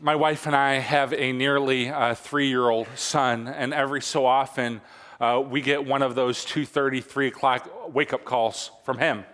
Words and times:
my 0.00 0.14
wife 0.14 0.46
and 0.46 0.54
I 0.54 0.74
have 0.74 1.12
a 1.12 1.32
nearly 1.32 1.88
uh, 1.88 2.14
three-year-old 2.14 2.86
son, 2.94 3.48
and 3.48 3.74
every 3.74 4.00
so 4.00 4.26
often 4.26 4.80
uh, 5.20 5.42
we 5.44 5.60
get 5.60 5.84
one 5.84 6.02
of 6.02 6.14
those 6.14 6.44
2:30, 6.46 7.02
3 7.02 7.26
o'clock 7.26 7.92
wake-up 7.92 8.24
calls 8.24 8.70
from 8.84 8.98
him, 8.98 9.24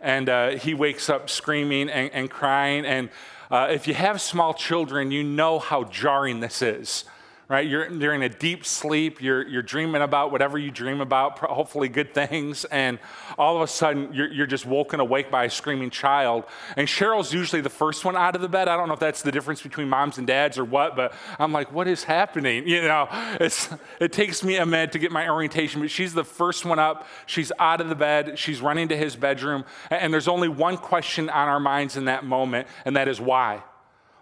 and 0.00 0.28
uh, 0.28 0.50
he 0.50 0.74
wakes 0.74 1.08
up 1.08 1.30
screaming 1.30 1.88
and, 1.88 2.10
and 2.12 2.30
crying. 2.30 2.84
And 2.84 3.08
uh, 3.50 3.68
if 3.70 3.88
you 3.88 3.94
have 3.94 4.20
small 4.20 4.52
children, 4.52 5.10
you 5.10 5.22
know 5.22 5.58
how 5.58 5.84
jarring 5.84 6.40
this 6.40 6.60
is 6.60 7.04
right? 7.48 7.66
You're, 7.66 7.88
you're 7.92 8.12
in 8.12 8.22
a 8.22 8.28
deep 8.28 8.64
sleep. 8.64 9.22
You're, 9.22 9.46
you're 9.46 9.62
dreaming 9.62 10.02
about 10.02 10.32
whatever 10.32 10.58
you 10.58 10.70
dream 10.72 11.00
about, 11.00 11.38
hopefully 11.38 11.88
good 11.88 12.12
things. 12.12 12.64
And 12.66 12.98
all 13.38 13.56
of 13.56 13.62
a 13.62 13.68
sudden, 13.68 14.12
you're, 14.12 14.32
you're 14.32 14.46
just 14.46 14.66
woken 14.66 14.98
awake 14.98 15.30
by 15.30 15.44
a 15.44 15.50
screaming 15.50 15.90
child. 15.90 16.44
And 16.76 16.88
Cheryl's 16.88 17.32
usually 17.32 17.62
the 17.62 17.70
first 17.70 18.04
one 18.04 18.16
out 18.16 18.34
of 18.34 18.42
the 18.42 18.48
bed. 18.48 18.66
I 18.66 18.76
don't 18.76 18.88
know 18.88 18.94
if 18.94 19.00
that's 19.00 19.22
the 19.22 19.30
difference 19.30 19.62
between 19.62 19.88
moms 19.88 20.18
and 20.18 20.26
dads 20.26 20.58
or 20.58 20.64
what, 20.64 20.96
but 20.96 21.14
I'm 21.38 21.52
like, 21.52 21.70
what 21.72 21.86
is 21.86 22.02
happening? 22.04 22.66
You 22.66 22.82
know, 22.82 23.08
it's, 23.40 23.68
it 24.00 24.12
takes 24.12 24.42
me 24.42 24.56
a 24.56 24.66
minute 24.66 24.92
to 24.92 24.98
get 24.98 25.12
my 25.12 25.28
orientation, 25.28 25.80
but 25.80 25.90
she's 25.90 26.14
the 26.14 26.24
first 26.24 26.64
one 26.64 26.80
up. 26.80 27.06
She's 27.26 27.52
out 27.58 27.80
of 27.80 27.88
the 27.88 27.94
bed. 27.94 28.38
She's 28.38 28.60
running 28.60 28.88
to 28.88 28.96
his 28.96 29.14
bedroom. 29.14 29.64
And 29.90 30.12
there's 30.12 30.28
only 30.28 30.48
one 30.48 30.76
question 30.76 31.30
on 31.30 31.48
our 31.48 31.60
minds 31.60 31.96
in 31.96 32.06
that 32.06 32.24
moment, 32.24 32.66
and 32.84 32.96
that 32.96 33.06
is 33.08 33.20
why? 33.20 33.62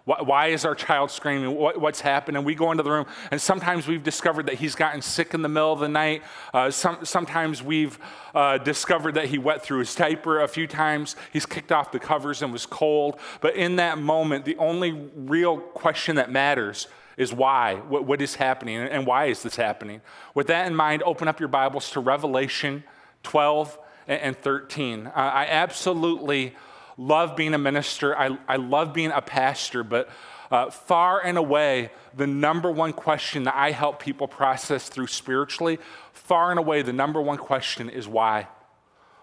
Why 0.05 0.47
is 0.47 0.65
our 0.65 0.75
child 0.75 1.09
screaming? 1.09 1.55
What's 1.55 1.99
happened? 1.99 2.37
And 2.37 2.45
we 2.45 2.53
go 2.53 2.69
into 2.69 2.83
the 2.83 2.91
room, 2.91 3.07
and 3.31 3.41
sometimes 3.41 3.87
we've 3.87 4.03
discovered 4.03 4.45
that 4.45 4.55
he's 4.55 4.75
gotten 4.75 5.01
sick 5.01 5.33
in 5.33 5.41
the 5.41 5.49
middle 5.49 5.73
of 5.73 5.79
the 5.79 5.89
night. 5.89 6.21
Uh, 6.53 6.69
some, 6.69 7.03
sometimes 7.03 7.63
we've 7.63 7.97
uh, 8.35 8.59
discovered 8.59 9.15
that 9.15 9.25
he 9.25 9.39
wet 9.39 9.63
through 9.63 9.79
his 9.79 9.95
diaper 9.95 10.41
a 10.41 10.47
few 10.47 10.67
times. 10.67 11.15
He's 11.33 11.47
kicked 11.47 11.71
off 11.71 11.91
the 11.91 11.97
covers 11.97 12.43
and 12.43 12.53
was 12.53 12.67
cold. 12.67 13.19
But 13.41 13.55
in 13.55 13.77
that 13.77 13.97
moment, 13.97 14.45
the 14.45 14.55
only 14.57 14.91
real 14.91 15.57
question 15.57 16.17
that 16.17 16.29
matters 16.29 16.87
is 17.17 17.33
why? 17.33 17.75
What, 17.75 18.05
what 18.05 18.21
is 18.21 18.35
happening? 18.35 18.77
And 18.77 19.07
why 19.07 19.25
is 19.25 19.41
this 19.41 19.55
happening? 19.55 20.01
With 20.35 20.45
that 20.47 20.67
in 20.67 20.75
mind, 20.75 21.01
open 21.01 21.27
up 21.27 21.39
your 21.39 21.49
Bibles 21.49 21.89
to 21.91 21.99
Revelation 21.99 22.83
12 23.23 23.79
and 24.07 24.37
13. 24.37 25.07
Uh, 25.07 25.11
I 25.15 25.47
absolutely 25.47 26.53
love 26.97 27.35
being 27.35 27.53
a 27.53 27.57
minister. 27.57 28.17
I, 28.17 28.37
I 28.47 28.55
love 28.57 28.93
being 28.93 29.11
a 29.11 29.21
pastor, 29.21 29.83
but 29.83 30.09
uh, 30.51 30.69
far 30.69 31.23
and 31.25 31.37
away, 31.37 31.91
the 32.15 32.27
number 32.27 32.71
one 32.71 32.93
question 32.93 33.43
that 33.43 33.55
I 33.55 33.71
help 33.71 33.99
people 33.99 34.27
process 34.27 34.89
through 34.89 35.07
spiritually, 35.07 35.79
far 36.13 36.51
and 36.51 36.59
away, 36.59 36.81
the 36.81 36.93
number 36.93 37.21
one 37.21 37.37
question 37.37 37.89
is 37.89 38.07
why? 38.07 38.47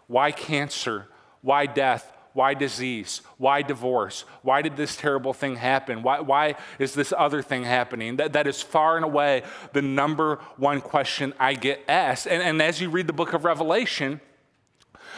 Why 0.06 0.32
cancer? 0.32 1.08
Why 1.40 1.66
death? 1.66 2.12
Why 2.34 2.54
disease? 2.54 3.20
Why 3.36 3.62
divorce? 3.62 4.24
Why 4.42 4.62
did 4.62 4.76
this 4.76 4.96
terrible 4.96 5.32
thing 5.32 5.56
happen? 5.56 6.02
Why, 6.02 6.20
why 6.20 6.54
is 6.78 6.94
this 6.94 7.12
other 7.16 7.42
thing 7.42 7.64
happening? 7.64 8.16
That, 8.16 8.32
that 8.32 8.46
is 8.46 8.62
far 8.62 8.96
and 8.96 9.04
away 9.04 9.42
the 9.72 9.82
number 9.82 10.38
one 10.56 10.80
question 10.80 11.34
I 11.38 11.54
get 11.54 11.82
asked. 11.88 12.26
And, 12.26 12.42
and 12.42 12.62
as 12.62 12.80
you 12.80 12.88
read 12.88 13.06
the 13.06 13.12
book 13.12 13.34
of 13.34 13.44
Revelation, 13.44 14.20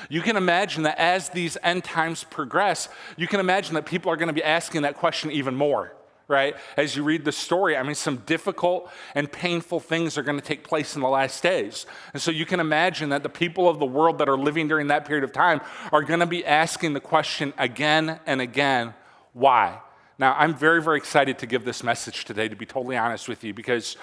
you 0.08 0.22
can 0.22 0.36
imagine 0.36 0.84
that 0.84 0.98
as 0.98 1.28
these 1.30 1.56
end 1.62 1.84
times 1.84 2.24
progress, 2.24 2.88
you 3.16 3.26
can 3.26 3.40
imagine 3.40 3.74
that 3.74 3.86
people 3.86 4.10
are 4.10 4.16
going 4.16 4.28
to 4.28 4.34
be 4.34 4.42
asking 4.42 4.82
that 4.82 4.96
question 4.96 5.30
even 5.30 5.54
more, 5.54 5.94
right? 6.28 6.56
As 6.76 6.96
you 6.96 7.02
read 7.02 7.24
the 7.24 7.32
story, 7.32 7.76
I 7.76 7.82
mean, 7.82 7.94
some 7.94 8.18
difficult 8.18 8.90
and 9.14 9.30
painful 9.30 9.80
things 9.80 10.16
are 10.18 10.22
going 10.22 10.38
to 10.38 10.44
take 10.44 10.64
place 10.64 10.94
in 10.94 11.02
the 11.02 11.08
last 11.08 11.42
days. 11.42 11.86
And 12.12 12.22
so 12.22 12.30
you 12.30 12.46
can 12.46 12.60
imagine 12.60 13.10
that 13.10 13.22
the 13.22 13.28
people 13.28 13.68
of 13.68 13.78
the 13.78 13.86
world 13.86 14.18
that 14.18 14.28
are 14.28 14.38
living 14.38 14.68
during 14.68 14.88
that 14.88 15.04
period 15.04 15.24
of 15.24 15.32
time 15.32 15.60
are 15.92 16.02
going 16.02 16.20
to 16.20 16.26
be 16.26 16.44
asking 16.44 16.92
the 16.92 17.00
question 17.00 17.52
again 17.58 18.20
and 18.26 18.40
again 18.40 18.94
why? 19.34 19.80
Now, 20.16 20.34
I'm 20.38 20.54
very, 20.54 20.80
very 20.80 20.96
excited 20.96 21.38
to 21.40 21.46
give 21.46 21.64
this 21.64 21.82
message 21.82 22.24
today, 22.24 22.48
to 22.48 22.54
be 22.54 22.66
totally 22.66 22.96
honest 22.96 23.28
with 23.28 23.42
you, 23.42 23.52
because 23.52 23.96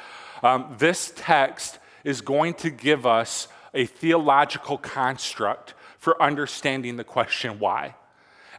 um, 0.44 0.76
this 0.78 1.14
text 1.16 1.80
is 2.04 2.20
going 2.20 2.54
to 2.56 2.70
give 2.70 3.06
us 3.06 3.48
a 3.74 3.86
theological 3.86 4.78
construct 4.78 5.74
for 6.02 6.20
understanding 6.20 6.96
the 6.96 7.04
question 7.04 7.60
why. 7.60 7.94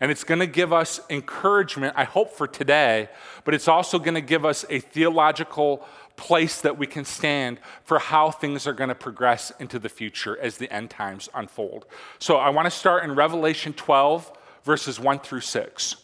And 0.00 0.12
it's 0.12 0.22
going 0.22 0.38
to 0.38 0.46
give 0.46 0.72
us 0.72 1.00
encouragement, 1.10 1.94
I 1.96 2.04
hope, 2.04 2.32
for 2.32 2.46
today, 2.46 3.08
but 3.44 3.52
it's 3.52 3.66
also 3.66 3.98
going 3.98 4.14
to 4.14 4.20
give 4.20 4.44
us 4.44 4.64
a 4.70 4.78
theological 4.78 5.84
place 6.14 6.60
that 6.60 6.78
we 6.78 6.86
can 6.86 7.04
stand 7.04 7.58
for 7.82 7.98
how 7.98 8.30
things 8.30 8.68
are 8.68 8.72
going 8.72 8.90
to 8.90 8.94
progress 8.94 9.50
into 9.58 9.80
the 9.80 9.88
future 9.88 10.38
as 10.38 10.58
the 10.58 10.72
end 10.72 10.90
times 10.90 11.28
unfold. 11.34 11.86
So 12.20 12.36
I 12.36 12.50
want 12.50 12.66
to 12.66 12.70
start 12.70 13.02
in 13.02 13.16
Revelation 13.16 13.72
12, 13.72 14.30
verses 14.62 15.00
1 15.00 15.18
through 15.18 15.40
6. 15.40 15.96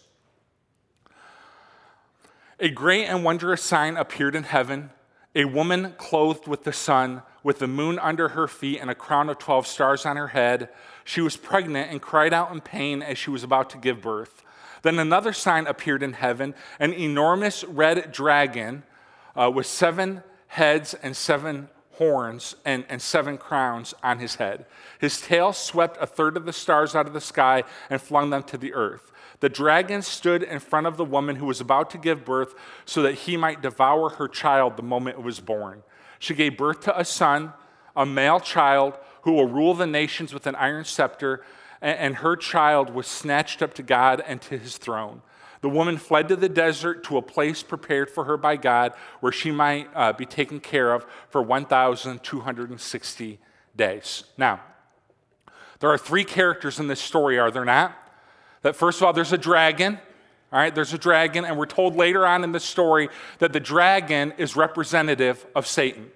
A 2.58 2.68
great 2.68 3.04
and 3.04 3.22
wondrous 3.22 3.62
sign 3.62 3.96
appeared 3.96 4.34
in 4.34 4.42
heaven 4.42 4.90
a 5.36 5.44
woman 5.44 5.94
clothed 5.98 6.48
with 6.48 6.64
the 6.64 6.72
sun, 6.72 7.22
with 7.42 7.58
the 7.58 7.66
moon 7.66 7.98
under 7.98 8.28
her 8.30 8.48
feet, 8.48 8.80
and 8.80 8.90
a 8.90 8.94
crown 8.94 9.28
of 9.28 9.38
12 9.38 9.66
stars 9.66 10.04
on 10.04 10.16
her 10.16 10.28
head. 10.28 10.68
She 11.04 11.20
was 11.20 11.36
pregnant 11.36 11.90
and 11.90 12.02
cried 12.02 12.32
out 12.32 12.52
in 12.52 12.60
pain 12.60 13.02
as 13.02 13.18
she 13.18 13.30
was 13.30 13.44
about 13.44 13.70
to 13.70 13.78
give 13.78 14.00
birth. 14.00 14.42
Then 14.82 14.98
another 14.98 15.32
sign 15.32 15.66
appeared 15.66 16.02
in 16.02 16.12
heaven 16.12 16.54
an 16.78 16.92
enormous 16.92 17.64
red 17.64 18.12
dragon 18.12 18.84
uh, 19.34 19.50
with 19.52 19.66
seven 19.66 20.22
heads 20.48 20.94
and 20.94 21.16
seven 21.16 21.68
horns 21.92 22.54
and, 22.64 22.84
and 22.88 23.02
seven 23.02 23.36
crowns 23.36 23.92
on 24.02 24.18
his 24.18 24.36
head. 24.36 24.66
His 25.00 25.20
tail 25.20 25.52
swept 25.52 25.98
a 26.00 26.06
third 26.06 26.36
of 26.36 26.46
the 26.46 26.52
stars 26.52 26.94
out 26.94 27.06
of 27.06 27.12
the 27.12 27.20
sky 27.20 27.64
and 27.90 28.00
flung 28.00 28.30
them 28.30 28.44
to 28.44 28.56
the 28.56 28.72
earth. 28.72 29.12
The 29.40 29.48
dragon 29.48 30.02
stood 30.02 30.42
in 30.42 30.58
front 30.58 30.86
of 30.86 30.96
the 30.96 31.04
woman 31.04 31.36
who 31.36 31.46
was 31.46 31.60
about 31.60 31.90
to 31.90 31.98
give 31.98 32.24
birth 32.24 32.54
so 32.84 33.02
that 33.02 33.14
he 33.14 33.36
might 33.36 33.62
devour 33.62 34.10
her 34.10 34.28
child 34.28 34.76
the 34.76 34.82
moment 34.82 35.18
it 35.18 35.24
was 35.24 35.40
born. 35.40 35.82
She 36.18 36.34
gave 36.34 36.56
birth 36.56 36.80
to 36.82 36.98
a 36.98 37.04
son, 37.04 37.52
a 37.96 38.06
male 38.06 38.40
child 38.40 38.98
who 39.22 39.32
will 39.32 39.48
rule 39.48 39.74
the 39.74 39.86
nations 39.86 40.32
with 40.32 40.46
an 40.46 40.54
iron 40.56 40.84
scepter, 40.84 41.44
and 41.80 42.16
her 42.16 42.36
child 42.36 42.90
was 42.90 43.06
snatched 43.06 43.62
up 43.62 43.74
to 43.74 43.82
God 43.82 44.22
and 44.26 44.40
to 44.42 44.58
his 44.58 44.78
throne. 44.78 45.22
The 45.60 45.68
woman 45.68 45.96
fled 45.96 46.28
to 46.28 46.36
the 46.36 46.48
desert 46.48 47.04
to 47.04 47.16
a 47.16 47.22
place 47.22 47.62
prepared 47.62 48.10
for 48.10 48.24
her 48.24 48.36
by 48.36 48.56
God 48.56 48.92
where 49.20 49.32
she 49.32 49.50
might 49.50 49.88
uh, 49.94 50.12
be 50.12 50.24
taken 50.24 50.60
care 50.60 50.92
of 50.92 51.04
for 51.30 51.42
1,260 51.42 53.38
days. 53.76 54.24
Now, 54.36 54.60
there 55.80 55.90
are 55.90 55.98
three 55.98 56.24
characters 56.24 56.78
in 56.78 56.88
this 56.88 57.00
story, 57.00 57.38
are 57.38 57.50
there 57.50 57.64
not? 57.64 57.96
That 58.62 58.76
first 58.76 59.00
of 59.00 59.04
all, 59.04 59.12
there's 59.12 59.32
a 59.32 59.38
dragon. 59.38 59.98
All 60.50 60.58
right, 60.58 60.74
there's 60.74 60.94
a 60.94 60.98
dragon, 60.98 61.44
and 61.44 61.58
we're 61.58 61.66
told 61.66 61.94
later 61.94 62.26
on 62.26 62.42
in 62.42 62.52
the 62.52 62.60
story 62.60 63.10
that 63.38 63.52
the 63.52 63.60
dragon 63.60 64.32
is 64.38 64.56
representative 64.56 65.46
of 65.54 65.66
Satan. 65.66 66.10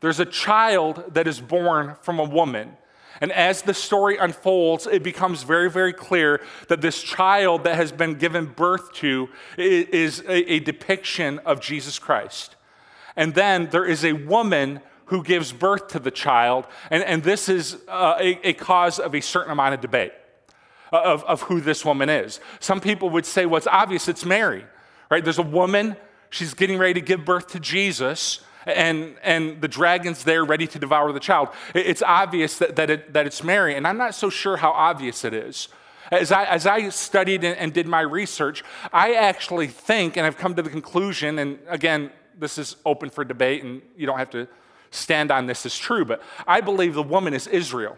There's 0.00 0.20
a 0.20 0.26
child 0.26 1.14
that 1.14 1.26
is 1.26 1.40
born 1.40 1.96
from 2.02 2.18
a 2.18 2.24
woman. 2.24 2.76
And 3.18 3.32
as 3.32 3.62
the 3.62 3.72
story 3.72 4.18
unfolds, 4.18 4.86
it 4.86 5.02
becomes 5.02 5.42
very, 5.42 5.70
very 5.70 5.94
clear 5.94 6.42
that 6.68 6.82
this 6.82 7.02
child 7.02 7.64
that 7.64 7.76
has 7.76 7.92
been 7.92 8.16
given 8.16 8.44
birth 8.44 8.92
to 8.94 9.30
is 9.56 10.22
a, 10.28 10.58
depiction 10.60 11.38
of 11.40 11.60
Jesus 11.60 11.98
Christ. 11.98 12.56
And 13.16 13.34
then 13.34 13.70
there 13.70 13.86
is 13.86 14.04
a 14.04 14.12
woman 14.12 14.80
who 15.06 15.22
gives 15.22 15.50
birth 15.50 15.88
to 15.88 15.98
the 15.98 16.10
child, 16.10 16.66
and, 16.90 17.02
and 17.04 17.22
this 17.22 17.48
is 17.48 17.78
uh, 17.88 18.16
a, 18.20 18.48
a 18.48 18.52
cause 18.52 18.98
of 18.98 19.14
a 19.14 19.22
certain 19.22 19.52
amount 19.52 19.72
of 19.72 19.80
debate 19.80 20.12
Uh, 20.92 21.02
of, 21.02 21.24
of 21.24 21.42
who 21.42 21.60
this 21.60 21.84
woman 21.84 22.08
is. 22.08 22.38
Some 22.60 22.80
people 22.80 23.10
would 23.10 23.26
say, 23.26 23.44
well, 23.44 23.56
it's 23.56 23.66
obvious 23.66 24.06
it's 24.06 24.24
Mary, 24.24 24.64
right? 25.10 25.24
There's 25.24 25.40
a 25.40 25.42
woman, 25.42 25.96
she's 26.30 26.54
getting 26.54 26.78
ready 26.78 26.94
to 26.94 27.00
give 27.00 27.24
birth 27.24 27.48
to 27.48 27.58
Jesus 27.58 28.40
and, 28.66 29.16
and 29.24 29.60
the 29.60 29.66
dragon's 29.66 30.22
there 30.22 30.44
ready 30.44 30.68
to 30.68 30.78
devour 30.78 31.12
the 31.12 31.18
child. 31.18 31.48
It's 31.74 32.02
obvious 32.02 32.58
that, 32.58 32.76
that, 32.76 32.90
it, 32.90 33.12
that 33.14 33.26
it's 33.26 33.42
Mary, 33.42 33.74
and 33.74 33.84
I'm 33.84 33.96
not 33.96 34.14
so 34.14 34.30
sure 34.30 34.56
how 34.56 34.70
obvious 34.70 35.24
it 35.24 35.34
is. 35.34 35.68
As 36.12 36.30
I, 36.30 36.44
as 36.44 36.66
I 36.66 36.88
studied 36.90 37.42
and, 37.42 37.58
and 37.58 37.72
did 37.72 37.88
my 37.88 38.02
research, 38.02 38.62
I 38.92 39.14
actually 39.14 39.66
think, 39.66 40.16
and 40.16 40.24
I've 40.24 40.36
come 40.36 40.54
to 40.54 40.62
the 40.62 40.70
conclusion, 40.70 41.40
and 41.40 41.58
again, 41.68 42.12
this 42.38 42.58
is 42.58 42.76
open 42.84 43.10
for 43.10 43.24
debate, 43.24 43.64
and 43.64 43.82
you 43.96 44.06
don't 44.06 44.18
have 44.18 44.30
to 44.30 44.46
stand 44.92 45.32
on 45.32 45.46
this 45.46 45.66
as 45.66 45.76
true, 45.76 46.04
but 46.04 46.22
I 46.46 46.60
believe 46.60 46.94
the 46.94 47.02
woman 47.02 47.34
is 47.34 47.48
Israel. 47.48 47.96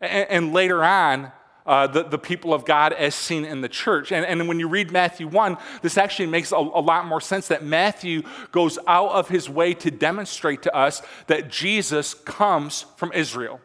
And, 0.00 0.28
and 0.30 0.52
later 0.52 0.84
on, 0.84 1.32
uh, 1.66 1.86
the, 1.86 2.02
the 2.02 2.18
people 2.18 2.52
of 2.52 2.64
God 2.64 2.92
as 2.92 3.14
seen 3.14 3.44
in 3.44 3.60
the 3.60 3.68
church. 3.68 4.12
And, 4.12 4.24
and 4.26 4.46
when 4.46 4.60
you 4.60 4.68
read 4.68 4.90
Matthew 4.92 5.26
1, 5.26 5.56
this 5.82 5.96
actually 5.96 6.26
makes 6.26 6.52
a, 6.52 6.56
a 6.56 6.58
lot 6.58 7.06
more 7.06 7.20
sense 7.20 7.48
that 7.48 7.64
Matthew 7.64 8.22
goes 8.52 8.78
out 8.86 9.10
of 9.10 9.28
his 9.28 9.48
way 9.48 9.72
to 9.74 9.90
demonstrate 9.90 10.62
to 10.62 10.74
us 10.74 11.00
that 11.26 11.50
Jesus 11.50 12.12
comes 12.14 12.84
from 12.96 13.12
Israel. 13.12 13.60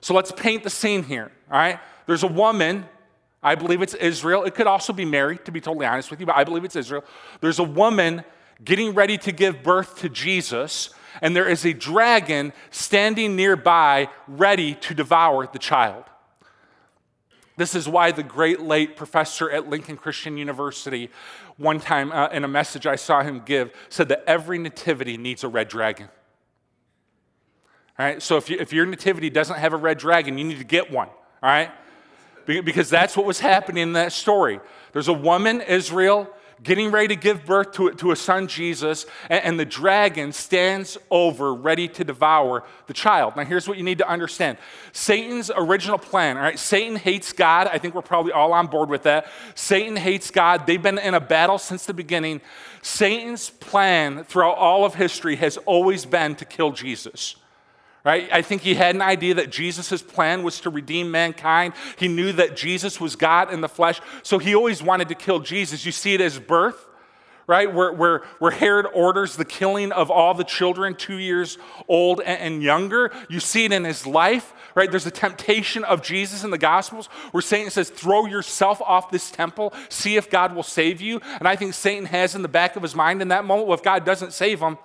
So 0.00 0.14
let's 0.14 0.30
paint 0.30 0.62
the 0.62 0.70
scene 0.70 1.02
here, 1.02 1.32
all 1.50 1.58
right? 1.58 1.80
There's 2.06 2.22
a 2.22 2.28
woman, 2.28 2.84
I 3.42 3.56
believe 3.56 3.82
it's 3.82 3.94
Israel. 3.94 4.44
It 4.44 4.54
could 4.54 4.68
also 4.68 4.92
be 4.92 5.04
Mary, 5.04 5.38
to 5.38 5.50
be 5.50 5.60
totally 5.60 5.86
honest 5.86 6.10
with 6.12 6.20
you, 6.20 6.26
but 6.26 6.36
I 6.36 6.44
believe 6.44 6.64
it's 6.64 6.76
Israel. 6.76 7.02
There's 7.40 7.58
a 7.58 7.64
woman 7.64 8.24
getting 8.64 8.94
ready 8.94 9.18
to 9.18 9.32
give 9.32 9.64
birth 9.64 9.98
to 9.98 10.08
Jesus, 10.08 10.90
and 11.20 11.34
there 11.34 11.48
is 11.48 11.66
a 11.66 11.72
dragon 11.72 12.52
standing 12.70 13.34
nearby 13.34 14.08
ready 14.28 14.76
to 14.76 14.94
devour 14.94 15.48
the 15.48 15.58
child. 15.58 16.04
This 17.56 17.74
is 17.74 17.88
why 17.88 18.12
the 18.12 18.22
great 18.22 18.60
late 18.60 18.96
professor 18.96 19.50
at 19.50 19.68
Lincoln 19.68 19.96
Christian 19.96 20.36
University 20.36 21.10
one 21.56 21.80
time 21.80 22.12
uh, 22.12 22.28
in 22.28 22.44
a 22.44 22.48
message 22.48 22.86
I 22.86 22.96
saw 22.96 23.22
him 23.22 23.42
give 23.44 23.72
said 23.88 24.08
that 24.08 24.24
every 24.26 24.58
nativity 24.58 25.16
needs 25.16 25.42
a 25.42 25.48
red 25.48 25.68
dragon. 25.68 26.08
All 27.98 28.04
right, 28.04 28.22
so 28.22 28.36
if, 28.36 28.50
you, 28.50 28.58
if 28.60 28.74
your 28.74 28.84
nativity 28.84 29.30
doesn't 29.30 29.58
have 29.58 29.72
a 29.72 29.78
red 29.78 29.96
dragon, 29.96 30.36
you 30.36 30.44
need 30.44 30.58
to 30.58 30.64
get 30.64 30.90
one. 30.90 31.08
All 31.08 31.48
right, 31.48 31.70
because 32.44 32.90
that's 32.90 33.16
what 33.16 33.24
was 33.24 33.40
happening 33.40 33.82
in 33.82 33.92
that 33.94 34.12
story. 34.12 34.60
There's 34.92 35.08
a 35.08 35.14
woman, 35.14 35.62
Israel, 35.62 36.28
getting 36.62 36.90
ready 36.90 37.08
to 37.08 37.16
give 37.16 37.44
birth 37.44 37.72
to, 37.72 37.92
to 37.92 38.10
a 38.12 38.16
son, 38.16 38.46
Jesus, 38.48 39.06
and, 39.28 39.44
and, 39.44 39.60
the 39.60 39.64
dragon 39.64 40.32
stands 40.32 40.96
over, 41.10 41.54
ready 41.54 41.86
to 41.88 42.04
devour 42.04 42.64
the 42.86 42.94
child. 42.94 43.36
Now, 43.36 43.44
here's 43.44 43.68
what 43.68 43.76
you 43.76 43.84
need 43.84 43.98
to 43.98 44.08
understand 44.08 44.58
Satan's 44.92 45.50
original 45.54 45.98
plan, 45.98 46.36
all 46.36 46.42
right? 46.42 46.58
Satan 46.58 46.96
hates 46.96 47.32
God. 47.32 47.68
I 47.68 47.78
think 47.78 47.94
we're 47.94 48.02
probably 48.02 48.32
all 48.32 48.52
on 48.52 48.66
board 48.66 48.88
with 48.88 49.02
that. 49.04 49.26
Satan 49.54 49.96
hates 49.96 50.30
God. 50.30 50.66
They've 50.66 50.82
been 50.82 50.98
in 50.98 51.14
a 51.14 51.20
battle 51.20 51.58
since 51.58 51.86
the 51.86 51.94
beginning. 51.94 52.40
Satan's 52.82 53.50
plan 53.50 54.24
throughout 54.24 54.56
all 54.56 54.84
of 54.84 54.94
history 54.94 55.36
has 55.36 55.56
always 55.58 56.06
been 56.06 56.34
to 56.36 56.44
kill 56.44 56.72
Jesus. 56.72 57.36
Right? 58.06 58.28
I 58.30 58.40
think 58.40 58.62
he 58.62 58.76
had 58.76 58.94
an 58.94 59.02
idea 59.02 59.34
that 59.34 59.50
Jesus' 59.50 60.00
plan 60.00 60.44
was 60.44 60.60
to 60.60 60.70
redeem 60.70 61.10
mankind. 61.10 61.74
He 61.98 62.06
knew 62.06 62.30
that 62.34 62.56
Jesus 62.56 63.00
was 63.00 63.16
God 63.16 63.52
in 63.52 63.62
the 63.62 63.68
flesh, 63.68 64.00
so 64.22 64.38
he 64.38 64.54
always 64.54 64.80
wanted 64.80 65.08
to 65.08 65.16
kill 65.16 65.40
Jesus. 65.40 65.84
You 65.84 65.90
see 65.90 66.14
it 66.14 66.20
as 66.20 66.38
birth, 66.38 66.86
right? 67.48 67.74
Where, 67.74 67.92
where, 67.92 68.22
where 68.38 68.52
Herod 68.52 68.86
orders 68.94 69.34
the 69.34 69.44
killing 69.44 69.90
of 69.90 70.08
all 70.08 70.34
the 70.34 70.44
children 70.44 70.94
two 70.94 71.16
years 71.16 71.58
old 71.88 72.20
and, 72.20 72.38
and 72.54 72.62
younger. 72.62 73.10
You 73.28 73.40
see 73.40 73.64
it 73.64 73.72
in 73.72 73.82
his 73.82 74.06
life, 74.06 74.54
right? 74.76 74.88
There's 74.88 75.06
a 75.06 75.10
temptation 75.10 75.82
of 75.82 76.00
Jesus 76.00 76.44
in 76.44 76.52
the 76.52 76.58
Gospels 76.58 77.08
where 77.32 77.42
Satan 77.42 77.72
says, 77.72 77.90
Throw 77.90 78.26
yourself 78.26 78.80
off 78.82 79.10
this 79.10 79.32
temple, 79.32 79.74
see 79.88 80.14
if 80.14 80.30
God 80.30 80.54
will 80.54 80.62
save 80.62 81.00
you. 81.00 81.20
And 81.40 81.48
I 81.48 81.56
think 81.56 81.74
Satan 81.74 82.04
has 82.04 82.36
in 82.36 82.42
the 82.42 82.48
back 82.48 82.76
of 82.76 82.84
his 82.84 82.94
mind 82.94 83.20
in 83.20 83.28
that 83.28 83.44
moment, 83.44 83.66
well, 83.66 83.76
if 83.76 83.82
God 83.82 84.04
doesn't 84.04 84.32
save 84.32 84.60
him, 84.60 84.78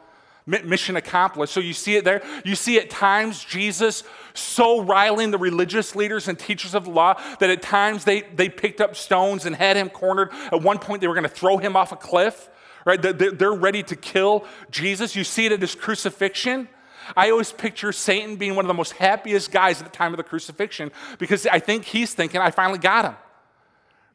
mission 0.65 0.95
accomplished. 0.95 1.53
So 1.53 1.59
you 1.59 1.73
see 1.73 1.95
it 1.95 2.03
there. 2.03 2.21
You 2.43 2.55
see 2.55 2.77
at 2.77 2.89
times 2.89 3.43
Jesus 3.43 4.03
so 4.33 4.81
riling 4.81 5.31
the 5.31 5.37
religious 5.37 5.95
leaders 5.95 6.27
and 6.27 6.37
teachers 6.37 6.73
of 6.75 6.85
the 6.85 6.91
law 6.91 7.19
that 7.39 7.49
at 7.49 7.61
times 7.61 8.03
they, 8.03 8.21
they 8.21 8.49
picked 8.49 8.81
up 8.81 8.95
stones 8.95 9.45
and 9.45 9.55
had 9.55 9.75
him 9.75 9.89
cornered. 9.89 10.29
At 10.51 10.61
one 10.61 10.79
point, 10.79 11.01
they 11.01 11.07
were 11.07 11.15
going 11.15 11.23
to 11.23 11.29
throw 11.29 11.57
him 11.57 11.75
off 11.75 11.91
a 11.91 11.95
cliff, 11.95 12.49
right? 12.85 13.01
They're 13.01 13.53
ready 13.53 13.83
to 13.83 13.95
kill 13.95 14.45
Jesus. 14.69 15.15
You 15.15 15.23
see 15.23 15.45
it 15.45 15.51
at 15.51 15.61
his 15.61 15.75
crucifixion. 15.75 16.67
I 17.15 17.31
always 17.31 17.51
picture 17.51 17.91
Satan 17.91 18.35
being 18.35 18.55
one 18.55 18.65
of 18.65 18.67
the 18.67 18.73
most 18.73 18.93
happiest 18.93 19.51
guys 19.51 19.81
at 19.81 19.91
the 19.91 19.95
time 19.95 20.13
of 20.13 20.17
the 20.17 20.23
crucifixion 20.23 20.91
because 21.17 21.45
I 21.47 21.59
think 21.59 21.85
he's 21.85 22.13
thinking, 22.13 22.39
I 22.39 22.51
finally 22.51 22.79
got 22.79 23.05
him. 23.05 23.15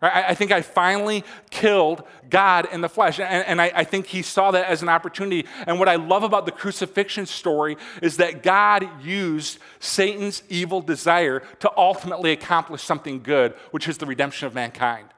I, 0.02 0.34
think 0.34 0.52
I 0.52 0.60
finally 0.60 1.24
killed 1.50 2.02
God 2.28 2.68
in 2.70 2.82
the 2.82 2.88
flesh. 2.88 3.18
And, 3.18 3.60
I, 3.60 3.84
think 3.84 4.06
he 4.06 4.20
saw 4.20 4.50
that 4.50 4.66
as 4.66 4.82
an 4.82 4.90
opportunity. 4.90 5.46
And 5.66 5.78
what 5.78 5.88
I 5.88 5.96
love 5.96 6.22
about 6.22 6.44
the 6.44 6.52
crucifixion 6.52 7.24
story 7.24 7.78
is 8.02 8.18
that 8.18 8.42
God 8.42 8.86
used 9.02 9.58
Satan's 9.80 10.42
evil 10.50 10.82
desire 10.82 11.40
to 11.60 11.72
ultimately 11.78 12.32
accomplish 12.32 12.82
something 12.82 13.22
good, 13.22 13.54
which 13.70 13.88
is 13.88 13.96
the 13.96 14.06
redemption 14.06 14.46
of 14.46 14.54
mankind. 14.54 15.08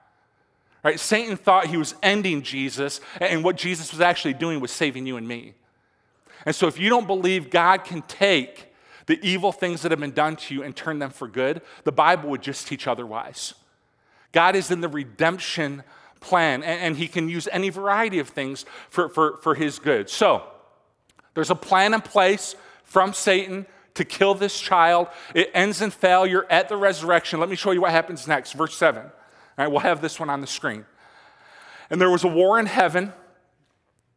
Right? 0.84 1.00
Satan 1.00 1.36
thought 1.36 1.66
he 1.66 1.76
was 1.76 1.96
ending 2.02 2.42
Jesus, 2.42 3.00
and 3.20 3.42
what 3.42 3.56
Jesus 3.56 3.90
was 3.90 4.00
actually 4.00 4.34
doing 4.34 4.60
was 4.60 4.70
saving 4.70 5.06
you 5.06 5.16
and 5.16 5.26
me. 5.26 5.54
And 6.46 6.54
so 6.54 6.68
if 6.68 6.78
you 6.78 6.88
don't 6.88 7.08
believe 7.08 7.50
God 7.50 7.84
can 7.84 8.02
take 8.02 8.72
the 9.06 9.18
evil 9.26 9.50
things 9.50 9.82
that 9.82 9.90
have 9.90 9.98
been 9.98 10.12
done 10.12 10.36
to 10.36 10.54
you 10.54 10.62
and 10.62 10.76
turn 10.76 11.00
them 11.00 11.10
for 11.10 11.26
good, 11.26 11.62
the 11.82 11.90
Bible 11.90 12.30
would 12.30 12.42
just 12.42 12.68
teach 12.68 12.86
otherwise. 12.86 13.54
God 14.32 14.56
is 14.56 14.70
in 14.70 14.80
the 14.80 14.88
redemption 14.88 15.82
plan, 16.20 16.62
and, 16.62 16.80
and 16.80 16.96
He 16.96 17.08
can 17.08 17.28
use 17.28 17.48
any 17.50 17.70
variety 17.70 18.18
of 18.18 18.28
things 18.28 18.64
for, 18.90 19.08
for, 19.08 19.38
for 19.38 19.54
His 19.54 19.78
good. 19.78 20.10
So, 20.10 20.42
there's 21.34 21.50
a 21.50 21.54
plan 21.54 21.94
in 21.94 22.00
place 22.00 22.56
from 22.84 23.12
Satan 23.12 23.66
to 23.94 24.04
kill 24.04 24.34
this 24.34 24.58
child. 24.60 25.08
It 25.34 25.50
ends 25.54 25.82
in 25.82 25.90
failure 25.90 26.46
at 26.50 26.68
the 26.68 26.76
resurrection. 26.76 27.40
Let 27.40 27.48
me 27.48 27.56
show 27.56 27.72
you 27.72 27.80
what 27.80 27.90
happens 27.90 28.26
next. 28.26 28.52
Verse 28.52 28.76
7. 28.76 29.02
All 29.02 29.10
right, 29.56 29.68
we'll 29.68 29.80
have 29.80 30.00
this 30.00 30.18
one 30.18 30.30
on 30.30 30.40
the 30.40 30.46
screen. 30.46 30.84
And 31.90 32.00
there 32.00 32.10
was 32.10 32.24
a 32.24 32.28
war 32.28 32.58
in 32.58 32.66
heaven. 32.66 33.12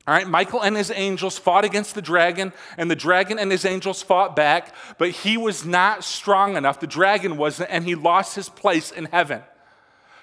All 0.08 0.13
right, 0.16 0.28
Michael 0.28 0.62
and 0.62 0.75
his 0.75 0.92
angels 0.94 1.38
fought 1.38 1.63
against 1.63 1.94
the 1.94 2.02
dragon, 2.02 2.54
and 2.75 2.90
the 2.90 2.96
dragon 2.96 3.38
and 3.38 3.52
his 3.52 3.66
angels 3.66 4.02
fought 4.02 4.36
back, 4.36 4.74
but 4.98 5.12
he 5.12 5.38
was 5.38 5.63
not 5.63 6.04
strong 6.04 6.58
enough. 6.58 6.80
The 6.80 6.88
dragon 6.88 7.38
wasn't, 7.38 7.69
and 7.69 7.84
he 7.86 7.94
lost 7.94 8.36
his 8.36 8.50
place 8.50 8.90
in 8.92 9.06
heaven. 9.06 9.44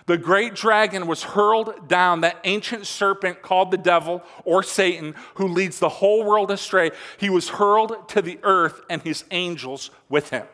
The 0.08 0.16
great 0.16 0.55
dragon 0.55 1.06
was 1.06 1.22
hurled 1.22 1.87
down, 1.87 2.22
that 2.22 2.38
ancient 2.44 2.87
serpent 2.87 3.43
called 3.43 3.70
the 3.70 3.76
devil 3.76 4.22
or 4.46 4.62
Satan, 4.62 5.14
who 5.34 5.46
leads 5.46 5.81
the 5.81 5.90
whole 5.90 6.25
world 6.25 6.50
astray. 6.50 6.93
He 7.19 7.28
was 7.28 7.50
hurled 7.50 8.08
to 8.08 8.22
the 8.22 8.38
earth 8.43 8.81
and 8.88 9.02
his 9.02 9.25
angels 9.31 9.90
with 10.08 10.31
him. 10.31 10.46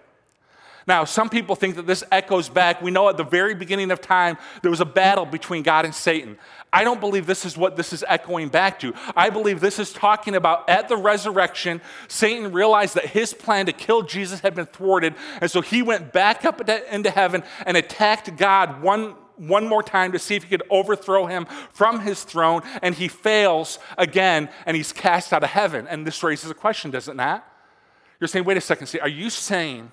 Now, 0.88 1.04
some 1.04 1.28
people 1.28 1.54
think 1.54 1.76
that 1.76 1.86
this 1.86 2.02
echoes 2.10 2.48
back. 2.48 2.82
We 2.82 2.90
know 2.90 3.08
at 3.08 3.16
the 3.16 3.22
very 3.22 3.54
beginning 3.54 3.92
of 3.92 4.00
time, 4.00 4.38
there 4.62 4.72
was 4.72 4.80
a 4.80 4.84
battle 4.84 5.24
between 5.24 5.62
God 5.62 5.84
and 5.84 5.94
Satan. 5.94 6.36
I 6.72 6.82
don't 6.82 7.00
believe 7.00 7.24
this 7.24 7.44
is 7.44 7.56
what 7.56 7.76
this 7.76 7.92
is 7.92 8.04
echoing 8.08 8.48
back 8.48 8.80
to. 8.80 8.92
I 9.14 9.30
believe 9.30 9.60
this 9.60 9.78
is 9.78 9.92
talking 9.92 10.34
about 10.34 10.68
at 10.68 10.88
the 10.88 10.96
resurrection, 10.96 11.80
Satan 12.08 12.50
realized 12.50 12.96
that 12.96 13.06
his 13.06 13.32
plan 13.32 13.66
to 13.66 13.72
kill 13.72 14.02
Jesus 14.02 14.40
had 14.40 14.56
been 14.56 14.66
thwarted. 14.66 15.14
And 15.40 15.48
so 15.48 15.60
he 15.60 15.80
went 15.80 16.12
back 16.12 16.44
up 16.44 16.68
into 16.68 17.10
heaven 17.10 17.44
and 17.64 17.76
attacked 17.76 18.36
God 18.36 18.82
one 18.82 19.14
one 19.36 19.66
more 19.66 19.82
time 19.82 20.12
to 20.12 20.18
see 20.18 20.36
if 20.36 20.44
he 20.44 20.48
could 20.50 20.62
overthrow 20.70 21.26
him 21.26 21.46
from 21.72 22.00
his 22.00 22.22
throne, 22.22 22.62
and 22.82 22.94
he 22.94 23.08
fails 23.08 23.78
again, 23.98 24.48
and 24.66 24.76
he's 24.76 24.92
cast 24.92 25.32
out 25.32 25.42
of 25.42 25.50
heaven. 25.50 25.86
And 25.88 26.06
this 26.06 26.22
raises 26.22 26.50
a 26.50 26.54
question, 26.54 26.90
does 26.90 27.08
it 27.08 27.16
not? 27.16 27.46
You're 28.20 28.28
saying, 28.28 28.44
wait 28.44 28.56
a 28.56 28.60
second, 28.60 28.86
see, 28.86 29.00
are 29.00 29.08
you 29.08 29.30
saying 29.30 29.90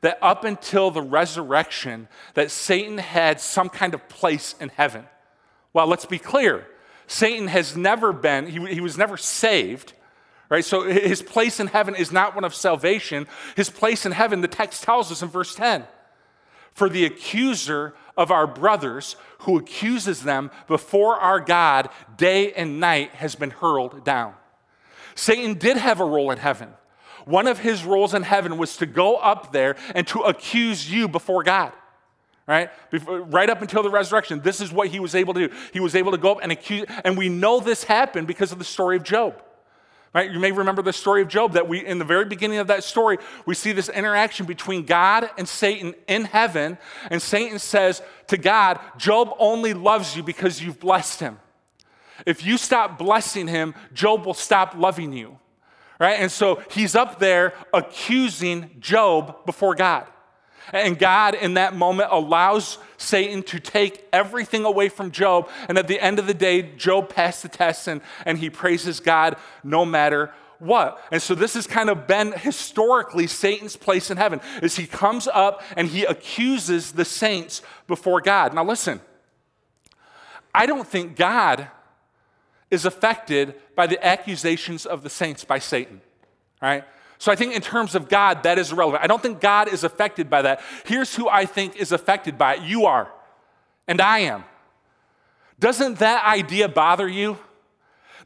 that 0.00 0.18
up 0.20 0.44
until 0.44 0.90
the 0.90 1.02
resurrection, 1.02 2.08
that 2.34 2.50
Satan 2.50 2.98
had 2.98 3.40
some 3.40 3.68
kind 3.68 3.94
of 3.94 4.08
place 4.08 4.54
in 4.60 4.68
heaven? 4.70 5.04
Well, 5.72 5.86
let's 5.86 6.06
be 6.06 6.18
clear. 6.18 6.66
Satan 7.06 7.48
has 7.48 7.76
never 7.76 8.12
been, 8.12 8.46
he, 8.46 8.74
he 8.74 8.80
was 8.80 8.98
never 8.98 9.16
saved. 9.16 9.92
Right? 10.50 10.64
So 10.64 10.82
his 10.82 11.22
place 11.22 11.58
in 11.58 11.68
heaven 11.68 11.94
is 11.94 12.12
not 12.12 12.34
one 12.34 12.44
of 12.44 12.54
salvation. 12.54 13.26
His 13.56 13.70
place 13.70 14.04
in 14.04 14.12
heaven, 14.12 14.40
the 14.40 14.48
text 14.48 14.82
tells 14.82 15.10
us 15.10 15.22
in 15.22 15.28
verse 15.28 15.54
10 15.54 15.84
for 16.74 16.88
the 16.88 17.04
accuser 17.04 17.94
of 18.16 18.30
our 18.30 18.46
brothers 18.46 19.16
who 19.40 19.58
accuses 19.58 20.22
them 20.22 20.50
before 20.66 21.16
our 21.16 21.40
God 21.40 21.88
day 22.16 22.52
and 22.52 22.80
night 22.80 23.10
has 23.14 23.34
been 23.34 23.50
hurled 23.50 24.04
down. 24.04 24.34
Satan 25.14 25.54
did 25.54 25.76
have 25.76 26.00
a 26.00 26.04
role 26.04 26.30
in 26.30 26.38
heaven. 26.38 26.70
One 27.24 27.46
of 27.46 27.58
his 27.58 27.84
roles 27.84 28.14
in 28.14 28.22
heaven 28.22 28.58
was 28.58 28.76
to 28.78 28.86
go 28.86 29.16
up 29.16 29.52
there 29.52 29.76
and 29.94 30.06
to 30.08 30.20
accuse 30.20 30.90
you 30.90 31.08
before 31.08 31.42
God. 31.42 31.72
Right? 32.46 32.70
Right 33.06 33.48
up 33.48 33.62
until 33.62 33.82
the 33.82 33.88
resurrection, 33.90 34.40
this 34.40 34.60
is 34.60 34.70
what 34.70 34.88
he 34.88 35.00
was 35.00 35.14
able 35.14 35.32
to 35.34 35.48
do. 35.48 35.54
He 35.72 35.80
was 35.80 35.94
able 35.94 36.12
to 36.12 36.18
go 36.18 36.32
up 36.32 36.40
and 36.42 36.52
accuse, 36.52 36.84
and 37.02 37.16
we 37.16 37.30
know 37.30 37.58
this 37.58 37.84
happened 37.84 38.26
because 38.26 38.52
of 38.52 38.58
the 38.58 38.64
story 38.64 38.96
of 38.96 39.02
Job. 39.02 39.42
Right? 40.14 40.30
You 40.30 40.38
may 40.38 40.52
remember 40.52 40.80
the 40.80 40.92
story 40.92 41.22
of 41.22 41.28
Job 41.28 41.54
that 41.54 41.66
we, 41.66 41.84
in 41.84 41.98
the 41.98 42.04
very 42.04 42.24
beginning 42.24 42.58
of 42.58 42.68
that 42.68 42.84
story, 42.84 43.18
we 43.46 43.54
see 43.56 43.72
this 43.72 43.88
interaction 43.88 44.46
between 44.46 44.84
God 44.84 45.28
and 45.36 45.48
Satan 45.48 45.92
in 46.06 46.26
heaven. 46.26 46.78
And 47.10 47.20
Satan 47.20 47.58
says 47.58 48.00
to 48.28 48.36
God, 48.36 48.78
Job 48.96 49.34
only 49.40 49.74
loves 49.74 50.16
you 50.16 50.22
because 50.22 50.62
you've 50.62 50.78
blessed 50.78 51.18
him. 51.18 51.40
If 52.26 52.46
you 52.46 52.58
stop 52.58 52.96
blessing 52.96 53.48
him, 53.48 53.74
Job 53.92 54.24
will 54.24 54.34
stop 54.34 54.76
loving 54.76 55.12
you. 55.12 55.36
Right? 55.98 56.20
And 56.20 56.30
so 56.30 56.62
he's 56.70 56.94
up 56.94 57.18
there 57.18 57.52
accusing 57.72 58.76
Job 58.78 59.44
before 59.46 59.74
God. 59.74 60.06
And 60.72 60.98
God, 60.98 61.34
in 61.34 61.54
that 61.54 61.74
moment, 61.74 62.08
allows 62.10 62.78
Satan 62.96 63.42
to 63.44 63.60
take 63.60 64.06
everything 64.12 64.64
away 64.64 64.88
from 64.88 65.10
Job. 65.10 65.48
And 65.68 65.78
at 65.78 65.88
the 65.88 66.00
end 66.00 66.18
of 66.18 66.26
the 66.26 66.34
day, 66.34 66.62
Job 66.62 67.08
passed 67.08 67.42
the 67.42 67.48
test 67.48 67.88
and, 67.88 68.00
and 68.24 68.38
he 68.38 68.50
praises 68.50 69.00
God 69.00 69.36
no 69.62 69.84
matter 69.84 70.32
what. 70.58 71.00
And 71.10 71.20
so 71.20 71.34
this 71.34 71.54
has 71.54 71.66
kind 71.66 71.90
of 71.90 72.06
been 72.06 72.32
historically 72.32 73.26
Satan's 73.26 73.76
place 73.76 74.10
in 74.10 74.16
heaven 74.16 74.40
is 74.62 74.76
he 74.76 74.86
comes 74.86 75.28
up 75.28 75.62
and 75.76 75.88
he 75.88 76.04
accuses 76.04 76.92
the 76.92 77.04
saints 77.04 77.62
before 77.86 78.20
God. 78.20 78.54
Now 78.54 78.64
listen, 78.64 79.00
I 80.54 80.66
don't 80.66 80.86
think 80.86 81.16
God 81.16 81.68
is 82.70 82.84
affected 82.84 83.54
by 83.76 83.86
the 83.86 84.04
accusations 84.04 84.86
of 84.86 85.02
the 85.02 85.10
saints 85.10 85.44
by 85.44 85.58
Satan. 85.58 86.00
Right? 86.62 86.84
So 87.18 87.32
I 87.32 87.36
think 87.36 87.54
in 87.54 87.62
terms 87.62 87.94
of 87.94 88.08
God, 88.08 88.42
that 88.42 88.58
is 88.58 88.72
irrelevant. 88.72 89.02
I 89.02 89.06
don't 89.06 89.22
think 89.22 89.40
God 89.40 89.72
is 89.72 89.84
affected 89.84 90.28
by 90.28 90.42
that. 90.42 90.60
Here's 90.84 91.14
who 91.14 91.28
I 91.28 91.46
think 91.46 91.76
is 91.76 91.92
affected 91.92 92.36
by 92.36 92.56
it 92.56 92.62
you 92.62 92.86
are, 92.86 93.10
and 93.86 94.00
I 94.00 94.20
am. 94.20 94.44
Doesn't 95.58 95.98
that 96.00 96.24
idea 96.26 96.68
bother 96.68 97.08
you? 97.08 97.38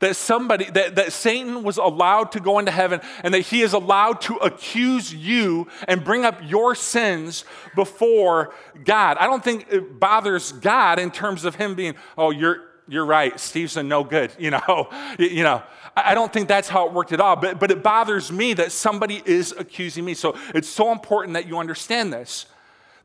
That 0.01 0.15
somebody, 0.15 0.65
that, 0.71 0.95
that 0.95 1.13
Satan 1.13 1.65
was 1.65 1.77
allowed 1.77 2.31
to 2.33 2.41
go 2.41 2.61
into 2.61 2.71
heaven 2.71 3.01
and 3.25 3.35
that 3.35 3.41
he 3.41 3.63
is 3.63 3.73
allowed 3.73 4.21
to 4.23 4.37
accuse 4.37 5.13
you 5.13 5.67
and 5.89 6.05
bring 6.05 6.25
up 6.25 6.39
your 6.45 6.77
sins 6.77 7.45
before 7.75 8.55
God. 8.85 9.17
I 9.19 9.27
don't 9.27 9.43
think 9.43 9.67
it 9.71 9.99
bothers 9.99 10.53
God 10.53 11.01
in 11.01 11.11
terms 11.11 11.45
of 11.45 11.57
him 11.57 11.75
being, 11.75 11.95
oh, 12.17 12.31
you're, 12.31 12.61
you're 12.87 13.05
right. 13.05 13.39
Steve's 13.41 13.77
a 13.77 13.83
no 13.83 14.05
good, 14.05 14.31
you 14.39 14.51
know. 14.51 14.89
you 15.19 15.43
know, 15.43 15.63
I 16.07 16.15
don't 16.15 16.33
think 16.33 16.49
that's 16.49 16.69
how 16.69 16.87
it 16.87 16.93
worked 16.93 17.13
at 17.13 17.21
all, 17.21 17.37
but, 17.37 17.59
but 17.59 17.71
it 17.71 17.83
bothers 17.83 18.31
me 18.31 18.55
that 18.55 18.73
somebody 18.73 19.23
is 19.25 19.53
accusing 19.57 20.05
me. 20.05 20.15
So 20.15 20.37
it's 20.55 20.69
so 20.69 20.93
important 20.93 21.35
that 21.35 21.47
you 21.47 21.59
understand 21.59 22.13
this. 22.13 22.47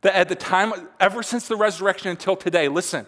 That 0.01 0.15
at 0.15 0.27
the 0.27 0.35
time, 0.35 0.73
ever 0.99 1.23
since 1.23 1.47
the 1.47 1.55
resurrection 1.55 2.11
until 2.11 2.35
today, 2.35 2.67
listen, 2.67 3.05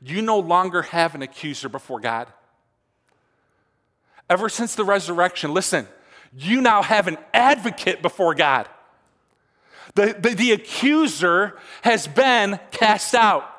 you 0.00 0.22
no 0.22 0.38
longer 0.38 0.82
have 0.82 1.14
an 1.14 1.22
accuser 1.22 1.68
before 1.68 2.00
God. 2.00 2.28
Ever 4.30 4.48
since 4.48 4.74
the 4.74 4.84
resurrection, 4.84 5.52
listen, 5.52 5.88
you 6.36 6.60
now 6.60 6.82
have 6.82 7.08
an 7.08 7.18
advocate 7.34 8.02
before 8.02 8.34
God. 8.34 8.68
The, 9.94 10.14
the, 10.18 10.34
the 10.34 10.52
accuser 10.52 11.58
has 11.82 12.06
been 12.06 12.60
cast 12.70 13.14
out 13.14 13.50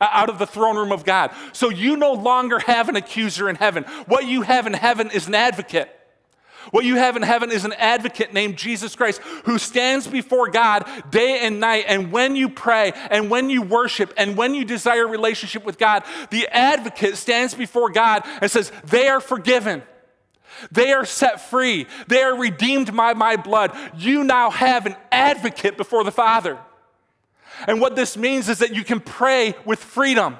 Uh, 0.00 0.08
out 0.12 0.30
of 0.30 0.38
the 0.38 0.46
throne 0.46 0.76
room 0.76 0.92
of 0.92 1.04
God. 1.04 1.30
So 1.52 1.68
you 1.68 1.94
no 1.94 2.12
longer 2.12 2.58
have 2.60 2.88
an 2.88 2.96
accuser 2.96 3.50
in 3.50 3.56
heaven. 3.56 3.84
What 4.06 4.26
you 4.26 4.40
have 4.42 4.66
in 4.66 4.72
heaven 4.72 5.10
is 5.10 5.26
an 5.26 5.34
advocate. 5.34 5.94
What 6.70 6.84
you 6.84 6.96
have 6.96 7.16
in 7.16 7.22
heaven 7.22 7.50
is 7.50 7.64
an 7.64 7.72
advocate 7.74 8.32
named 8.32 8.56
Jesus 8.56 8.94
Christ 8.94 9.20
who 9.44 9.58
stands 9.58 10.06
before 10.06 10.48
God 10.50 10.88
day 11.10 11.40
and 11.40 11.60
night. 11.60 11.84
And 11.88 12.12
when 12.12 12.36
you 12.36 12.48
pray 12.48 12.92
and 13.10 13.30
when 13.30 13.50
you 13.50 13.62
worship 13.62 14.12
and 14.16 14.36
when 14.36 14.54
you 14.54 14.64
desire 14.64 15.06
relationship 15.06 15.64
with 15.64 15.78
God, 15.78 16.04
the 16.30 16.48
advocate 16.48 17.16
stands 17.16 17.54
before 17.54 17.90
God 17.90 18.22
and 18.40 18.50
says, 18.50 18.72
They 18.84 19.08
are 19.08 19.20
forgiven. 19.20 19.82
They 20.70 20.92
are 20.92 21.04
set 21.04 21.40
free. 21.40 21.86
They 22.08 22.22
are 22.22 22.36
redeemed 22.36 22.94
by 22.94 23.14
my 23.14 23.36
blood. 23.36 23.76
You 23.96 24.24
now 24.24 24.50
have 24.50 24.86
an 24.86 24.96
advocate 25.10 25.76
before 25.76 26.04
the 26.04 26.12
Father. 26.12 26.58
And 27.66 27.80
what 27.80 27.96
this 27.96 28.16
means 28.16 28.48
is 28.48 28.58
that 28.58 28.74
you 28.74 28.84
can 28.84 29.00
pray 29.00 29.54
with 29.64 29.82
freedom. 29.82 30.36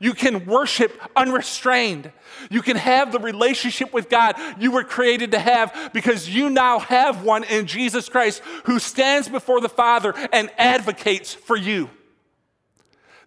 You 0.00 0.14
can 0.14 0.46
worship 0.46 0.98
unrestrained. 1.14 2.10
You 2.50 2.62
can 2.62 2.76
have 2.76 3.12
the 3.12 3.18
relationship 3.18 3.92
with 3.92 4.08
God 4.08 4.34
you 4.58 4.72
were 4.72 4.84
created 4.84 5.32
to 5.32 5.38
have 5.38 5.90
because 5.92 6.28
you 6.28 6.50
now 6.50 6.78
have 6.80 7.22
one 7.22 7.44
in 7.44 7.66
Jesus 7.66 8.08
Christ 8.08 8.42
who 8.64 8.78
stands 8.78 9.28
before 9.28 9.60
the 9.60 9.68
Father 9.68 10.14
and 10.32 10.50
advocates 10.58 11.34
for 11.34 11.56
you. 11.56 11.90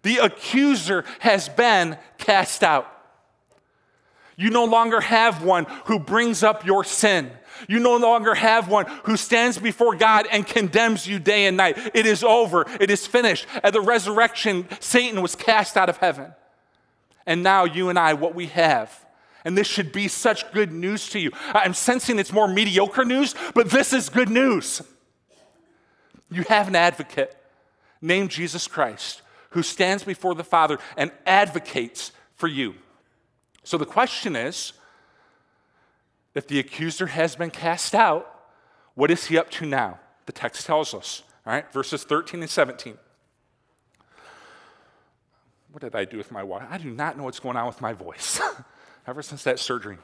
The 0.03 0.17
accuser 0.17 1.05
has 1.19 1.49
been 1.49 1.97
cast 2.17 2.63
out. 2.63 2.91
You 4.37 4.49
no 4.49 4.65
longer 4.65 4.99
have 5.01 5.43
one 5.43 5.65
who 5.85 5.97
brings 5.97 6.43
up 6.43 6.65
your 6.65 6.83
sin. 6.83 7.31
You 7.67 7.79
no 7.79 7.97
longer 7.97 8.35
have 8.35 8.67
one 8.67 8.85
who 9.03 9.17
stands 9.17 9.57
before 9.57 9.95
God 9.95 10.27
and 10.31 10.45
condemns 10.45 11.07
you 11.07 11.19
day 11.19 11.45
and 11.45 11.57
night. 11.57 11.77
It 11.93 12.05
is 12.05 12.23
over. 12.23 12.65
It 12.79 12.89
is 12.89 13.07
finished. 13.07 13.47
At 13.63 13.73
the 13.73 13.81
resurrection, 13.81 14.67
Satan 14.79 15.21
was 15.21 15.35
cast 15.35 15.77
out 15.77 15.89
of 15.89 15.97
heaven. 15.97 16.33
And 17.25 17.41
now, 17.41 17.65
you 17.65 17.89
and 17.89 17.97
I, 17.97 18.13
what 18.13 18.35
we 18.35 18.47
have, 18.47 19.05
and 19.43 19.57
this 19.57 19.67
should 19.67 19.91
be 19.91 20.07
such 20.07 20.51
good 20.51 20.71
news 20.71 21.09
to 21.09 21.19
you. 21.19 21.31
I'm 21.53 21.73
sensing 21.73 22.19
it's 22.19 22.33
more 22.33 22.47
mediocre 22.47 23.05
news, 23.05 23.35
but 23.53 23.69
this 23.69 23.93
is 23.93 24.09
good 24.09 24.29
news. 24.29 24.81
You 26.31 26.43
have 26.49 26.67
an 26.67 26.75
advocate 26.75 27.35
named 28.01 28.31
Jesus 28.31 28.67
Christ 28.67 29.21
who 29.51 29.63
stands 29.63 30.03
before 30.03 30.35
the 30.35 30.43
Father 30.43 30.79
and 30.97 31.11
advocates 31.25 32.11
for 32.35 32.47
you. 32.47 32.75
So 33.63 33.77
the 33.77 33.85
question 33.85 34.35
is 34.35 34.73
if 36.35 36.47
the 36.47 36.59
accuser 36.59 37.07
has 37.07 37.35
been 37.35 37.49
cast 37.49 37.95
out, 37.95 38.31
what 38.93 39.09
is 39.09 39.25
he 39.25 39.37
up 39.37 39.49
to 39.51 39.65
now? 39.65 39.99
The 40.25 40.33
text 40.33 40.65
tells 40.65 40.93
us, 40.93 41.23
all 41.45 41.53
right, 41.53 41.71
verses 41.71 42.03
13 42.03 42.41
and 42.41 42.49
17. 42.49 42.97
What 45.71 45.81
did 45.81 45.95
I 45.95 46.05
do 46.05 46.17
with 46.17 46.31
my 46.31 46.43
water? 46.43 46.67
I 46.69 46.77
do 46.77 46.91
not 46.91 47.17
know 47.17 47.23
what's 47.23 47.39
going 47.39 47.57
on 47.57 47.67
with 47.67 47.81
my 47.81 47.93
voice 47.93 48.39
ever 49.07 49.21
since 49.21 49.43
that 49.43 49.59
surgery. 49.59 49.97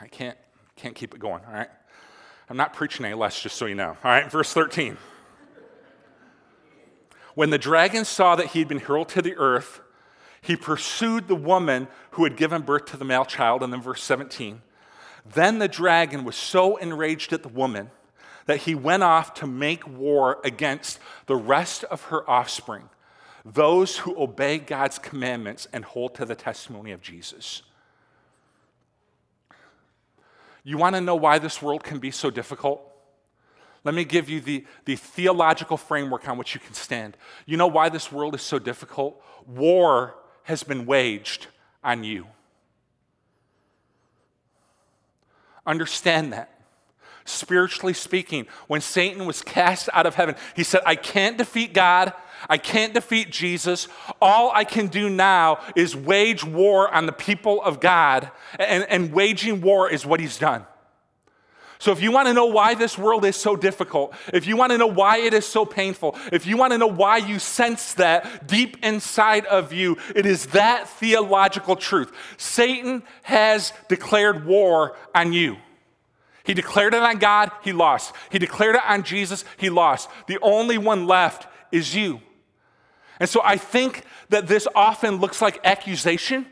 I 0.00 0.06
can't, 0.06 0.38
can't 0.76 0.94
keep 0.94 1.14
it 1.14 1.20
going, 1.20 1.42
all 1.44 1.52
right? 1.52 1.68
I'm 2.48 2.56
not 2.56 2.72
preaching 2.72 3.04
any 3.04 3.14
less, 3.14 3.40
just 3.40 3.56
so 3.56 3.66
you 3.66 3.74
know. 3.74 3.96
All 4.02 4.10
right, 4.10 4.30
verse 4.30 4.52
13. 4.52 4.96
When 7.34 7.50
the 7.50 7.58
dragon 7.58 8.04
saw 8.04 8.36
that 8.36 8.46
he 8.48 8.60
had 8.60 8.68
been 8.68 8.80
hurled 8.80 9.08
to 9.10 9.22
the 9.22 9.36
earth, 9.36 9.80
he 10.40 10.56
pursued 10.56 11.28
the 11.28 11.34
woman 11.34 11.88
who 12.12 12.24
had 12.24 12.36
given 12.36 12.62
birth 12.62 12.86
to 12.86 12.96
the 12.96 13.04
male 13.04 13.24
child, 13.24 13.62
and 13.62 13.72
then 13.72 13.82
verse 13.82 14.02
17. 14.02 14.62
Then 15.34 15.58
the 15.58 15.68
dragon 15.68 16.24
was 16.24 16.36
so 16.36 16.76
enraged 16.76 17.32
at 17.32 17.42
the 17.42 17.48
woman 17.48 17.90
that 18.46 18.58
he 18.58 18.74
went 18.74 19.02
off 19.02 19.34
to 19.34 19.46
make 19.46 19.86
war 19.86 20.38
against 20.42 20.98
the 21.26 21.36
rest 21.36 21.84
of 21.84 22.04
her 22.04 22.28
offspring, 22.28 22.88
those 23.44 23.98
who 23.98 24.18
obey 24.20 24.58
God's 24.58 24.98
commandments 24.98 25.66
and 25.72 25.84
hold 25.84 26.14
to 26.14 26.24
the 26.24 26.34
testimony 26.34 26.92
of 26.92 27.02
Jesus. 27.02 27.62
You 30.64 30.78
want 30.78 30.94
to 30.96 31.00
know 31.00 31.16
why 31.16 31.38
this 31.38 31.60
world 31.60 31.82
can 31.82 31.98
be 31.98 32.10
so 32.10 32.30
difficult? 32.30 32.82
Let 33.84 33.94
me 33.94 34.04
give 34.04 34.28
you 34.28 34.40
the, 34.40 34.66
the 34.84 34.96
theological 34.96 35.76
framework 35.76 36.28
on 36.28 36.36
which 36.36 36.54
you 36.54 36.60
can 36.60 36.74
stand. 36.74 37.16
You 37.46 37.56
know 37.56 37.66
why 37.66 37.88
this 37.88 38.10
world 38.10 38.34
is 38.34 38.42
so 38.42 38.58
difficult? 38.58 39.22
War 39.46 40.14
has 40.48 40.62
been 40.62 40.86
waged 40.86 41.46
on 41.84 42.04
you. 42.04 42.26
Understand 45.66 46.32
that. 46.32 46.48
Spiritually 47.26 47.92
speaking, 47.92 48.46
when 48.66 48.80
Satan 48.80 49.26
was 49.26 49.42
cast 49.42 49.90
out 49.92 50.06
of 50.06 50.14
heaven, 50.14 50.36
he 50.56 50.64
said, 50.64 50.80
I 50.86 50.96
can't 50.96 51.36
defeat 51.36 51.74
God. 51.74 52.14
I 52.48 52.56
can't 52.56 52.94
defeat 52.94 53.28
Jesus. 53.30 53.88
All 54.22 54.50
I 54.54 54.64
can 54.64 54.86
do 54.86 55.10
now 55.10 55.60
is 55.76 55.94
wage 55.94 56.42
war 56.42 56.88
on 56.94 57.04
the 57.04 57.12
people 57.12 57.62
of 57.62 57.78
God. 57.78 58.30
And, 58.58 58.84
and 58.88 59.12
waging 59.12 59.60
war 59.60 59.90
is 59.90 60.06
what 60.06 60.18
he's 60.18 60.38
done. 60.38 60.64
So, 61.80 61.92
if 61.92 62.02
you 62.02 62.10
want 62.10 62.26
to 62.26 62.34
know 62.34 62.46
why 62.46 62.74
this 62.74 62.98
world 62.98 63.24
is 63.24 63.36
so 63.36 63.54
difficult, 63.54 64.12
if 64.32 64.48
you 64.48 64.56
want 64.56 64.72
to 64.72 64.78
know 64.78 64.88
why 64.88 65.18
it 65.18 65.32
is 65.32 65.46
so 65.46 65.64
painful, 65.64 66.16
if 66.32 66.44
you 66.44 66.56
want 66.56 66.72
to 66.72 66.78
know 66.78 66.88
why 66.88 67.18
you 67.18 67.38
sense 67.38 67.94
that 67.94 68.48
deep 68.48 68.78
inside 68.82 69.46
of 69.46 69.72
you, 69.72 69.96
it 70.16 70.26
is 70.26 70.46
that 70.46 70.88
theological 70.88 71.76
truth. 71.76 72.12
Satan 72.36 73.04
has 73.22 73.72
declared 73.88 74.44
war 74.44 74.96
on 75.14 75.32
you. 75.32 75.56
He 76.42 76.54
declared 76.54 76.94
it 76.94 77.02
on 77.02 77.18
God, 77.18 77.52
he 77.62 77.72
lost. 77.72 78.14
He 78.30 78.38
declared 78.38 78.74
it 78.74 78.82
on 78.84 79.04
Jesus, 79.04 79.44
he 79.56 79.70
lost. 79.70 80.08
The 80.26 80.38
only 80.40 80.78
one 80.78 81.06
left 81.06 81.46
is 81.70 81.94
you. 81.94 82.20
And 83.20 83.28
so 83.28 83.40
I 83.44 83.56
think 83.56 84.04
that 84.30 84.48
this 84.48 84.66
often 84.74 85.16
looks 85.16 85.42
like 85.42 85.60
accusation. 85.64 86.46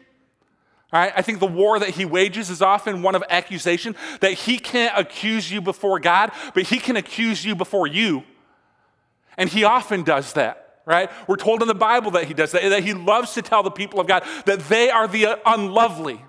Right? 0.92 1.12
I 1.16 1.22
think 1.22 1.40
the 1.40 1.46
war 1.46 1.78
that 1.78 1.90
he 1.90 2.04
wages 2.04 2.48
is 2.48 2.62
often 2.62 3.02
one 3.02 3.14
of 3.14 3.24
accusation, 3.28 3.96
that 4.20 4.32
he 4.32 4.58
can't 4.58 4.96
accuse 4.96 5.50
you 5.50 5.60
before 5.60 5.98
God, 5.98 6.30
but 6.54 6.64
he 6.64 6.78
can 6.78 6.96
accuse 6.96 7.44
you 7.44 7.54
before 7.56 7.86
you. 7.86 8.22
And 9.36 9.50
he 9.50 9.64
often 9.64 10.04
does 10.04 10.32
that, 10.34 10.80
right? 10.86 11.10
We're 11.26 11.36
told 11.36 11.60
in 11.60 11.68
the 11.68 11.74
Bible 11.74 12.12
that 12.12 12.24
he 12.24 12.34
does 12.34 12.52
that, 12.52 12.62
that 12.62 12.84
he 12.84 12.94
loves 12.94 13.34
to 13.34 13.42
tell 13.42 13.62
the 13.62 13.70
people 13.70 14.00
of 14.00 14.06
God 14.06 14.24
that 14.46 14.60
they 14.68 14.88
are 14.88 15.08
the 15.08 15.38
unlovely. 15.44 16.22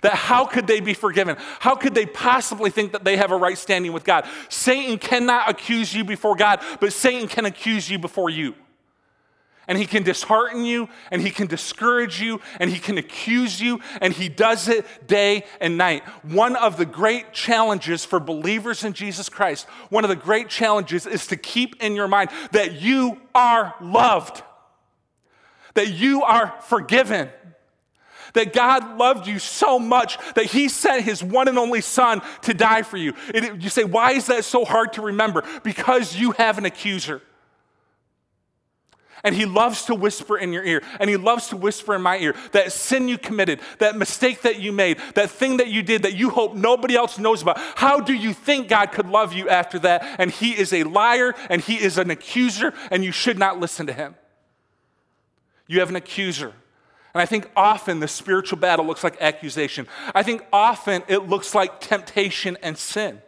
That 0.00 0.14
how 0.14 0.46
could 0.46 0.66
they 0.66 0.80
be 0.80 0.94
forgiven? 0.94 1.36
How 1.60 1.74
could 1.74 1.94
they 1.94 2.06
possibly 2.06 2.70
think 2.70 2.92
that 2.92 3.04
they 3.04 3.18
have 3.18 3.30
a 3.30 3.36
right 3.36 3.58
standing 3.58 3.92
with 3.92 4.04
God? 4.04 4.26
Satan 4.48 4.98
cannot 4.98 5.50
accuse 5.50 5.94
you 5.94 6.02
before 6.02 6.34
God, 6.34 6.60
but 6.80 6.94
Satan 6.94 7.28
can 7.28 7.44
accuse 7.44 7.90
you 7.90 7.98
before 7.98 8.30
you 8.30 8.54
and 9.68 9.78
he 9.78 9.86
can 9.86 10.02
dishearten 10.02 10.64
you 10.64 10.88
and 11.10 11.22
he 11.22 11.30
can 11.30 11.46
discourage 11.46 12.20
you 12.20 12.40
and 12.58 12.70
he 12.70 12.78
can 12.78 12.98
accuse 12.98 13.60
you 13.60 13.80
and 14.00 14.12
he 14.12 14.28
does 14.28 14.68
it 14.68 14.84
day 15.06 15.44
and 15.60 15.78
night. 15.78 16.02
One 16.22 16.56
of 16.56 16.76
the 16.76 16.86
great 16.86 17.32
challenges 17.32 18.04
for 18.04 18.18
believers 18.20 18.84
in 18.84 18.92
Jesus 18.92 19.28
Christ, 19.28 19.66
one 19.88 20.04
of 20.04 20.08
the 20.10 20.16
great 20.16 20.48
challenges 20.48 21.06
is 21.06 21.26
to 21.28 21.36
keep 21.36 21.82
in 21.82 21.94
your 21.94 22.08
mind 22.08 22.30
that 22.52 22.80
you 22.80 23.20
are 23.34 23.74
loved, 23.80 24.42
that 25.74 25.90
you 25.92 26.22
are 26.22 26.54
forgiven. 26.62 27.30
That 28.34 28.54
God 28.54 28.96
loved 28.96 29.26
you 29.26 29.38
so 29.38 29.78
much 29.78 30.16
that 30.36 30.46
He 30.46 30.70
sent 30.70 31.04
His 31.04 31.22
one 31.22 31.48
and 31.48 31.58
only 31.58 31.82
Son 31.82 32.22
to 32.42 32.54
die 32.54 32.80
for 32.80 32.96
you. 32.96 33.12
It, 33.28 33.60
you 33.60 33.68
say, 33.68 33.84
why 33.84 34.12
is 34.12 34.28
that 34.28 34.46
so 34.46 34.64
hard 34.64 34.94
to 34.94 35.02
remember? 35.02 35.44
Because 35.62 36.16
you 36.16 36.30
have 36.32 36.56
an 36.56 36.64
accuser. 36.64 37.20
And 39.24 39.36
he 39.36 39.46
loves 39.46 39.84
to 39.84 39.94
whisper 39.94 40.36
in 40.36 40.52
your 40.52 40.64
ear, 40.64 40.82
and 40.98 41.08
he 41.08 41.16
loves 41.16 41.48
to 41.48 41.56
whisper 41.56 41.94
in 41.94 42.02
my 42.02 42.18
ear 42.18 42.34
that 42.50 42.72
sin 42.72 43.06
you 43.06 43.18
committed, 43.18 43.60
that 43.78 43.96
mistake 43.96 44.42
that 44.42 44.58
you 44.58 44.72
made, 44.72 44.98
that 45.14 45.30
thing 45.30 45.58
that 45.58 45.68
you 45.68 45.82
did 45.82 46.02
that 46.02 46.14
you 46.14 46.30
hope 46.30 46.56
nobody 46.56 46.96
else 46.96 47.18
knows 47.18 47.40
about. 47.40 47.58
How 47.76 48.00
do 48.00 48.14
you 48.14 48.32
think 48.32 48.66
God 48.66 48.86
could 48.86 49.06
love 49.06 49.32
you 49.32 49.48
after 49.48 49.78
that? 49.80 50.16
And 50.18 50.32
he 50.32 50.50
is 50.50 50.72
a 50.72 50.82
liar, 50.82 51.34
and 51.48 51.62
he 51.62 51.74
is 51.74 51.98
an 51.98 52.10
accuser, 52.10 52.74
and 52.90 53.04
you 53.04 53.12
should 53.12 53.38
not 53.38 53.60
listen 53.60 53.86
to 53.86 53.92
him. 53.92 54.16
You 55.68 55.78
have 55.80 55.88
an 55.90 55.96
accuser. 55.96 56.52
And 57.14 57.20
I 57.20 57.26
think 57.26 57.48
often 57.54 58.00
the 58.00 58.08
spiritual 58.08 58.58
battle 58.58 58.86
looks 58.86 59.04
like 59.04 59.20
accusation. 59.20 59.86
I 60.14 60.22
think 60.22 60.44
often 60.52 61.02
it 61.08 61.28
looks 61.28 61.54
like 61.54 61.80
temptation 61.80 62.56
and 62.62 62.76
sin. 62.76 63.22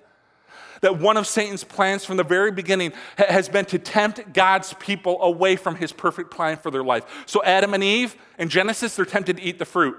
That 0.85 0.99
one 0.99 1.17
of 1.17 1.27
Satan's 1.27 1.65
plans 1.65 2.05
from 2.05 2.19
the 2.19 2.25
very 2.25 2.51
beginning 2.51 2.93
ha- 3.17 3.25
has 3.27 3.49
been 3.49 3.65
to 3.65 3.79
tempt 3.79 4.35
God's 4.35 4.75
people 4.75 5.21
away 5.23 5.57
from 5.57 5.77
his 5.77 5.93
perfect 5.93 6.31
plan 6.31 6.59
for 6.59 6.71
their 6.71 6.85
life. 6.85 7.25
So, 7.25 7.43
Adam 7.43 7.73
and 7.73 7.83
Eve 7.83 8.15
in 8.39 8.51
Genesis, 8.51 8.95
they're 8.95 9.07
tempted 9.07 9.39
to 9.39 9.43
eat 9.43 9.59
the 9.59 9.65
fruit. 9.65 9.97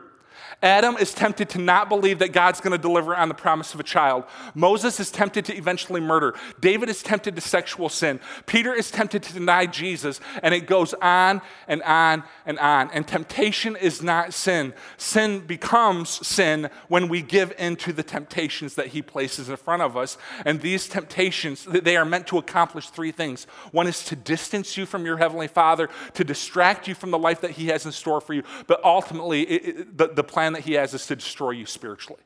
Adam 0.66 0.98
is 0.98 1.14
tempted 1.14 1.50
to 1.50 1.60
not 1.60 1.90
believe 1.90 2.20
that 2.20 2.32
God's 2.32 2.60
going 2.60 2.72
to 2.72 2.78
deliver 2.78 3.16
on 3.16 3.28
the 3.28 3.36
promise 3.36 3.76
of 3.76 3.80
a 3.80 3.84
child. 3.84 4.24
Moses 4.56 5.00
is 5.00 5.12
tempted 5.12 5.46
to 5.46 5.56
eventually 5.56 6.02
murder. 6.02 6.34
David 6.60 6.90
is 6.90 7.04
tempted 7.04 7.36
to 7.36 7.42
sexual 7.42 7.88
sin. 7.88 8.20
Peter 8.48 8.74
is 8.74 8.90
tempted 8.90 9.22
to 9.24 9.34
deny 9.34 9.68
Jesus. 9.68 10.20
And 10.42 10.56
it 10.56 10.66
goes 10.66 10.96
on 10.96 11.42
and 11.68 11.84
on 11.84 12.24
and 12.48 12.58
on. 12.58 12.90
And 12.92 13.08
temptation 13.08 13.76
is 13.76 14.02
not 14.02 14.34
sin. 14.34 14.74
Sin 14.98 15.42
becomes 15.42 16.10
sin 16.26 16.70
when 16.88 17.10
we 17.10 17.22
give 17.22 17.54
in 17.60 17.76
to 17.78 17.94
the 17.94 18.04
temptations 18.04 18.74
that 18.74 18.88
he 18.88 19.04
places 19.04 19.50
in 19.50 19.58
front 19.58 19.84
of 19.84 19.96
us. 19.96 20.18
And 20.46 20.62
these 20.62 20.88
temptations, 20.88 21.66
they 21.66 21.96
are 21.96 22.06
meant 22.06 22.26
to 22.28 22.40
accomplish 22.40 22.90
three 22.90 23.12
things. 23.12 23.46
One 23.72 23.86
is 23.86 24.04
to 24.06 24.16
distance 24.16 24.78
you 24.78 24.88
from 24.88 25.06
your 25.06 25.18
Heavenly 25.18 25.48
Father, 25.48 25.90
to 26.16 26.24
distract 26.24 26.88
you 26.88 26.96
from 26.96 27.12
the 27.12 27.20
life 27.20 27.42
that 27.42 27.52
He 27.52 27.68
has 27.68 27.86
in 27.86 27.92
store 27.92 28.20
for 28.20 28.34
you. 28.34 28.42
But 28.66 28.84
ultimately, 28.84 29.44
it, 29.44 29.66
it, 29.66 29.98
the, 29.98 30.08
the 30.08 30.24
plan 30.24 30.55
plan 30.55 30.55
that 30.56 30.64
he 30.64 30.74
has 30.74 30.94
is 30.94 31.06
to 31.08 31.16
destroy 31.16 31.52
you 31.52 31.66
spiritually. 31.66 32.22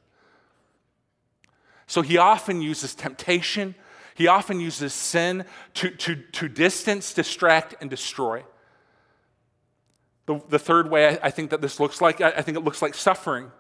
So 1.88 2.02
he 2.02 2.18
often 2.18 2.62
uses 2.62 2.94
temptation, 2.94 3.76
he 4.14 4.28
often 4.28 4.60
uses 4.60 4.94
sin 4.94 5.46
to, 5.76 5.90
to, 5.90 6.16
to 6.16 6.48
distance, 6.48 7.14
distract, 7.14 7.76
and 7.82 7.90
destroy. 7.90 8.44
The, 10.28 10.42
the 10.50 10.60
third 10.60 10.92
way 10.92 11.08
I, 11.08 11.28
I 11.28 11.30
think 11.32 11.50
that 11.50 11.62
this 11.62 11.80
looks 11.80 12.02
like, 12.02 12.22
I, 12.22 12.30
I 12.30 12.42
think 12.42 12.58
it 12.58 12.64
looks 12.64 12.82
like 12.82 12.94
suffering. 12.94 13.52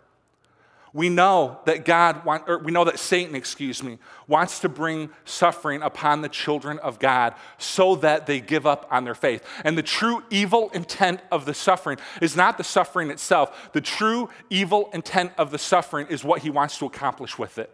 We 0.92 1.10
know 1.10 1.60
that 1.66 1.86
God, 1.86 2.26
want, 2.26 2.50
or 2.50 2.58
we 2.58 2.72
know 2.72 2.84
that 2.84 2.98
Satan, 2.98 3.36
excuse 3.36 3.84
me, 3.84 4.00
wants 4.28 4.60
to 4.62 4.70
bring 4.70 5.12
suffering 5.24 5.84
upon 5.84 6.22
the 6.22 6.30
children 6.30 6.80
of 6.80 6.98
God 6.98 7.36
so 7.60 7.96
that 7.98 8.26
they 8.26 8.40
give 8.40 8.66
up 8.66 8.88
on 8.90 9.04
their 9.04 9.14
faith. 9.14 9.44
And 9.64 9.78
the 9.78 9.84
true 9.84 10.24
evil 10.32 10.70
intent 10.74 11.22
of 11.32 11.46
the 11.46 11.54
suffering 11.54 12.00
is 12.22 12.36
not 12.36 12.58
the 12.58 12.64
suffering 12.64 13.12
itself. 13.12 13.72
The 13.74 13.82
true 13.82 14.30
evil 14.50 14.90
intent 14.94 15.34
of 15.38 15.52
the 15.52 15.60
suffering 15.60 16.08
is 16.08 16.24
what 16.24 16.42
he 16.42 16.50
wants 16.50 16.80
to 16.80 16.86
accomplish 16.86 17.38
with 17.38 17.60
it. 17.60 17.70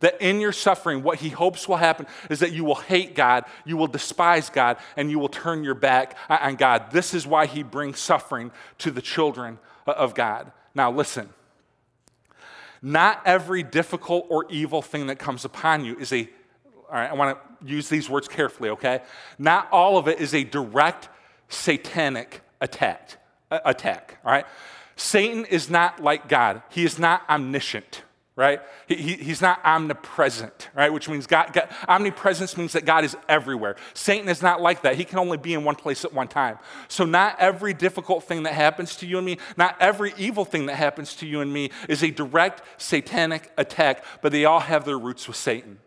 That 0.00 0.20
in 0.20 0.40
your 0.40 0.52
suffering, 0.52 1.02
what 1.02 1.20
he 1.20 1.28
hopes 1.28 1.68
will 1.68 1.76
happen 1.76 2.06
is 2.28 2.40
that 2.40 2.52
you 2.52 2.64
will 2.64 2.74
hate 2.74 3.14
God, 3.14 3.44
you 3.64 3.76
will 3.76 3.86
despise 3.86 4.50
God, 4.50 4.78
and 4.96 5.10
you 5.10 5.18
will 5.18 5.28
turn 5.28 5.64
your 5.64 5.74
back 5.74 6.16
on 6.28 6.56
God. 6.56 6.90
This 6.90 7.14
is 7.14 7.26
why 7.26 7.46
he 7.46 7.62
brings 7.62 7.98
suffering 7.98 8.50
to 8.78 8.90
the 8.90 9.00
children 9.00 9.58
of 9.86 10.14
God. 10.14 10.52
Now, 10.74 10.90
listen. 10.90 11.30
Not 12.86 13.22
every 13.24 13.64
difficult 13.64 14.26
or 14.28 14.46
evil 14.48 14.80
thing 14.80 15.08
that 15.08 15.18
comes 15.18 15.44
upon 15.44 15.84
you 15.84 15.98
is 15.98 16.12
a, 16.12 16.28
all 16.88 16.94
right, 16.94 17.10
I 17.10 17.14
want 17.14 17.36
to 17.36 17.68
use 17.68 17.88
these 17.88 18.08
words 18.08 18.28
carefully, 18.28 18.68
okay? 18.68 19.00
Not 19.40 19.66
all 19.72 19.98
of 19.98 20.06
it 20.06 20.20
is 20.20 20.32
a 20.34 20.44
direct 20.44 21.08
satanic 21.48 22.42
attack, 22.60 23.16
attack, 23.50 24.18
all 24.24 24.30
right? 24.30 24.46
Satan 24.94 25.46
is 25.46 25.68
not 25.68 26.00
like 26.00 26.28
God. 26.28 26.62
He 26.70 26.84
is 26.84 26.96
not 26.96 27.28
omniscient 27.28 28.04
right? 28.36 28.60
He, 28.86 28.96
he, 28.96 29.12
he's 29.14 29.40
not 29.40 29.64
omnipresent, 29.64 30.68
right? 30.74 30.92
Which 30.92 31.08
means 31.08 31.26
God, 31.26 31.54
God, 31.54 31.68
omnipresence 31.88 32.56
means 32.58 32.74
that 32.74 32.84
God 32.84 33.02
is 33.02 33.16
everywhere. 33.30 33.76
Satan 33.94 34.28
is 34.28 34.42
not 34.42 34.60
like 34.60 34.82
that. 34.82 34.96
He 34.96 35.04
can 35.04 35.18
only 35.18 35.38
be 35.38 35.54
in 35.54 35.64
one 35.64 35.74
place 35.74 36.04
at 36.04 36.12
one 36.12 36.28
time. 36.28 36.58
So, 36.88 37.06
not 37.06 37.36
every 37.40 37.72
difficult 37.72 38.24
thing 38.24 38.42
that 38.42 38.52
happens 38.52 38.94
to 38.96 39.06
you 39.06 39.16
and 39.16 39.24
me, 39.24 39.38
not 39.56 39.74
every 39.80 40.12
evil 40.18 40.44
thing 40.44 40.66
that 40.66 40.76
happens 40.76 41.14
to 41.16 41.26
you 41.26 41.40
and 41.40 41.50
me 41.50 41.70
is 41.88 42.02
a 42.02 42.10
direct 42.10 42.62
satanic 42.76 43.50
attack, 43.56 44.04
but 44.20 44.32
they 44.32 44.44
all 44.44 44.60
have 44.60 44.84
their 44.84 44.98
roots 44.98 45.26
with 45.26 45.36
Satan. 45.36 45.78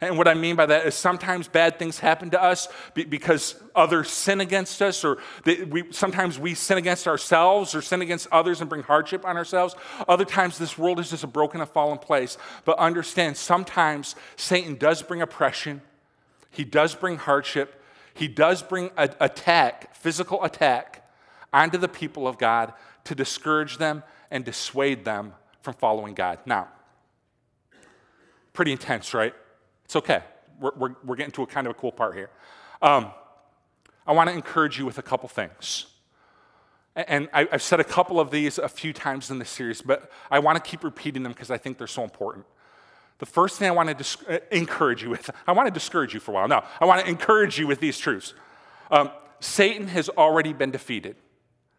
And 0.00 0.18
what 0.18 0.28
I 0.28 0.34
mean 0.34 0.56
by 0.56 0.66
that 0.66 0.84
is 0.84 0.94
sometimes 0.94 1.48
bad 1.48 1.78
things 1.78 1.98
happen 1.98 2.28
to 2.30 2.42
us 2.42 2.68
because 2.94 3.54
others 3.74 4.10
sin 4.10 4.42
against 4.42 4.82
us, 4.82 5.02
or 5.04 5.18
we, 5.46 5.90
sometimes 5.90 6.38
we 6.38 6.54
sin 6.54 6.76
against 6.76 7.08
ourselves 7.08 7.74
or 7.74 7.80
sin 7.80 8.02
against 8.02 8.28
others 8.30 8.60
and 8.60 8.68
bring 8.68 8.82
hardship 8.82 9.24
on 9.24 9.38
ourselves. 9.38 9.74
Other 10.06 10.26
times, 10.26 10.58
this 10.58 10.76
world 10.76 11.00
is 11.00 11.08
just 11.08 11.24
a 11.24 11.26
broken 11.26 11.62
and 11.62 11.70
fallen 11.70 11.96
place. 11.96 12.36
But 12.66 12.78
understand, 12.78 13.38
sometimes 13.38 14.16
Satan 14.36 14.74
does 14.74 15.00
bring 15.00 15.22
oppression, 15.22 15.80
he 16.50 16.64
does 16.64 16.94
bring 16.94 17.16
hardship, 17.16 17.82
he 18.12 18.28
does 18.28 18.62
bring 18.62 18.90
a, 18.98 19.08
attack, 19.20 19.94
physical 19.96 20.44
attack, 20.44 21.08
onto 21.54 21.78
the 21.78 21.88
people 21.88 22.28
of 22.28 22.36
God 22.36 22.74
to 23.04 23.14
discourage 23.14 23.78
them 23.78 24.02
and 24.30 24.44
dissuade 24.44 25.06
them 25.06 25.32
from 25.62 25.72
following 25.74 26.12
God. 26.12 26.38
Now, 26.44 26.68
pretty 28.52 28.72
intense, 28.72 29.14
right? 29.14 29.34
It's 29.86 29.96
okay. 29.96 30.22
We're, 30.60 30.72
we're, 30.76 30.94
we're 31.04 31.16
getting 31.16 31.32
to 31.32 31.42
a 31.42 31.46
kind 31.46 31.66
of 31.66 31.70
a 31.70 31.74
cool 31.74 31.92
part 31.92 32.14
here. 32.14 32.28
Um, 32.82 33.12
I 34.06 34.12
want 34.12 34.28
to 34.28 34.34
encourage 34.34 34.78
you 34.78 34.84
with 34.84 34.98
a 34.98 35.02
couple 35.02 35.28
things. 35.28 35.86
And 36.96 37.28
I, 37.32 37.46
have 37.52 37.62
said 37.62 37.78
a 37.78 37.84
couple 37.84 38.18
of 38.18 38.30
these 38.30 38.58
a 38.58 38.68
few 38.68 38.92
times 38.92 39.30
in 39.30 39.38
this 39.38 39.50
series, 39.50 39.82
but 39.82 40.10
I 40.30 40.40
want 40.40 40.62
to 40.62 40.68
keep 40.70 40.82
repeating 40.82 41.22
them 41.22 41.32
because 41.32 41.50
I 41.50 41.58
think 41.58 41.78
they're 41.78 41.86
so 41.86 42.02
important. 42.02 42.46
The 43.18 43.26
first 43.26 43.58
thing 43.58 43.68
I 43.68 43.72
want 43.72 43.88
to 43.90 43.94
dis- 43.94 44.16
uh, 44.28 44.38
encourage 44.50 45.02
you 45.02 45.10
with, 45.10 45.30
I 45.46 45.52
want 45.52 45.68
to 45.68 45.70
discourage 45.72 46.14
you 46.14 46.20
for 46.20 46.32
a 46.32 46.34
while. 46.34 46.48
No, 46.48 46.64
I 46.80 46.84
want 46.84 47.02
to 47.02 47.08
encourage 47.08 47.58
you 47.58 47.66
with 47.66 47.80
these 47.80 47.96
truths. 47.96 48.34
Um, 48.90 49.10
Satan 49.40 49.88
has 49.88 50.08
already 50.08 50.52
been 50.52 50.70
defeated 50.72 51.16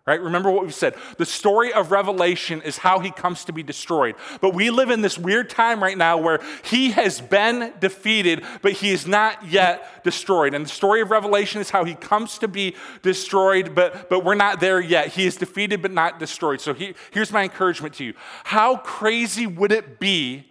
right? 0.08 0.22
Remember 0.22 0.50
what 0.50 0.64
we've 0.64 0.74
said. 0.74 0.96
The 1.18 1.26
story 1.26 1.74
of 1.74 1.92
Revelation 1.92 2.62
is 2.62 2.78
how 2.78 3.00
he 3.00 3.12
comes 3.12 3.44
to 3.46 3.52
be 3.52 3.62
destroyed. 3.62 4.16
But 4.40 4.54
we 4.54 4.70
live 4.70 4.90
in 4.90 5.02
this 5.02 5.18
weird 5.18 5.50
time 5.50 5.84
right 5.84 5.98
now 5.98 6.18
where 6.18 6.40
he 6.64 6.92
has 6.92 7.20
been 7.20 7.74
defeated, 7.82 8.44
but 8.62 8.72
he 8.72 8.92
is 8.92 9.06
not 9.06 9.46
yet 9.46 10.04
destroyed. 10.06 10.54
And 10.54 10.66
the 10.66 10.70
story 10.70 11.02
of 11.02 11.12
Revelation 11.12 11.60
is 11.60 11.70
how 11.70 11.84
he 11.84 11.94
comes 11.94 12.38
to 12.38 12.48
be 12.48 12.74
destroyed, 13.02 13.76
but, 13.76 14.10
but 14.10 14.24
we're 14.24 14.36
not 14.36 14.62
there 14.62 14.80
yet. 14.80 15.10
He 15.10 15.26
is 15.26 15.36
defeated, 15.36 15.82
but 15.82 15.92
not 15.92 16.20
destroyed. 16.20 16.62
So 16.62 16.74
he, 16.74 16.96
here's 17.12 17.34
my 17.34 17.44
encouragement 17.44 17.96
to 17.96 18.06
you 18.06 18.14
How 18.46 18.78
crazy 18.78 19.46
would 19.46 19.74
it 19.74 20.00
be 20.00 20.46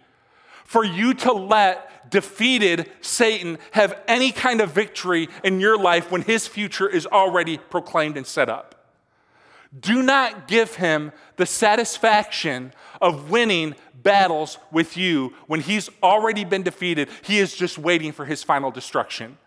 for 0.65 0.85
you 0.85 1.15
to 1.15 1.33
let 1.33 2.11
defeated 2.11 2.91
Satan 3.01 3.57
have 3.71 3.99
any 4.07 4.31
kind 4.31 4.61
of 4.61 4.71
victory 4.71 5.29
in 5.43 5.59
your 5.59 5.79
life 5.79 6.11
when 6.11 6.21
his 6.21 6.47
future 6.47 6.87
is 6.87 7.07
already 7.07 7.57
proclaimed 7.57 8.17
and 8.17 8.27
set 8.27 8.49
up? 8.49 8.76
Do 9.77 10.01
not 10.01 10.47
give 10.47 10.75
him 10.75 11.11
the 11.35 11.45
satisfaction 11.45 12.73
of 13.01 13.29
winning 13.29 13.75
battles 14.01 14.57
with 14.71 14.95
you 14.95 15.33
when 15.47 15.59
he's 15.59 15.89
already 16.01 16.45
been 16.45 16.63
defeated. 16.63 17.09
He 17.23 17.39
is 17.39 17.55
just 17.55 17.77
waiting 17.77 18.11
for 18.11 18.25
his 18.25 18.43
final 18.43 18.71
destruction. 18.71 19.37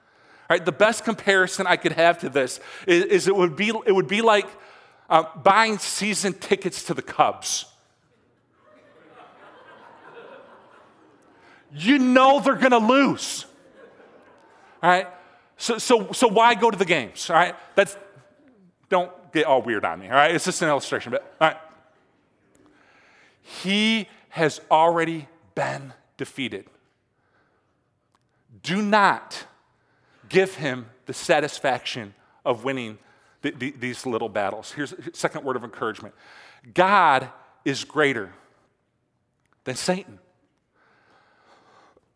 All 0.48 0.56
right, 0.56 0.64
the 0.64 0.72
best 0.72 1.04
comparison 1.04 1.66
I 1.66 1.76
could 1.76 1.92
have 1.92 2.18
to 2.20 2.28
this 2.28 2.60
is, 2.86 3.04
is 3.04 3.28
it, 3.28 3.36
would 3.36 3.56
be, 3.56 3.68
it 3.68 3.92
would 3.92 4.08
be 4.08 4.20
like 4.20 4.46
uh, 5.08 5.24
buying 5.42 5.78
season 5.78 6.32
tickets 6.34 6.84
to 6.84 6.94
the 6.94 7.02
Cubs. 7.02 7.66
You 11.72 11.98
know 11.98 12.40
they're 12.40 12.56
going 12.56 12.72
to 12.72 12.78
lose. 12.78 13.46
All 14.82 14.90
right? 14.90 15.06
So, 15.56 15.78
so, 15.78 16.12
so 16.12 16.26
why 16.26 16.54
go 16.54 16.70
to 16.70 16.76
the 16.76 16.84
games? 16.84 17.30
All 17.30 17.36
right? 17.36 17.54
That's, 17.74 17.96
don't 18.88 19.12
get 19.32 19.46
all 19.46 19.62
weird 19.62 19.84
on 19.84 20.00
me, 20.00 20.08
all 20.08 20.14
right? 20.14 20.34
It's 20.34 20.44
just 20.44 20.62
an 20.62 20.68
illustration, 20.68 21.12
but 21.12 21.34
all 21.40 21.48
right. 21.48 21.56
He 23.42 24.08
has 24.30 24.60
already 24.70 25.28
been 25.54 25.92
defeated. 26.16 26.66
Do 28.62 28.82
not 28.82 29.44
give 30.28 30.54
him 30.54 30.86
the 31.06 31.14
satisfaction 31.14 32.14
of 32.44 32.64
winning 32.64 32.98
the, 33.42 33.50
the, 33.52 33.70
these 33.72 34.06
little 34.06 34.28
battles. 34.28 34.72
Here's 34.72 34.92
a 34.92 35.14
second 35.14 35.44
word 35.44 35.56
of 35.56 35.64
encouragement 35.64 36.14
God 36.74 37.28
is 37.64 37.84
greater 37.84 38.32
than 39.64 39.76
Satan. 39.76 40.18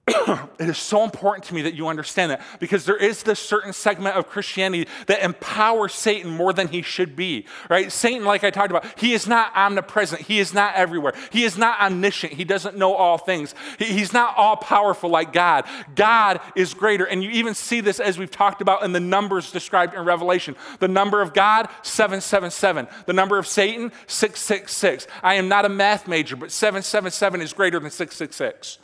it 0.58 0.68
is 0.68 0.76
so 0.76 1.02
important 1.02 1.46
to 1.46 1.54
me 1.54 1.62
that 1.62 1.72
you 1.72 1.88
understand 1.88 2.30
that 2.30 2.42
because 2.60 2.84
there 2.84 2.96
is 2.96 3.22
this 3.22 3.40
certain 3.40 3.72
segment 3.72 4.16
of 4.16 4.28
Christianity 4.28 4.86
that 5.06 5.22
empowers 5.22 5.94
Satan 5.94 6.30
more 6.30 6.52
than 6.52 6.68
he 6.68 6.82
should 6.82 7.16
be, 7.16 7.46
right? 7.70 7.90
Satan, 7.90 8.22
like 8.22 8.44
I 8.44 8.50
talked 8.50 8.70
about, 8.70 8.84
he 8.98 9.14
is 9.14 9.26
not 9.26 9.56
omnipresent. 9.56 10.20
He 10.20 10.40
is 10.40 10.52
not 10.52 10.74
everywhere. 10.74 11.14
He 11.30 11.44
is 11.44 11.56
not 11.56 11.80
omniscient. 11.80 12.34
He 12.34 12.44
doesn't 12.44 12.76
know 12.76 12.92
all 12.92 13.16
things. 13.16 13.54
He, 13.78 13.86
he's 13.86 14.12
not 14.12 14.36
all 14.36 14.58
powerful 14.58 15.08
like 15.08 15.32
God. 15.32 15.64
God 15.94 16.40
is 16.54 16.74
greater. 16.74 17.06
And 17.06 17.24
you 17.24 17.30
even 17.30 17.54
see 17.54 17.80
this 17.80 17.98
as 17.98 18.18
we've 18.18 18.30
talked 18.30 18.60
about 18.60 18.82
in 18.82 18.92
the 18.92 19.00
numbers 19.00 19.52
described 19.52 19.94
in 19.94 20.04
Revelation. 20.04 20.54
The 20.80 20.88
number 20.88 21.22
of 21.22 21.32
God, 21.32 21.70
777. 21.80 22.88
The 23.06 23.14
number 23.14 23.38
of 23.38 23.46
Satan, 23.46 23.90
666. 24.06 25.06
I 25.22 25.34
am 25.36 25.48
not 25.48 25.64
a 25.64 25.70
math 25.70 26.06
major, 26.06 26.36
but 26.36 26.52
777 26.52 27.40
is 27.40 27.54
greater 27.54 27.80
than 27.80 27.90
666, 27.90 28.78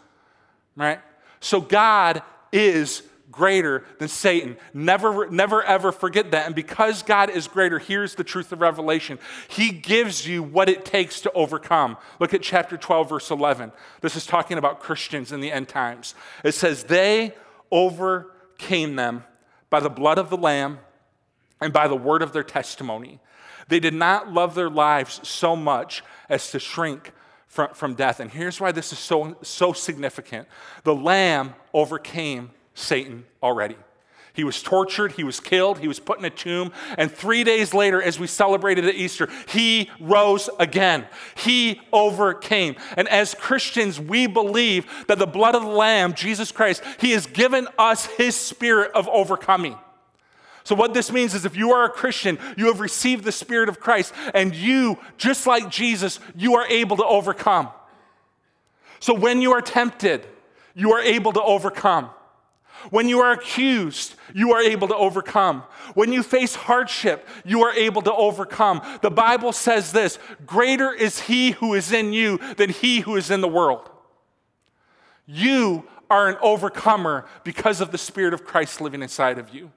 right? 0.77 1.01
So 1.41 1.61
God 1.61 2.23
is 2.53 3.03
greater 3.31 3.85
than 3.99 4.09
Satan. 4.09 4.57
Never, 4.75 5.31
never 5.31 5.63
ever 5.63 5.93
forget 5.93 6.33
that. 6.33 6.47
And 6.47 6.55
because 6.55 7.03
God 7.03 7.31
is 7.31 7.47
greater, 7.49 7.79
here's 7.79 8.15
the 8.15 8.25
truth 8.25 8.53
of 8.53 8.61
Revelation 8.61 9.19
He 9.49 9.71
gives 9.71 10.27
you 10.27 10.43
what 10.43 10.69
it 10.69 10.85
takes 10.85 11.21
to 11.23 11.33
overcome. 11.33 11.97
Look 12.19 12.35
at 12.35 12.43
chapter 12.43 12.77
12, 12.77 13.09
verse 13.09 13.31
11. 13.31 13.73
This 14.01 14.17
is 14.17 14.27
talking 14.27 14.59
about 14.59 14.81
Christians 14.81 15.33
in 15.33 15.41
the 15.41 15.53
end 15.53 15.69
times. 15.69 16.15
It 16.45 16.53
says, 16.53 16.85
They 16.85 17.35
overcame 17.71 18.97
them 18.97 19.25
by 19.71 19.81
the 19.81 19.91
blood 19.91 20.19
of 20.19 20.31
the 20.31 20.37
Lamb 20.37 20.81
and 21.61 21.73
by 21.73 21.89
the 21.89 21.97
word 21.97 22.23
of 22.23 22.33
their 22.33 22.43
testimony. 22.43 23.21
They 23.69 23.81
did 23.81 23.95
not 23.95 24.33
love 24.33 24.55
their 24.55 24.71
lives 24.71 25.21
so 25.27 25.55
much 25.55 26.03
as 26.29 26.51
to 26.51 26.59
shrink 26.59 27.13
from, 27.51 27.75
from 27.75 27.95
death. 27.95 28.21
And 28.21 28.31
here's 28.31 28.61
why 28.61 28.73
this 28.73 28.93
is 28.93 28.99
so, 28.99 29.37
so 29.43 29.75
significant 29.75 30.49
the 30.85 30.95
Lamb 30.95 31.55
overcame 31.75 32.53
Satan 32.75 33.27
already. 33.43 33.77
He 34.33 34.45
was 34.45 34.63
tortured, 34.63 35.13
he 35.13 35.25
was 35.25 35.41
killed, 35.41 35.81
he 35.81 35.89
was 35.89 35.99
put 35.99 36.21
in 36.21 36.25
a 36.25 36.31
tomb, 36.31 36.73
and 36.97 37.11
three 37.11 37.43
days 37.43 37.75
later, 37.75 38.01
as 38.01 38.19
we 38.19 38.29
celebrated 38.29 38.85
at 38.85 38.95
Easter, 38.95 39.29
he 39.49 39.91
rose 40.01 40.49
again. 40.61 41.05
He 41.35 41.81
overcame. 41.93 42.77
And 42.97 43.09
as 43.09 43.35
Christians, 43.35 43.99
we 43.99 44.29
believe 44.29 44.87
that 45.09 45.19
the 45.19 45.27
blood 45.27 45.57
of 45.57 45.63
the 45.63 45.69
Lamb, 45.69 46.15
Jesus 46.15 46.53
Christ, 46.53 46.83
he 47.01 47.11
has 47.11 47.27
given 47.27 47.67
us 47.77 48.07
his 48.07 48.37
spirit 48.37 48.93
of 48.93 49.09
overcoming. 49.09 49.77
So, 50.71 50.77
what 50.77 50.95
this 50.95 51.11
means 51.11 51.35
is 51.35 51.45
if 51.45 51.57
you 51.57 51.73
are 51.73 51.87
a 51.87 51.91
Christian, 51.91 52.39
you 52.57 52.67
have 52.67 52.79
received 52.79 53.25
the 53.25 53.33
Spirit 53.33 53.69
of 53.69 53.81
Christ, 53.81 54.15
and 54.35 54.55
you, 54.55 54.99
just 55.19 55.45
like 55.45 55.69
Jesus, 55.69 56.21
you 56.37 56.55
are 56.55 56.67
able 56.69 56.97
to 56.99 57.05
overcome. 57.05 57.71
So, 59.01 59.13
when 59.13 59.43
you 59.43 59.51
are 59.51 59.61
tempted, 59.61 60.25
you 60.77 60.93
are 60.93 61.01
able 61.01 61.33
to 61.33 61.43
overcome. 61.43 62.11
When 62.91 63.09
you 63.09 63.19
are 63.19 63.33
accused, 63.33 64.15
you 64.33 64.53
are 64.53 64.63
able 64.63 64.87
to 64.87 64.95
overcome. 64.95 65.65
When 65.95 66.13
you 66.13 66.23
face 66.23 66.55
hardship, 66.55 67.27
you 67.45 67.63
are 67.65 67.73
able 67.73 68.03
to 68.03 68.15
overcome. 68.15 68.81
The 69.03 69.11
Bible 69.11 69.51
says 69.51 69.91
this 69.91 70.21
greater 70.47 70.93
is 70.93 71.23
he 71.23 71.51
who 71.51 71.75
is 71.75 71.91
in 71.91 72.13
you 72.13 72.39
than 72.59 72.71
he 72.71 73.01
who 73.01 73.17
is 73.17 73.29
in 73.29 73.41
the 73.41 73.49
world. 73.49 73.91
You 75.27 75.89
are 76.09 76.29
an 76.29 76.37
overcomer 76.41 77.27
because 77.43 77.81
of 77.81 77.91
the 77.91 77.99
Spirit 77.99 78.35
of 78.35 78.45
Christ 78.45 78.81
living 78.81 79.03
inside 79.03 79.37
of 79.37 79.53
you. 79.53 79.73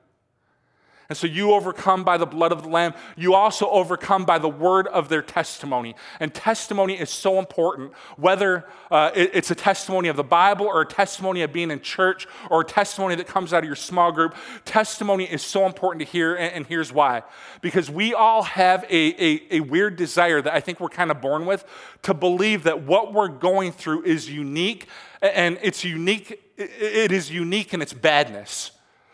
And 1.13 1.17
so 1.19 1.27
you 1.27 1.51
overcome 1.51 2.03
by 2.03 2.17
the 2.17 2.25
blood 2.25 2.51
of 2.51 2.63
the 2.63 2.69
Lamb. 2.69 2.95
You 3.15 3.35
also 3.35 3.69
overcome 3.69 4.25
by 4.25 4.39
the 4.39 4.49
word 4.49 4.87
of 4.87 5.09
their 5.09 5.21
testimony. 5.21 5.95
And 6.19 6.33
testimony 6.33 6.99
is 6.99 7.11
so 7.11 7.37
important, 7.37 7.93
whether 8.17 8.65
uh, 8.89 9.11
it, 9.13 9.29
it's 9.35 9.51
a 9.51 9.55
testimony 9.55 10.07
of 10.07 10.15
the 10.15 10.23
Bible 10.23 10.65
or 10.65 10.81
a 10.81 10.87
testimony 10.87 11.43
of 11.43 11.53
being 11.53 11.69
in 11.69 11.81
church 11.81 12.25
or 12.49 12.61
a 12.61 12.65
testimony 12.65 13.13
that 13.13 13.27
comes 13.27 13.53
out 13.53 13.59
of 13.59 13.65
your 13.65 13.75
small 13.75 14.11
group. 14.11 14.33
Testimony 14.65 15.25
is 15.25 15.43
so 15.43 15.67
important 15.67 16.03
to 16.03 16.11
hear, 16.11 16.33
and, 16.33 16.51
and 16.51 16.65
here's 16.65 16.91
why. 16.91 17.21
Because 17.61 17.91
we 17.91 18.15
all 18.15 18.41
have 18.41 18.83
a, 18.85 19.23
a, 19.23 19.57
a 19.57 19.59
weird 19.59 19.97
desire 19.97 20.41
that 20.41 20.51
I 20.51 20.61
think 20.61 20.79
we're 20.79 20.89
kind 20.89 21.11
of 21.11 21.21
born 21.21 21.45
with 21.45 21.63
to 22.01 22.15
believe 22.15 22.63
that 22.63 22.81
what 22.81 23.13
we're 23.13 23.27
going 23.27 23.71
through 23.71 24.01
is 24.05 24.31
unique, 24.31 24.87
and 25.21 25.59
it's 25.61 25.83
unique, 25.83 26.41
it 26.57 27.11
is 27.11 27.29
unique 27.29 27.71
in 27.75 27.83
its 27.83 27.93
badness. 27.93 28.71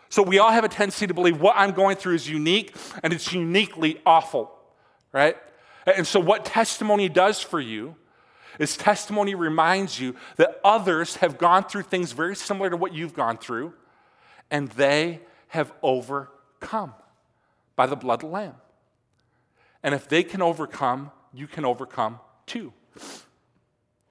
So 0.10 0.24
we 0.24 0.40
all 0.40 0.52
have 0.52 0.64
a 0.64 0.70
tendency 0.70 1.06
to 1.08 1.14
believe 1.14 1.40
what 1.40 1.56
I'm 1.56 1.72
going 1.72 1.96
through 1.96 2.16
is 2.16 2.28
unique 2.28 2.76
and 3.04 3.14
it's 3.14 3.32
uniquely 3.32 4.02
awful, 4.06 4.52
right? 5.12 5.38
And 5.86 6.06
so 6.06 6.20
what 6.20 6.46
testimony 6.46 7.10
does 7.10 7.40
for 7.40 7.60
you 7.60 7.96
is 8.58 8.76
testimony 8.76 9.36
reminds 9.36 10.00
you 10.00 10.16
that 10.38 10.60
others 10.64 11.18
have 11.18 11.38
gone 11.38 11.64
through 11.64 11.84
things 11.84 12.12
very 12.12 12.36
similar 12.36 12.70
to 12.70 12.78
what 12.78 12.94
you've 12.94 13.14
gone 13.14 13.38
through 13.38 13.74
and 14.50 14.70
they 14.70 15.22
have 15.50 15.72
overcome 15.84 16.94
by 17.76 17.86
the 17.86 17.96
blood 17.96 18.16
of 18.16 18.20
the 18.22 18.28
lamb. 18.28 18.56
And 19.84 19.96
if 19.96 20.10
they 20.10 20.24
can 20.24 20.42
overcome, 20.42 21.12
you 21.34 21.48
can 21.48 21.66
overcome 21.66 22.20
too. 22.46 22.74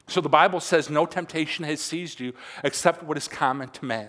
So 0.06 0.20
the 0.20 0.28
Bible 0.28 0.60
says 0.60 0.88
no 0.88 1.04
temptation 1.06 1.64
has 1.64 1.80
seized 1.80 2.20
you 2.20 2.32
except 2.64 3.02
what 3.02 3.18
is 3.18 3.28
common 3.28 3.68
to 3.70 3.84
man. 3.84 4.08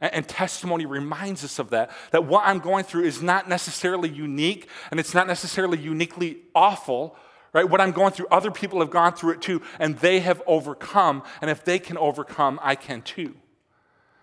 And, 0.00 0.28
testimony 0.28 0.86
reminds 0.86 1.44
us 1.44 1.58
of 1.58 1.70
that, 1.70 1.90
that 2.10 2.24
what 2.24 2.44
I'm 2.44 2.58
going 2.58 2.84
through 2.84 3.04
is 3.04 3.22
not 3.22 3.48
necessarily 3.48 4.08
unique 4.08 4.68
and 4.90 5.00
it's 5.00 5.14
not 5.14 5.26
necessarily 5.26 5.78
uniquely 5.78 6.38
awful, 6.54 7.16
right? 7.52 7.68
What 7.68 7.80
I'm 7.80 7.92
going 7.92 8.12
through, 8.12 8.26
other 8.30 8.50
people 8.50 8.80
have 8.80 8.90
gone 8.90 9.14
through 9.14 9.32
it 9.34 9.40
too, 9.40 9.62
and 9.78 9.96
they 9.98 10.20
have 10.20 10.42
overcome. 10.46 11.22
And 11.40 11.50
if 11.50 11.64
they 11.64 11.78
can 11.78 11.96
overcome, 11.96 12.60
I 12.62 12.74
can 12.74 13.02
too. 13.02 13.34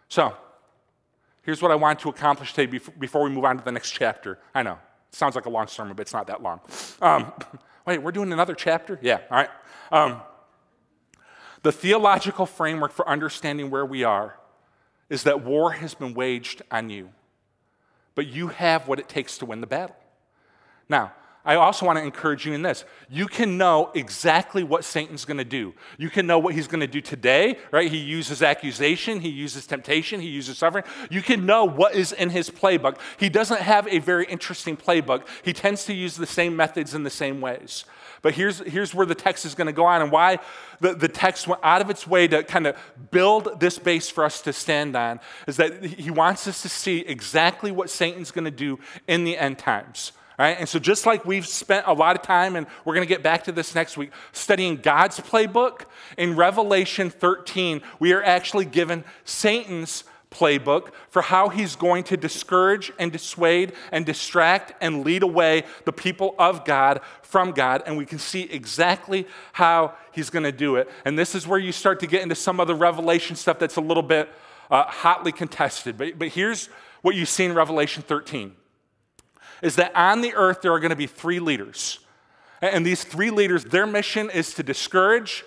So, 0.09 0.35
here's 1.41 1.61
what 1.61 1.71
I 1.71 1.75
want 1.75 1.99
to 2.01 2.09
accomplish 2.09 2.53
today 2.53 2.79
before 2.99 3.23
we 3.23 3.29
move 3.29 3.45
on 3.45 3.57
to 3.57 3.63
the 3.63 3.71
next 3.71 3.91
chapter. 3.91 4.37
I 4.53 4.63
know, 4.63 4.73
it 4.73 5.15
sounds 5.15 5.35
like 5.35 5.45
a 5.45 5.49
long 5.49 5.67
sermon, 5.67 5.95
but 5.95 6.01
it's 6.01 6.13
not 6.13 6.27
that 6.27 6.43
long. 6.43 6.59
Um, 7.01 7.31
wait, 7.87 7.99
we're 7.99 8.11
doing 8.11 8.33
another 8.33 8.53
chapter? 8.53 8.99
Yeah, 9.01 9.19
all 9.31 9.37
right. 9.37 9.49
Um, 9.91 10.21
the 11.63 11.71
theological 11.71 12.45
framework 12.45 12.91
for 12.91 13.07
understanding 13.07 13.69
where 13.69 13.85
we 13.85 14.03
are 14.03 14.35
is 15.11 15.23
that 15.23 15.43
war 15.43 15.73
has 15.73 15.93
been 15.93 16.13
waged 16.13 16.61
on 16.71 16.89
you, 16.89 17.09
but 18.15 18.27
you 18.27 18.47
have 18.47 18.87
what 18.87 18.97
it 18.97 19.09
takes 19.09 19.37
to 19.39 19.45
win 19.45 19.59
the 19.59 19.67
battle. 19.67 19.97
Now, 20.87 21.11
I 21.43 21.55
also 21.55 21.85
want 21.85 21.97
to 21.97 22.03
encourage 22.03 22.45
you 22.45 22.53
in 22.53 22.61
this. 22.61 22.85
You 23.09 23.27
can 23.27 23.57
know 23.57 23.91
exactly 23.93 24.63
what 24.63 24.85
Satan's 24.85 25.25
going 25.25 25.39
to 25.39 25.43
do. 25.43 25.73
You 25.97 26.09
can 26.09 26.27
know 26.27 26.39
what 26.39 26.53
he's 26.53 26.67
going 26.67 26.79
to 26.79 26.87
do 26.87 27.01
today, 27.01 27.57
right? 27.71 27.91
He 27.91 27.97
uses 27.97 28.41
accusation, 28.41 29.19
he 29.19 29.29
uses 29.29 29.67
temptation, 29.67 30.21
he 30.21 30.29
uses 30.29 30.57
suffering. 30.59 30.85
You 31.09 31.21
can 31.21 31.45
know 31.45 31.65
what 31.65 31.93
is 31.93 32.13
in 32.13 32.29
his 32.29 32.49
playbook. 32.49 32.97
He 33.17 33.27
doesn't 33.27 33.59
have 33.59 33.87
a 33.89 33.99
very 33.99 34.25
interesting 34.27 34.77
playbook. 34.77 35.27
He 35.43 35.51
tends 35.51 35.83
to 35.85 35.93
use 35.93 36.15
the 36.15 36.27
same 36.27 36.55
methods 36.55 36.93
in 36.93 37.03
the 37.03 37.09
same 37.09 37.41
ways. 37.41 37.83
But 38.21 38.35
here's, 38.35 38.59
here's 38.59 38.93
where 38.93 39.05
the 39.05 39.15
text 39.15 39.45
is 39.45 39.55
going 39.55 39.67
to 39.67 39.73
go 39.73 39.85
on 39.85 40.01
and 40.01 40.11
why 40.11 40.39
the, 40.79 40.93
the 40.93 41.07
text 41.07 41.47
went 41.47 41.61
out 41.63 41.81
of 41.81 41.89
its 41.89 42.05
way 42.05 42.27
to 42.27 42.43
kind 42.43 42.67
of 42.67 42.77
build 43.09 43.59
this 43.59 43.79
base 43.79 44.09
for 44.09 44.23
us 44.23 44.41
to 44.41 44.53
stand 44.53 44.95
on 44.95 45.19
is 45.47 45.57
that 45.57 45.83
he 45.83 46.11
wants 46.11 46.47
us 46.47 46.61
to 46.61 46.69
see 46.69 46.99
exactly 46.99 47.71
what 47.71 47.89
Satan's 47.89 48.31
going 48.31 48.45
to 48.45 48.51
do 48.51 48.79
in 49.07 49.23
the 49.23 49.37
end 49.37 49.57
times. 49.57 50.11
Right? 50.37 50.57
And 50.57 50.67
so, 50.67 50.79
just 50.79 51.05
like 51.05 51.23
we've 51.23 51.45
spent 51.45 51.85
a 51.85 51.93
lot 51.93 52.15
of 52.15 52.23
time, 52.23 52.55
and 52.55 52.65
we're 52.83 52.95
going 52.95 53.07
to 53.07 53.13
get 53.13 53.21
back 53.21 53.43
to 53.43 53.51
this 53.51 53.75
next 53.75 53.95
week, 53.95 54.11
studying 54.31 54.77
God's 54.77 55.19
playbook, 55.19 55.81
in 56.17 56.35
Revelation 56.35 57.11
13, 57.11 57.81
we 57.99 58.11
are 58.13 58.23
actually 58.23 58.65
given 58.65 59.03
Satan's 59.23 60.03
playbook 60.31 60.91
for 61.09 61.21
how 61.21 61.49
he's 61.49 61.75
going 61.75 62.03
to 62.05 62.17
discourage 62.17 62.91
and 62.97 63.11
dissuade 63.11 63.73
and 63.91 64.05
distract 64.05 64.73
and 64.81 65.05
lead 65.05 65.23
away 65.23 65.63
the 65.85 65.91
people 65.91 66.33
of 66.39 66.65
God 66.65 67.01
from 67.21 67.51
God. 67.51 67.83
And 67.85 67.97
we 67.97 68.05
can 68.05 68.17
see 68.17 68.43
exactly 68.43 69.27
how 69.53 69.93
he's 70.13 70.29
going 70.29 70.43
to 70.43 70.51
do 70.51 70.77
it. 70.77 70.89
And 71.05 71.19
this 71.19 71.35
is 71.35 71.45
where 71.45 71.59
you 71.59 71.71
start 71.71 71.99
to 71.99 72.07
get 72.07 72.23
into 72.23 72.35
some 72.35 72.59
of 72.59 72.67
the 72.67 72.75
revelation 72.75 73.35
stuff 73.35 73.59
that's 73.59 73.75
a 73.75 73.81
little 73.81 74.03
bit 74.03 74.29
uh, 74.71 74.85
hotly 74.87 75.33
contested. 75.33 75.97
But, 75.97 76.17
but 76.17 76.29
here's 76.29 76.67
what 77.01 77.15
you 77.15 77.25
see 77.25 77.45
in 77.45 77.53
Revelation 77.53 78.03
13 78.03 78.55
is 79.61 79.75
that 79.75 79.95
on 79.95 80.21
the 80.21 80.33
earth 80.33 80.61
there 80.61 80.73
are 80.73 80.79
going 80.79 80.91
to 80.91 80.95
be 80.95 81.07
three 81.07 81.39
leaders. 81.39 81.99
And 82.61 82.85
these 82.85 83.03
three 83.03 83.31
leaders, 83.31 83.65
their 83.65 83.85
mission 83.85 84.29
is 84.29 84.53
to 84.55 84.63
discourage, 84.63 85.43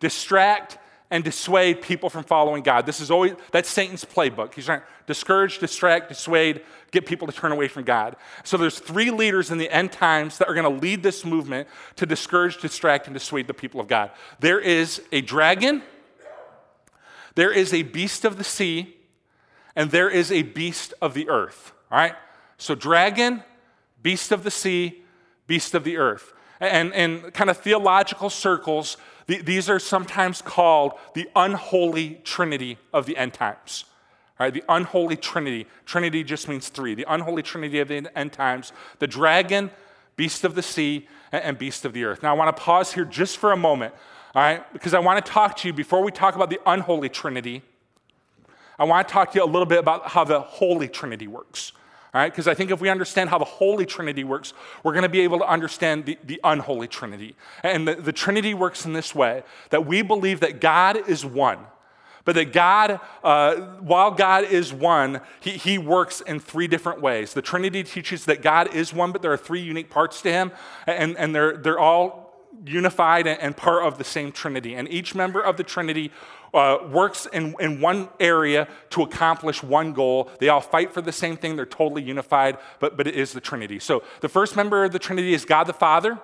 distract, 0.00 0.78
and 1.12 1.22
dissuade 1.22 1.82
people 1.82 2.08
from 2.08 2.24
following 2.24 2.62
God. 2.62 2.86
This 2.86 2.98
is 2.98 3.10
always, 3.10 3.34
that's 3.50 3.68
Satan's 3.68 4.02
playbook. 4.02 4.54
He's 4.54 4.64
trying 4.64 4.80
to 4.80 4.86
discourage, 5.06 5.58
distract, 5.58 6.08
dissuade, 6.08 6.62
get 6.90 7.04
people 7.04 7.26
to 7.26 7.34
turn 7.34 7.52
away 7.52 7.68
from 7.68 7.84
God. 7.84 8.16
So 8.44 8.56
there's 8.56 8.78
three 8.78 9.10
leaders 9.10 9.50
in 9.50 9.58
the 9.58 9.68
end 9.70 9.92
times 9.92 10.38
that 10.38 10.48
are 10.48 10.54
going 10.54 10.64
to 10.64 10.80
lead 10.80 11.02
this 11.02 11.22
movement 11.26 11.68
to 11.96 12.06
discourage, 12.06 12.62
distract, 12.62 13.08
and 13.08 13.14
dissuade 13.14 13.46
the 13.46 13.52
people 13.52 13.78
of 13.78 13.88
God. 13.88 14.10
There 14.40 14.58
is 14.58 15.02
a 15.12 15.20
dragon, 15.20 15.82
there 17.34 17.52
is 17.52 17.74
a 17.74 17.82
beast 17.82 18.24
of 18.24 18.38
the 18.38 18.44
sea, 18.44 18.96
and 19.76 19.90
there 19.90 20.08
is 20.08 20.32
a 20.32 20.40
beast 20.40 20.94
of 21.02 21.12
the 21.12 21.28
earth. 21.28 21.74
All 21.90 21.98
right? 21.98 22.14
So 22.56 22.74
dragon, 22.74 23.44
beast 24.02 24.32
of 24.32 24.44
the 24.44 24.50
sea, 24.50 25.02
beast 25.46 25.74
of 25.74 25.84
the 25.84 25.98
earth. 25.98 26.32
And 26.58 26.94
in 26.94 27.32
kind 27.32 27.50
of 27.50 27.58
theological 27.58 28.30
circles, 28.30 28.96
these 29.26 29.68
are 29.70 29.78
sometimes 29.78 30.42
called 30.42 30.92
the 31.14 31.28
unholy 31.36 32.20
trinity 32.24 32.78
of 32.92 33.06
the 33.06 33.16
end 33.16 33.34
times. 33.34 33.84
Right, 34.40 34.52
the 34.52 34.64
unholy 34.68 35.16
trinity. 35.16 35.66
Trinity 35.86 36.24
just 36.24 36.48
means 36.48 36.68
three. 36.68 36.94
The 36.96 37.06
unholy 37.08 37.42
trinity 37.42 37.78
of 37.78 37.88
the 37.88 38.10
end 38.16 38.32
times 38.32 38.72
the 38.98 39.06
dragon, 39.06 39.70
beast 40.16 40.42
of 40.42 40.54
the 40.54 40.62
sea, 40.62 41.08
and 41.30 41.56
beast 41.56 41.84
of 41.84 41.92
the 41.92 42.04
earth. 42.04 42.22
Now, 42.22 42.30
I 42.30 42.36
want 42.36 42.54
to 42.54 42.60
pause 42.60 42.92
here 42.92 43.04
just 43.04 43.38
for 43.38 43.52
a 43.52 43.56
moment, 43.56 43.94
all 44.34 44.42
right, 44.42 44.72
because 44.72 44.94
I 44.94 44.98
want 44.98 45.24
to 45.24 45.30
talk 45.30 45.56
to 45.58 45.68
you 45.68 45.72
before 45.72 46.02
we 46.02 46.10
talk 46.10 46.34
about 46.34 46.50
the 46.50 46.60
unholy 46.66 47.08
trinity. 47.08 47.62
I 48.78 48.84
want 48.84 49.06
to 49.06 49.12
talk 49.12 49.32
to 49.32 49.38
you 49.38 49.44
a 49.44 49.46
little 49.46 49.66
bit 49.66 49.78
about 49.78 50.08
how 50.08 50.24
the 50.24 50.40
holy 50.40 50.88
trinity 50.88 51.28
works. 51.28 51.72
All 52.14 52.20
right, 52.20 52.30
because 52.30 52.46
I 52.46 52.52
think 52.52 52.70
if 52.70 52.78
we 52.78 52.90
understand 52.90 53.30
how 53.30 53.38
the 53.38 53.46
Holy 53.46 53.86
Trinity 53.86 54.22
works, 54.22 54.52
we're 54.82 54.92
going 54.92 55.02
to 55.02 55.08
be 55.08 55.20
able 55.20 55.38
to 55.38 55.48
understand 55.48 56.04
the, 56.04 56.18
the 56.22 56.38
unholy 56.44 56.86
Trinity. 56.86 57.36
And 57.62 57.88
the, 57.88 57.94
the 57.94 58.12
Trinity 58.12 58.52
works 58.52 58.84
in 58.84 58.92
this 58.92 59.14
way 59.14 59.44
that 59.70 59.86
we 59.86 60.02
believe 60.02 60.40
that 60.40 60.60
God 60.60 61.08
is 61.08 61.24
one, 61.24 61.60
But 62.24 62.36
that 62.36 62.52
God, 62.52 63.00
uh, 63.24 63.56
while 63.80 64.10
God 64.12 64.44
is 64.44 64.72
one, 64.72 65.20
he, 65.40 65.52
he 65.52 65.78
works 65.78 66.20
in 66.20 66.38
three 66.38 66.68
different 66.68 67.00
ways. 67.00 67.34
The 67.34 67.42
Trinity 67.42 67.82
teaches 67.82 68.24
that 68.26 68.42
God 68.42 68.72
is 68.74 68.92
one, 68.92 69.12
but 69.12 69.22
there 69.22 69.32
are 69.32 69.36
three 69.36 69.60
unique 69.60 69.90
parts 69.90 70.22
to 70.22 70.30
him, 70.30 70.52
and, 70.86 71.16
and 71.16 71.34
they're, 71.34 71.56
they're 71.56 71.80
all 71.80 72.30
unified 72.64 73.26
and 73.26 73.56
part 73.56 73.84
of 73.84 73.98
the 73.98 74.04
same 74.04 74.30
Trinity. 74.30 74.74
And 74.74 74.88
each 74.88 75.14
member 75.14 75.40
of 75.40 75.56
the 75.56 75.64
Trinity 75.64 76.12
uh, 76.54 76.78
works 76.90 77.26
in, 77.26 77.54
in 77.60 77.80
one 77.80 78.08
area 78.20 78.68
to 78.90 79.02
accomplish 79.02 79.62
one 79.62 79.92
goal. 79.92 80.30
They 80.38 80.48
all 80.48 80.60
fight 80.60 80.92
for 80.92 81.00
the 81.00 81.12
same 81.12 81.36
thing. 81.36 81.56
They're 81.56 81.66
totally 81.66 82.02
unified, 82.02 82.58
but, 82.78 82.96
but 82.96 83.06
it 83.06 83.14
is 83.14 83.32
the 83.32 83.40
Trinity. 83.40 83.78
So 83.78 84.02
the 84.20 84.28
first 84.28 84.56
member 84.56 84.84
of 84.84 84.92
the 84.92 84.98
Trinity 84.98 85.34
is 85.34 85.44
God 85.44 85.64
the 85.64 85.72
Father. 85.72 86.18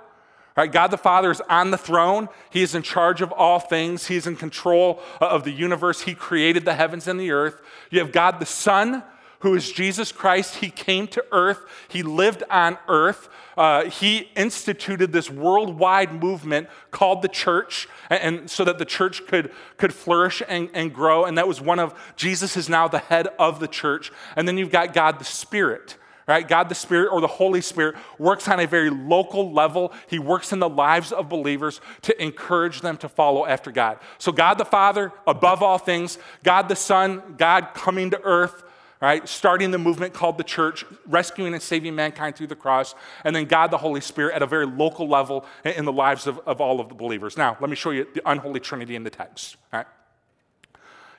Right? 0.56 0.72
God 0.72 0.88
the 0.88 0.98
Father 0.98 1.30
is 1.30 1.40
on 1.42 1.70
the 1.70 1.78
throne. 1.78 2.28
He 2.50 2.62
is 2.62 2.74
in 2.74 2.82
charge 2.82 3.22
of 3.22 3.30
all 3.30 3.60
things. 3.60 4.08
He's 4.08 4.26
in 4.26 4.34
control 4.34 5.00
of 5.20 5.44
the 5.44 5.52
universe. 5.52 6.00
He 6.00 6.14
created 6.14 6.64
the 6.64 6.74
heavens 6.74 7.06
and 7.06 7.20
the 7.20 7.30
earth. 7.30 7.62
You 7.90 8.00
have 8.00 8.10
God 8.10 8.40
the 8.40 8.46
Son, 8.46 9.04
who 9.40 9.54
is 9.54 9.70
Jesus 9.70 10.12
Christ. 10.12 10.56
He 10.56 10.70
came 10.70 11.06
to 11.08 11.24
earth. 11.32 11.64
He 11.88 12.02
lived 12.02 12.42
on 12.50 12.78
earth. 12.88 13.28
Uh, 13.56 13.86
he 13.86 14.30
instituted 14.36 15.12
this 15.12 15.30
worldwide 15.30 16.12
movement 16.12 16.68
called 16.90 17.22
the 17.22 17.28
church, 17.28 17.88
and, 18.08 18.20
and, 18.38 18.50
so 18.50 18.64
that 18.64 18.78
the 18.78 18.84
church 18.84 19.26
could, 19.26 19.50
could 19.76 19.92
flourish 19.92 20.42
and, 20.48 20.70
and 20.74 20.94
grow. 20.94 21.24
And 21.24 21.36
that 21.38 21.48
was 21.48 21.60
one 21.60 21.78
of, 21.78 21.98
Jesus 22.16 22.56
is 22.56 22.68
now 22.68 22.86
the 22.88 23.00
head 23.00 23.28
of 23.38 23.58
the 23.58 23.68
church. 23.68 24.12
And 24.36 24.46
then 24.46 24.58
you've 24.58 24.70
got 24.70 24.92
God 24.92 25.18
the 25.18 25.24
Spirit 25.24 25.96
right? 26.28 26.46
God 26.46 26.68
the 26.68 26.74
Spirit 26.74 27.08
or 27.10 27.22
the 27.22 27.26
Holy 27.26 27.62
Spirit 27.62 27.96
works 28.18 28.46
on 28.48 28.60
a 28.60 28.66
very 28.66 28.90
local 28.90 29.50
level. 29.50 29.94
He 30.08 30.18
works 30.18 30.52
in 30.52 30.58
the 30.58 30.68
lives 30.68 31.10
of 31.10 31.30
believers 31.30 31.80
to 32.02 32.22
encourage 32.22 32.82
them 32.82 32.98
to 32.98 33.08
follow 33.08 33.46
after 33.46 33.72
God. 33.72 33.98
So, 34.18 34.30
God 34.30 34.58
the 34.58 34.66
Father, 34.66 35.10
above 35.26 35.62
all 35.62 35.78
things, 35.78 36.18
God 36.44 36.68
the 36.68 36.76
Son, 36.76 37.34
God 37.38 37.70
coming 37.72 38.10
to 38.10 38.20
earth, 38.22 38.62
right? 39.00 39.28
Starting 39.28 39.70
the 39.70 39.78
movement 39.78 40.12
called 40.12 40.38
the 40.38 40.44
church, 40.44 40.84
rescuing 41.06 41.54
and 41.54 41.62
saving 41.62 41.94
mankind 41.94 42.36
through 42.36 42.48
the 42.48 42.56
cross, 42.56 42.94
and 43.24 43.34
then 43.34 43.44
God 43.44 43.70
the 43.70 43.78
Holy 43.78 44.00
Spirit 44.00 44.34
at 44.34 44.42
a 44.42 44.46
very 44.46 44.66
local 44.66 45.08
level 45.08 45.44
in 45.64 45.84
the 45.84 45.92
lives 45.92 46.26
of, 46.26 46.40
of 46.46 46.60
all 46.60 46.80
of 46.80 46.88
the 46.88 46.94
believers. 46.94 47.36
Now, 47.36 47.56
let 47.60 47.70
me 47.70 47.76
show 47.76 47.90
you 47.90 48.06
the 48.14 48.22
unholy 48.28 48.60
trinity 48.60 48.96
in 48.96 49.04
the 49.04 49.10
text, 49.10 49.56
right? 49.72 49.86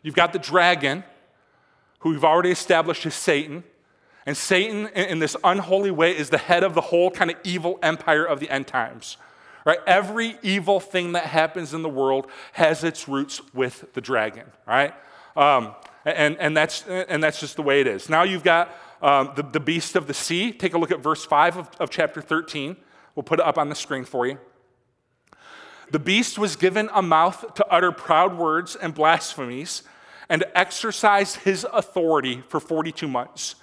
You've 0.04 0.16
got 0.16 0.34
the 0.34 0.40
dragon, 0.40 1.04
who 2.00 2.12
we've 2.12 2.24
already 2.24 2.52
established 2.52 3.06
is 3.06 3.16
Satan. 3.16 3.64
And 4.26 4.36
Satan, 4.36 4.88
in 4.88 5.20
this 5.20 5.36
unholy 5.44 5.92
way, 5.92 6.16
is 6.16 6.30
the 6.30 6.38
head 6.38 6.64
of 6.64 6.76
the 6.76 6.82
whole 6.82 7.12
kind 7.12 7.32
of 7.32 7.38
evil 7.44 7.80
empire 7.82 8.24
of 8.24 8.40
the 8.40 8.50
end 8.50 8.68
times. 8.68 9.18
Right? 9.66 9.80
Every 9.86 10.38
evil 10.42 10.80
thing 10.80 11.14
that 11.14 11.26
happens 11.26 11.74
in 11.74 11.82
the 11.82 11.90
world 11.90 12.28
has 12.54 12.84
its 12.84 13.08
roots 13.08 13.42
with 13.54 13.94
the 13.94 14.02
dragon, 14.02 14.46
right? 14.66 14.94
Um, 15.36 15.76
and, 16.06 16.38
and, 16.38 16.56
that's, 16.56 16.86
and 16.88 17.22
that's 17.24 17.40
just 17.40 17.56
the 17.56 17.62
way 17.62 17.82
it 17.82 17.88
is. 17.88 18.10
Now 18.10 18.24
you've 18.24 18.44
got 18.44 18.74
um, 19.02 19.32
the, 19.36 19.44
the 19.44 19.60
beast 19.60 19.96
of 19.96 20.08
the 20.08 20.14
sea. 20.14 20.52
Take 20.52 20.74
a 20.74 20.78
look 20.78 20.92
at 20.92 21.00
verse 21.00 21.26
5 21.26 21.58
of, 21.58 21.70
of 21.80 21.90
chapter 21.90 22.22
13. 22.22 22.76
We'll 23.16 23.24
put 23.24 23.40
it 23.40 23.46
up 23.46 23.58
on 23.58 23.70
the 23.70 23.76
screen 23.76 24.06
for 24.06 24.28
you. 24.28 24.38
The 25.92 26.00
beast 26.00 26.38
was 26.38 26.56
given 26.56 26.90
a 26.94 27.02
mouth 27.02 27.54
to 27.56 27.66
utter 27.68 27.92
proud 27.92 28.38
words 28.38 28.76
and 28.76 28.94
blasphemies 28.94 29.84
and 30.30 30.42
to 30.42 30.58
exercise 30.58 31.36
his 31.36 31.66
authority 31.72 32.44
for 32.48 32.60
42 32.60 33.08
months. 33.08 33.56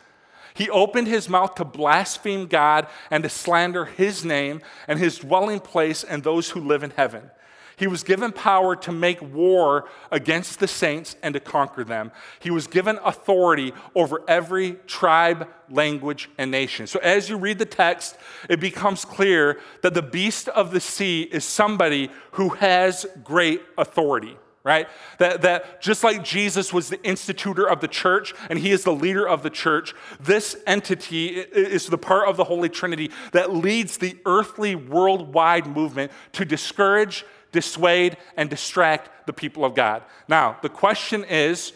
He 0.53 0.69
opened 0.71 1.07
his 1.07 1.29
mouth 1.29 1.55
to 1.57 1.65
blaspheme 1.65 2.47
God 2.47 2.89
and 3.11 3.23
to 3.23 3.29
slander 3.29 3.85
his 3.85 4.25
name 4.25 4.63
and 4.89 4.99
his 4.99 5.19
dwelling 5.19 5.61
place 5.61 6.03
and 6.03 6.23
those 6.23 6.51
who 6.51 6.61
live 6.61 6.83
in 6.83 6.91
heaven. 6.91 7.31
He 7.77 7.87
was 7.87 8.03
given 8.03 8.33
power 8.33 8.75
to 8.77 8.93
make 8.93 9.21
war 9.21 9.87
against 10.11 10.61
the 10.61 10.69
saints 10.69 11.15
and 11.23 11.35
to 11.35 11.41
conquer 11.41 11.85
them. 11.85 12.11
He 12.41 12.51
was 12.51 12.67
given 12.67 12.99
authority 13.05 13.75
over 13.95 14.23
every 14.27 14.73
tribe, 14.87 15.49
language, 15.69 16.31
and 16.39 16.51
nation. 16.51 16.87
So 16.87 16.99
as 17.01 17.29
you 17.29 17.37
read 17.37 17.59
the 17.59 17.67
text, 17.67 18.17
it 18.49 18.61
becomes 18.61 19.05
clear 19.05 19.61
that 19.83 19.93
the 19.93 20.03
beast 20.03 20.49
of 20.49 20.71
the 20.71 20.81
sea 20.81 21.23
is 21.23 21.45
somebody 21.45 22.11
who 22.33 22.51
has 22.51 23.05
great 23.23 23.61
authority 23.77 24.39
right? 24.67 24.89
That, 25.19 25.43
that 25.43 25.81
just 25.81 26.03
like 26.03 26.25
Jesus 26.25 26.73
was 26.73 26.89
the 26.89 27.01
institutor 27.05 27.69
of 27.71 27.81
the 27.81 27.87
church 27.87 28.35
and 28.51 28.59
he 28.59 28.73
is 28.73 28.83
the 28.83 28.93
leader 28.93 29.25
of 29.27 29.45
the 29.45 29.49
church, 29.49 29.95
this 30.19 30.57
entity 30.67 31.29
is 31.29 31.87
the 31.87 31.97
part 31.97 32.29
of 32.29 32.37
the 32.37 32.43
Holy 32.43 32.69
Trinity 32.69 33.13
that 33.31 33.55
leads 33.55 33.97
the 33.99 34.17
earthly 34.27 34.75
worldwide 34.75 35.69
movement 35.69 36.11
to 36.33 36.45
discourage, 36.45 37.25
dissuade, 37.57 38.19
and 38.37 38.51
distract 38.51 39.27
the 39.27 39.33
people 39.33 39.65
of 39.65 39.75
God. 39.75 40.03
Now, 40.29 40.59
the 40.61 40.69
question 40.69 41.25
is, 41.25 41.73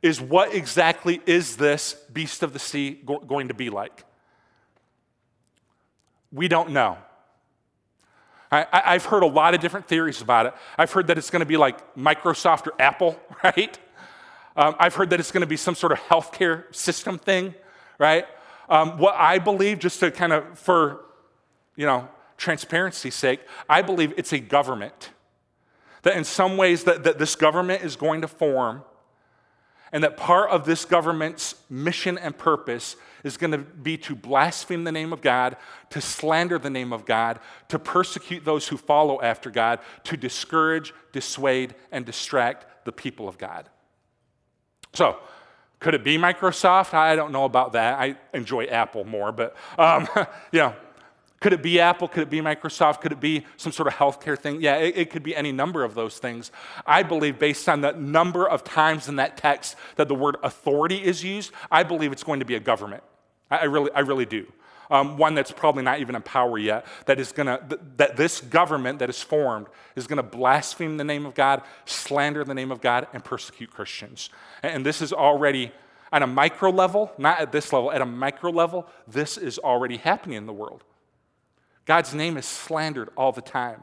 is 0.00 0.20
what 0.20 0.54
exactly 0.54 1.20
is 1.26 1.56
this 1.56 1.94
beast 2.12 2.44
of 2.44 2.52
the 2.52 2.60
sea 2.60 3.02
going 3.26 3.48
to 3.48 3.54
be 3.54 3.68
like? 3.68 4.04
We 6.30 6.46
don't 6.46 6.70
know. 6.70 6.96
I, 8.52 8.92
have 8.92 9.06
heard 9.06 9.24
a 9.24 9.26
lot 9.26 9.54
of 9.54 9.60
different 9.60 9.88
theories 9.88 10.22
about 10.22 10.46
it. 10.46 10.54
I've 10.78 10.92
heard 10.92 11.08
that 11.08 11.18
it's 11.18 11.30
going 11.30 11.40
to 11.40 11.46
be 11.46 11.56
like 11.56 11.96
Microsoft 11.96 12.68
or 12.68 12.74
Apple, 12.78 13.20
right? 13.44 13.76
Um, 14.56 14.76
I've 14.78 14.94
heard 14.94 15.10
that 15.10 15.18
it's 15.18 15.32
going 15.32 15.40
to 15.40 15.48
be 15.48 15.56
some 15.56 15.74
sort 15.74 15.90
of 15.90 15.98
healthcare 15.98 16.72
system 16.72 17.18
thing, 17.18 17.52
right? 17.98 18.26
Um, 18.68 18.96
what 18.98 19.16
I 19.16 19.40
believe, 19.40 19.80
just 19.80 19.98
to 20.00 20.12
kind 20.12 20.32
of 20.32 20.56
for, 20.56 21.04
you 21.74 21.84
know, 21.84 22.08
transparency's 22.36 23.16
sake, 23.16 23.40
I 23.68 23.82
believe 23.82 24.14
it's 24.16 24.32
a 24.32 24.38
government. 24.38 25.10
That 26.06 26.16
in 26.16 26.22
some 26.22 26.56
ways 26.56 26.84
that, 26.84 27.02
that 27.02 27.18
this 27.18 27.34
government 27.34 27.82
is 27.82 27.96
going 27.96 28.20
to 28.20 28.28
form, 28.28 28.84
and 29.90 30.04
that 30.04 30.16
part 30.16 30.50
of 30.50 30.64
this 30.64 30.84
government's 30.84 31.56
mission 31.68 32.16
and 32.16 32.38
purpose 32.38 32.94
is 33.24 33.36
going 33.36 33.50
to 33.50 33.58
be 33.58 33.96
to 33.98 34.14
blaspheme 34.14 34.84
the 34.84 34.92
name 34.92 35.12
of 35.12 35.20
God, 35.20 35.56
to 35.90 36.00
slander 36.00 36.60
the 36.60 36.70
name 36.70 36.92
of 36.92 37.06
God, 37.06 37.40
to 37.70 37.80
persecute 37.80 38.44
those 38.44 38.68
who 38.68 38.76
follow 38.76 39.20
after 39.20 39.50
God, 39.50 39.80
to 40.04 40.16
discourage, 40.16 40.94
dissuade, 41.10 41.74
and 41.90 42.06
distract 42.06 42.84
the 42.84 42.92
people 42.92 43.26
of 43.26 43.36
God. 43.36 43.68
So, 44.94 45.16
could 45.80 45.94
it 45.94 46.04
be 46.04 46.18
Microsoft? 46.18 46.94
I 46.94 47.16
don't 47.16 47.32
know 47.32 47.46
about 47.46 47.72
that. 47.72 47.98
I 47.98 48.14
enjoy 48.32 48.66
Apple 48.66 49.04
more, 49.04 49.32
but 49.32 49.56
um, 49.76 50.06
know, 50.60 50.76
could 51.40 51.52
it 51.52 51.62
be 51.62 51.80
Apple? 51.80 52.08
Could 52.08 52.22
it 52.22 52.30
be 52.30 52.40
Microsoft? 52.40 53.00
Could 53.00 53.12
it 53.12 53.20
be 53.20 53.44
some 53.56 53.70
sort 53.70 53.88
of 53.88 53.94
healthcare 53.94 54.38
thing? 54.38 54.62
Yeah, 54.62 54.76
it, 54.76 54.96
it, 54.96 55.10
could 55.10 55.22
be 55.22 55.36
any 55.36 55.52
number 55.52 55.84
of 55.84 55.94
those 55.94 56.18
things. 56.18 56.50
I 56.86 57.02
believe, 57.02 57.38
based 57.38 57.68
on 57.68 57.82
the 57.82 57.92
number 57.92 58.48
of 58.48 58.64
times 58.64 59.08
in 59.08 59.16
that 59.16 59.36
text 59.36 59.76
that 59.96 60.08
the 60.08 60.14
word 60.14 60.36
authority 60.42 60.96
is 60.96 61.22
used, 61.22 61.52
I 61.70 61.82
believe 61.82 62.10
it's 62.12 62.24
going 62.24 62.40
to 62.40 62.46
be 62.46 62.54
a 62.54 62.60
government. 62.60 63.02
I, 63.50 63.64
really, 63.64 63.90
I 63.92 64.00
really 64.00 64.24
do. 64.24 64.50
Um, 64.90 65.18
one 65.18 65.34
that's 65.34 65.50
probably 65.50 65.82
not 65.82 66.00
even 66.00 66.14
in 66.14 66.22
power 66.22 66.56
yet, 66.58 66.86
that 67.06 67.20
is 67.20 67.32
going 67.32 67.46
to, 67.46 67.62
th- 67.68 67.80
that 67.96 68.16
this 68.16 68.40
government 68.40 69.00
that 69.00 69.10
is 69.10 69.20
formed 69.20 69.66
is 69.94 70.06
going 70.06 70.18
to 70.18 70.22
blaspheme 70.22 70.96
the 70.96 71.04
name 71.04 71.26
of 71.26 71.34
God, 71.34 71.62
slander 71.84 72.44
the 72.44 72.54
name 72.54 72.70
of 72.70 72.80
God, 72.80 73.08
and 73.12 73.22
persecute 73.22 73.70
Christians. 73.70 74.30
And, 74.62 74.76
and 74.76 74.86
this 74.86 75.02
is 75.02 75.12
already, 75.12 75.72
at 76.12 76.22
a 76.22 76.26
micro 76.26 76.70
level, 76.70 77.12
not 77.18 77.40
at 77.40 77.52
this 77.52 77.72
level, 77.72 77.90
at 77.92 78.00
a 78.00 78.06
micro 78.06 78.50
level, 78.50 78.86
this 79.08 79.36
is 79.36 79.58
already 79.58 79.96
happening 79.96 80.38
in 80.38 80.46
the 80.46 80.52
world. 80.52 80.84
God's 81.86 82.14
name 82.14 82.36
is 82.36 82.44
slandered 82.44 83.08
all 83.16 83.32
the 83.32 83.40
time. 83.40 83.82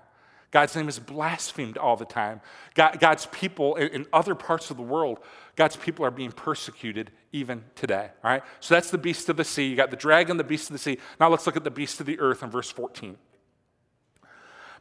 God's 0.52 0.76
name 0.76 0.88
is 0.88 1.00
blasphemed 1.00 1.80
all 1.80 1.98
the 1.98 2.06
time. 2.06 2.40
God, 2.76 3.00
God's 3.00 3.26
people 3.28 3.76
in, 3.76 4.06
other 4.14 4.36
parts 4.36 4.70
of 4.70 4.78
the 4.78 4.84
world, 4.84 5.18
God's 5.56 5.76
people 5.76 6.06
are 6.06 6.12
being 6.12 6.32
persecuted 6.32 7.10
even 7.32 7.64
today. 7.74 8.12
All 8.24 8.30
right? 8.30 8.44
So 8.60 8.76
that's 8.76 8.92
the 8.92 9.00
beast 9.00 9.30
of 9.30 9.38
the 9.38 9.44
sea. 9.44 9.66
You 9.66 9.76
got 9.76 9.90
the 9.90 9.98
dragon, 9.98 10.38
the 10.38 10.44
beast 10.44 10.70
of 10.70 10.74
the 10.74 10.80
sea. 10.80 11.00
Now 11.20 11.30
let's 11.30 11.48
look 11.48 11.58
at 11.58 11.64
the 11.64 11.72
beast 11.72 12.00
of 12.00 12.06
the 12.06 12.20
earth 12.20 12.44
in 12.44 12.52
verse 12.52 12.70
14. 12.70 13.18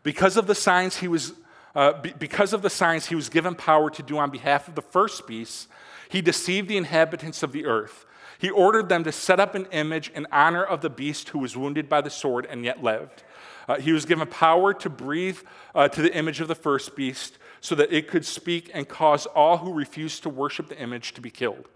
Because 0.02 0.36
of 0.36 0.46
the 0.46 0.54
signs 0.54 0.98
he 0.98 1.08
was 1.08 1.32
uh, 1.74 2.00
be, 2.00 2.12
because 2.18 2.52
of 2.52 2.60
the 2.60 2.68
signs 2.68 3.06
he 3.06 3.14
was 3.14 3.30
given 3.30 3.54
power 3.54 3.88
to 3.88 4.02
do 4.02 4.18
on 4.18 4.30
behalf 4.30 4.68
of 4.68 4.74
the 4.74 4.82
first 4.82 5.26
beast, 5.26 5.68
he 6.10 6.20
deceived 6.20 6.68
the 6.68 6.76
inhabitants 6.76 7.42
of 7.42 7.52
the 7.52 7.64
earth. 7.64 8.04
He 8.42 8.50
ordered 8.50 8.88
them 8.88 9.04
to 9.04 9.12
set 9.12 9.38
up 9.38 9.54
an 9.54 9.66
image 9.70 10.10
in 10.16 10.26
honor 10.32 10.64
of 10.64 10.80
the 10.80 10.90
beast 10.90 11.28
who 11.28 11.38
was 11.38 11.56
wounded 11.56 11.88
by 11.88 12.00
the 12.00 12.10
sword 12.10 12.44
and 12.50 12.64
yet 12.64 12.82
lived. 12.82 13.22
Uh, 13.68 13.78
he 13.78 13.92
was 13.92 14.04
given 14.04 14.26
power 14.26 14.74
to 14.74 14.90
breathe 14.90 15.38
uh, 15.76 15.86
to 15.86 16.02
the 16.02 16.12
image 16.12 16.40
of 16.40 16.48
the 16.48 16.56
first 16.56 16.96
beast 16.96 17.38
so 17.60 17.76
that 17.76 17.92
it 17.92 18.08
could 18.08 18.26
speak 18.26 18.68
and 18.74 18.88
cause 18.88 19.26
all 19.26 19.58
who 19.58 19.72
refused 19.72 20.24
to 20.24 20.28
worship 20.28 20.68
the 20.68 20.76
image 20.76 21.14
to 21.14 21.20
be 21.20 21.30
killed. 21.30 21.68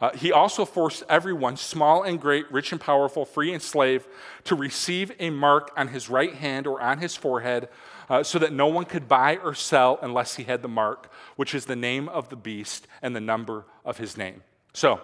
Uh, 0.00 0.12
he 0.12 0.30
also 0.30 0.64
forced 0.64 1.02
everyone, 1.08 1.56
small 1.56 2.04
and 2.04 2.20
great, 2.20 2.48
rich 2.52 2.70
and 2.70 2.80
powerful, 2.80 3.24
free 3.24 3.52
and 3.52 3.60
slave, 3.60 4.06
to 4.44 4.54
receive 4.54 5.10
a 5.18 5.30
mark 5.30 5.72
on 5.76 5.88
his 5.88 6.08
right 6.08 6.34
hand 6.34 6.68
or 6.68 6.80
on 6.80 6.98
his 6.98 7.16
forehead 7.16 7.68
uh, 8.08 8.22
so 8.22 8.38
that 8.38 8.52
no 8.52 8.68
one 8.68 8.84
could 8.84 9.08
buy 9.08 9.36
or 9.38 9.52
sell 9.52 9.98
unless 10.00 10.36
he 10.36 10.44
had 10.44 10.62
the 10.62 10.68
mark, 10.68 11.10
which 11.34 11.56
is 11.56 11.64
the 11.64 11.74
name 11.74 12.08
of 12.08 12.28
the 12.28 12.36
beast 12.36 12.86
and 13.02 13.16
the 13.16 13.20
number 13.20 13.64
of 13.84 13.98
his 13.98 14.16
name. 14.16 14.44
So, 14.72 15.00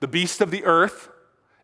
the 0.00 0.08
beast 0.08 0.40
of 0.40 0.50
the 0.50 0.64
earth 0.64 1.10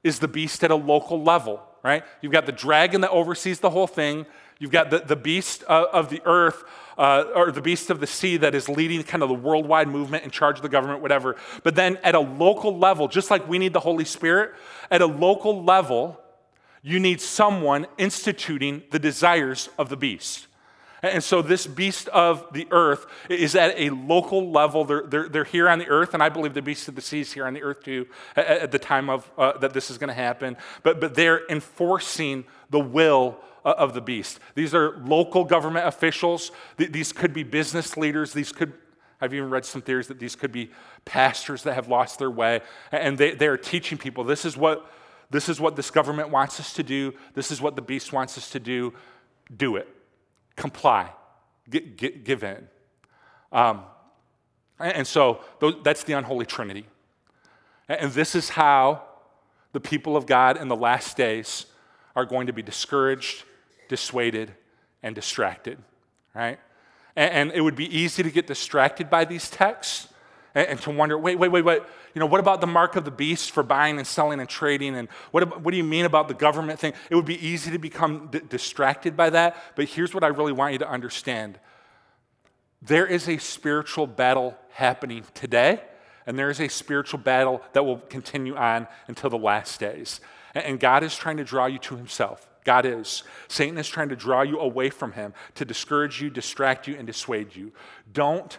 is 0.03 0.19
the 0.19 0.29
beast 0.29 0.65
at 0.65 0.71
a 0.71 0.77
local 0.77 1.23
level 1.23 1.63
right? 1.83 2.05
You've 2.21 2.33
got 2.33 2.47
the 2.47 2.53
dragon 2.53 3.01
that 3.01 3.11
oversees 3.11 3.61
the 3.61 3.71
whole 3.71 3.87
thing. 3.87 4.27
You've 4.59 4.71
got 4.71 4.91
the, 4.91 5.01
the 5.01 5.17
beast 5.17 5.63
of, 5.65 5.87
of 5.87 6.11
the 6.11 6.23
earth, 6.25 6.63
uh, 6.97 7.25
or 7.35 7.51
the 7.51 7.63
beast 7.63 7.91
of 7.91 8.01
the 8.01 8.07
sea 8.07 8.37
that 8.39 8.55
is 8.55 8.69
leading 8.69 9.03
kind 9.03 9.23
of 9.23 9.29
the 9.29 9.35
worldwide 9.35 9.89
movement 9.89 10.25
in 10.25 10.31
charge 10.31 10.57
of 10.57 10.63
the 10.63 10.69
government, 10.69 11.03
whatever. 11.03 11.37
But 11.63 11.75
then 11.75 11.99
at 12.05 12.15
a 12.15 12.21
local 12.21 12.79
level, 12.79 13.09
just 13.09 13.31
like 13.31 13.49
we 13.49 13.59
need 13.59 13.73
the 13.73 13.81
Holy 13.81 14.05
Spirit, 14.05 14.53
at 14.91 15.03
a 15.03 15.07
local 15.07 15.65
level, 15.65 16.21
you 16.83 17.01
need 17.01 17.21
someone 17.21 17.87
instituting 17.99 18.83
the 18.91 18.99
desires 18.99 19.69
of 19.79 19.89
the 19.89 19.97
beast. 19.97 20.47
And 21.03 21.23
so, 21.23 21.43
this 21.43 21.67
beast 21.67 22.09
of 22.09 22.47
the 22.53 22.69
earth 22.71 23.07
is 23.29 23.57
at 23.57 23.75
a 23.77 23.91
local 23.91 24.53
level. 24.53 24.85
They're, 24.85 25.03
they're, 25.03 25.29
they're 25.29 25.45
here 25.45 25.69
on 25.69 25.81
the 25.81 25.89
earth, 25.89 26.15
and 26.15 26.23
I 26.23 26.29
believe 26.29 26.55
the 26.55 26.63
beast 26.63 26.87
of 26.87 26.95
the 26.95 27.01
sea 27.03 27.21
is 27.21 27.33
here 27.33 27.45
on 27.45 27.55
the 27.55 27.63
earth 27.63 27.83
too 27.83 28.07
at, 28.37 28.47
at 28.47 28.73
the 28.73 28.79
time 28.79 29.11
of, 29.11 29.29
uh, 29.37 29.59
that 29.59 29.73
this 29.73 29.91
is 29.91 29.99
going 29.99 30.09
to 30.09 30.15
happen. 30.15 30.57
But, 30.85 31.01
but 31.01 31.17
they're 31.17 31.43
enforcing 31.49 32.45
the 32.71 32.79
will 32.79 33.37
uh, 33.65 33.75
of 33.77 33.95
the 33.95 34.01
beast. 34.01 34.39
These 34.55 34.75
are 34.77 34.97
local 35.05 35.45
government 35.45 35.89
officials, 35.89 36.53
these 36.77 37.13
could 37.13 37.35
be 37.35 37.43
business 37.43 37.97
leaders, 37.97 38.33
these 38.33 38.53
could 38.53 38.73
I've 39.21 39.33
even 39.33 39.51
read 39.51 39.65
some 39.65 39.83
theories 39.83 40.09
that 40.09 40.19
these 40.19 40.35
could 40.35 40.51
be 40.51 40.73
pastors 41.05 41.63
that 41.63 41.75
have 41.75 41.87
lost 41.87 42.19
their 42.19 42.31
way, 42.31 42.61
and 42.91 43.17
they, 43.17 43.37
they 43.37 43.47
are 43.47 43.57
teaching 43.57 43.97
people 43.97 44.25
this 44.25 44.45
is 44.45 44.57
what 44.57 44.91
this 45.31 45.49
is 45.49 45.61
what 45.61 45.77
this 45.77 45.91
government 45.91 46.29
wants 46.29 46.61
us 46.61 46.75
to 46.75 46.83
do. 46.83 47.15
This 47.35 47.51
is 47.51 47.61
what 47.61 47.75
the 47.75 47.83
beast 47.83 48.13
wants 48.13 48.37
us 48.37 48.51
to 48.51 48.61
do. 48.61 48.93
Do 49.57 49.77
it. 49.77 49.89
Comply. 50.57 51.11
Get, 51.69 51.97
get, 51.97 52.25
give 52.25 52.43
in. 52.45 52.69
Um, 53.51 53.83
and 54.79 55.07
so 55.07 55.41
that's 55.85 56.05
the 56.05 56.15
unholy 56.15 56.47
trinity. 56.47 56.87
And 57.89 58.13
this 58.13 58.35
is 58.35 58.51
how 58.51 59.03
the 59.73 59.81
people 59.81 60.17
of 60.17 60.27
God 60.27 60.57
in 60.57 60.69
the 60.69 60.77
last 60.77 61.17
days 61.17 61.67
are 62.17 62.25
going 62.25 62.47
to 62.47 62.53
be 62.53 62.63
discouraged, 62.63 63.45
dissuaded, 63.89 64.53
and 65.03 65.15
distracted, 65.15 65.79
right? 66.35 66.59
And, 67.15 67.53
it 67.53 67.61
would 67.61 67.77
be 67.77 67.95
easy 67.95 68.23
to 68.23 68.31
get 68.31 68.47
distracted 68.47 69.11
by 69.11 69.25
these 69.25 69.51
texts 69.51 70.09
and, 70.55 70.69
and, 70.69 70.81
to 70.83 70.91
wonder, 70.91 71.19
wait, 71.19 71.39
wait, 71.39 71.51
wait, 71.51 71.65
wait, 71.65 71.83
you 72.15 72.21
know, 72.21 72.27
what 72.27 72.41
about 72.41 72.61
the 72.61 72.67
mark 72.67 72.97
of 72.97 73.05
the 73.05 73.11
beast 73.11 73.51
for 73.51 73.63
buying 73.63 73.99
and 73.99 74.07
selling 74.07 74.41
and 74.41 74.49
trading? 74.49 74.97
And 74.97 75.09
what, 75.31 75.63
what 75.63 75.71
do 75.71 75.77
you 75.77 75.85
mean 75.85 76.05
about 76.05 76.29
the 76.29 76.35
government 76.35 76.79
thing? 76.79 76.93
It 77.11 77.17
would 77.17 77.25
be 77.25 77.45
easy 77.47 77.71
to 77.71 77.79
become 77.79 78.29
d- 78.31 78.41
distracted 78.49 79.17
by 79.17 79.31
that. 79.31 79.57
But 79.77 79.87
here's 79.87 80.15
what 80.15 80.25
I 80.25 80.29
really 80.29 80.53
want 80.53 80.73
you 80.73 80.79
to 80.81 80.89
understand 80.89 81.59
there 82.85 83.07
is 83.07 83.29
a 83.29 83.39
spiritual 83.39 84.09
battle 84.09 84.57
happening 84.71 85.25
today, 85.35 85.81
and 86.27 86.37
there 86.37 86.51
is 86.51 86.61
a 86.61 86.69
spiritual 86.69 87.21
battle 87.21 87.63
that 87.75 87.85
will 87.85 87.99
continue 87.99 88.57
on 88.57 88.89
until 89.07 89.31
the 89.31 89.39
last 89.39 89.79
days. 89.79 90.21
And, 90.55 90.65
and 90.65 90.81
God 90.81 91.03
is 91.05 91.17
trying 91.17 91.37
to 91.37 91.45
draw 91.45 91.67
you 91.67 91.79
to 91.79 91.97
Himself. 91.97 92.49
God 92.65 92.87
is. 92.87 93.25
Satan 93.49 93.79
is 93.79 93.89
trying 93.89 94.09
to 94.11 94.17
draw 94.17 94.43
you 94.43 94.61
away 94.61 94.91
from 94.91 95.13
him, 95.13 95.35
to 95.57 95.65
discourage 95.65 96.21
you, 96.21 96.31
distract 96.31 96.87
you, 96.87 96.97
and 96.97 97.07
dissuade 97.07 97.57
you. 97.57 97.73
Don't 98.13 98.59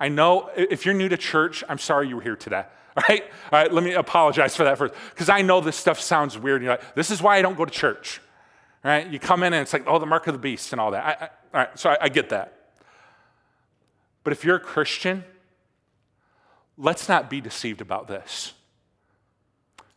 I 0.00 0.08
know 0.08 0.50
if 0.56 0.86
you're 0.86 0.94
new 0.94 1.10
to 1.10 1.18
church, 1.18 1.62
I'm 1.68 1.78
sorry 1.78 2.08
you 2.08 2.16
were 2.16 2.22
here 2.22 2.36
today. 2.36 2.64
All 2.96 3.04
right? 3.08 3.22
All 3.52 3.60
right, 3.60 3.72
let 3.72 3.84
me 3.84 3.92
apologize 3.92 4.56
for 4.56 4.64
that 4.64 4.78
first. 4.78 4.94
Because 5.10 5.28
I 5.28 5.42
know 5.42 5.60
this 5.60 5.76
stuff 5.76 6.00
sounds 6.00 6.38
weird. 6.38 6.56
And 6.56 6.64
you're 6.64 6.72
like, 6.72 6.94
this 6.94 7.10
is 7.10 7.22
why 7.22 7.36
I 7.36 7.42
don't 7.42 7.56
go 7.56 7.66
to 7.66 7.70
church. 7.70 8.20
All 8.84 8.90
right? 8.90 9.06
You 9.06 9.18
come 9.20 9.42
in 9.42 9.52
and 9.52 9.62
it's 9.62 9.72
like, 9.72 9.84
oh, 9.86 9.98
the 9.98 10.06
mark 10.06 10.26
of 10.26 10.32
the 10.32 10.40
beast 10.40 10.72
and 10.72 10.80
all 10.80 10.90
that. 10.92 11.04
I, 11.04 11.10
I, 11.10 11.28
all 11.52 11.66
right, 11.66 11.78
so 11.78 11.90
I, 11.90 11.98
I 12.02 12.08
get 12.08 12.30
that. 12.30 12.56
But 14.24 14.32
if 14.32 14.44
you're 14.44 14.56
a 14.56 14.60
Christian, 14.60 15.24
let's 16.78 17.08
not 17.08 17.28
be 17.28 17.40
deceived 17.40 17.80
about 17.80 18.08
this. 18.08 18.54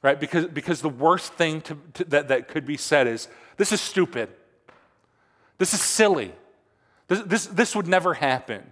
Right? 0.01 0.19
Because, 0.19 0.47
because 0.47 0.81
the 0.81 0.89
worst 0.89 1.33
thing 1.33 1.61
to, 1.61 1.77
to, 1.93 2.03
that, 2.05 2.27
that 2.27 2.49
could 2.49 2.65
be 2.65 2.75
said 2.75 3.07
is 3.07 3.29
this 3.55 3.71
is 3.71 3.79
stupid. 3.79 4.29
This 5.57 5.73
is 5.73 5.81
silly. 5.81 6.33
This, 7.07 7.21
this, 7.21 7.45
this 7.47 7.75
would 7.75 7.87
never 7.87 8.13
happen. 8.13 8.63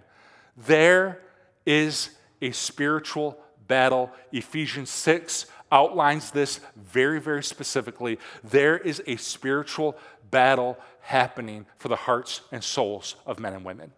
There 0.56 1.20
is 1.64 2.10
a 2.40 2.52
spiritual 2.52 3.38
battle. 3.66 4.10
Ephesians 4.32 4.90
6 4.90 5.46
outlines 5.70 6.30
this 6.30 6.60
very, 6.76 7.20
very 7.20 7.42
specifically. 7.42 8.18
There 8.44 8.76
is 8.76 9.02
a 9.06 9.16
spiritual 9.16 9.96
battle 10.30 10.78
happening 11.00 11.66
for 11.78 11.88
the 11.88 11.96
hearts 11.96 12.42
and 12.52 12.62
souls 12.62 13.16
of 13.26 13.38
men 13.38 13.54
and 13.54 13.64
women. 13.64 13.92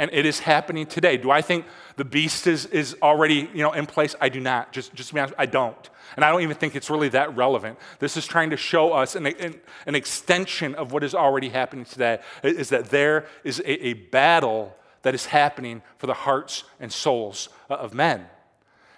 And 0.00 0.10
it 0.12 0.24
is 0.24 0.38
happening 0.38 0.86
today. 0.86 1.16
Do 1.16 1.32
I 1.32 1.42
think 1.42 1.66
the 1.96 2.04
beast 2.04 2.46
is, 2.46 2.66
is 2.66 2.96
already 3.02 3.50
you 3.52 3.62
know, 3.62 3.72
in 3.72 3.86
place? 3.86 4.14
I 4.20 4.28
do 4.28 4.38
not. 4.38 4.70
Just, 4.72 4.94
just 4.94 5.08
to 5.08 5.14
be 5.14 5.20
honest, 5.20 5.34
I 5.36 5.46
don't. 5.46 5.90
And 6.14 6.24
I 6.24 6.30
don't 6.30 6.42
even 6.42 6.56
think 6.56 6.76
it's 6.76 6.88
really 6.88 7.08
that 7.10 7.36
relevant. 7.36 7.78
This 7.98 8.16
is 8.16 8.24
trying 8.24 8.50
to 8.50 8.56
show 8.56 8.92
us 8.92 9.16
an, 9.16 9.26
an, 9.26 9.60
an 9.86 9.94
extension 9.96 10.76
of 10.76 10.92
what 10.92 11.02
is 11.02 11.16
already 11.16 11.48
happening 11.48 11.84
today 11.84 12.20
is 12.44 12.68
that 12.68 12.90
there 12.90 13.26
is 13.42 13.58
a, 13.60 13.86
a 13.88 13.92
battle 13.94 14.76
that 15.02 15.14
is 15.14 15.26
happening 15.26 15.82
for 15.98 16.06
the 16.06 16.14
hearts 16.14 16.64
and 16.80 16.92
souls 16.92 17.48
uh, 17.70 17.74
of 17.74 17.94
men. 17.94 18.20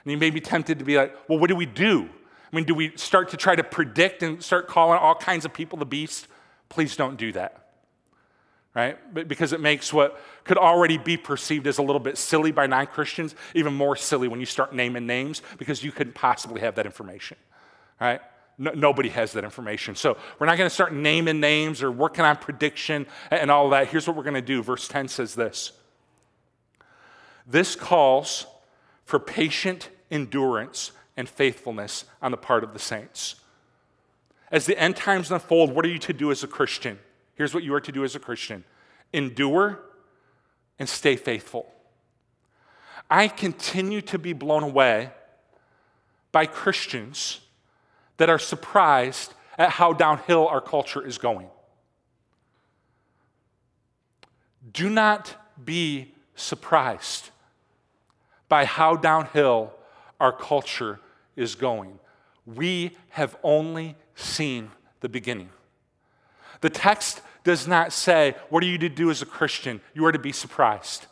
And 0.04 0.12
you 0.12 0.16
may 0.16 0.30
be 0.30 0.40
tempted 0.40 0.78
to 0.78 0.84
be 0.84 0.96
like, 0.96 1.14
well, 1.28 1.38
what 1.38 1.48
do 1.48 1.56
we 1.56 1.66
do? 1.66 2.08
I 2.52 2.56
mean, 2.56 2.64
do 2.64 2.74
we 2.74 2.96
start 2.96 3.30
to 3.30 3.36
try 3.36 3.54
to 3.54 3.62
predict 3.62 4.22
and 4.22 4.42
start 4.42 4.66
calling 4.66 4.98
all 4.98 5.14
kinds 5.14 5.44
of 5.44 5.52
people 5.52 5.78
the 5.78 5.86
beast? 5.86 6.26
Please 6.68 6.96
don't 6.96 7.16
do 7.16 7.32
that. 7.32 7.56
Right? 8.74 9.28
Because 9.28 9.52
it 9.52 9.60
makes 9.60 9.92
what 9.92 10.20
could 10.44 10.56
already 10.56 10.96
be 10.96 11.16
perceived 11.16 11.66
as 11.66 11.78
a 11.78 11.82
little 11.82 12.00
bit 12.00 12.16
silly 12.16 12.52
by 12.52 12.66
non 12.66 12.86
Christians 12.86 13.34
even 13.54 13.74
more 13.74 13.96
silly 13.96 14.28
when 14.28 14.38
you 14.38 14.46
start 14.46 14.72
naming 14.72 15.06
names 15.06 15.42
because 15.58 15.82
you 15.82 15.90
couldn't 15.90 16.14
possibly 16.14 16.60
have 16.60 16.76
that 16.76 16.86
information. 16.86 17.36
Right? 18.00 18.20
No, 18.58 18.70
nobody 18.72 19.08
has 19.08 19.32
that 19.32 19.42
information. 19.42 19.96
So 19.96 20.16
we're 20.38 20.46
not 20.46 20.56
going 20.56 20.68
to 20.68 20.74
start 20.74 20.92
naming 20.92 21.40
names 21.40 21.82
or 21.82 21.90
working 21.90 22.24
on 22.24 22.36
prediction 22.36 23.06
and 23.30 23.50
all 23.50 23.70
that. 23.70 23.88
Here's 23.88 24.06
what 24.06 24.16
we're 24.16 24.22
going 24.22 24.34
to 24.34 24.42
do. 24.42 24.62
Verse 24.62 24.86
10 24.86 25.08
says 25.08 25.34
this 25.34 25.72
this 27.50 27.74
calls 27.74 28.46
for 29.04 29.18
patient 29.18 29.90
endurance 30.10 30.92
and 31.16 31.28
faithfulness 31.28 32.04
on 32.22 32.30
the 32.30 32.36
part 32.36 32.62
of 32.62 32.72
the 32.72 32.78
saints. 32.78 33.36
As 34.50 34.66
the 34.66 34.78
end 34.78 34.96
times 34.96 35.30
unfold, 35.30 35.74
what 35.74 35.84
are 35.84 35.88
you 35.88 35.98
to 35.98 36.12
do 36.12 36.30
as 36.30 36.42
a 36.42 36.48
Christian? 36.48 36.98
Here's 37.34 37.52
what 37.52 37.62
you 37.62 37.74
are 37.74 37.80
to 37.80 37.92
do 37.92 38.04
as 38.04 38.14
a 38.14 38.20
Christian 38.20 38.64
endure 39.12 39.80
and 40.78 40.88
stay 40.88 41.16
faithful. 41.16 41.66
I 43.10 43.26
continue 43.26 44.00
to 44.02 44.18
be 44.18 44.32
blown 44.32 44.62
away 44.62 45.10
by 46.30 46.46
Christians 46.46 47.40
that 48.18 48.30
are 48.30 48.38
surprised 48.38 49.34
at 49.58 49.70
how 49.70 49.92
downhill 49.92 50.46
our 50.46 50.60
culture 50.60 51.04
is 51.04 51.18
going. 51.18 51.48
Do 54.72 54.88
not 54.88 55.34
be 55.64 56.14
surprised 56.36 57.30
by 58.50 58.66
how 58.66 58.96
downhill 58.96 59.72
our 60.20 60.32
culture 60.32 61.00
is 61.36 61.54
going. 61.54 61.98
We 62.44 62.96
have 63.10 63.36
only 63.42 63.96
seen 64.14 64.70
the 65.00 65.08
beginning. 65.08 65.48
The 66.60 66.68
text 66.68 67.22
does 67.44 67.66
not 67.66 67.94
say, 67.94 68.34
What 68.50 68.62
are 68.62 68.66
you 68.66 68.76
to 68.78 68.90
do 68.90 69.10
as 69.10 69.22
a 69.22 69.26
Christian? 69.26 69.80
You 69.94 70.04
are 70.04 70.12
to 70.12 70.18
be 70.18 70.32
surprised. 70.32 71.06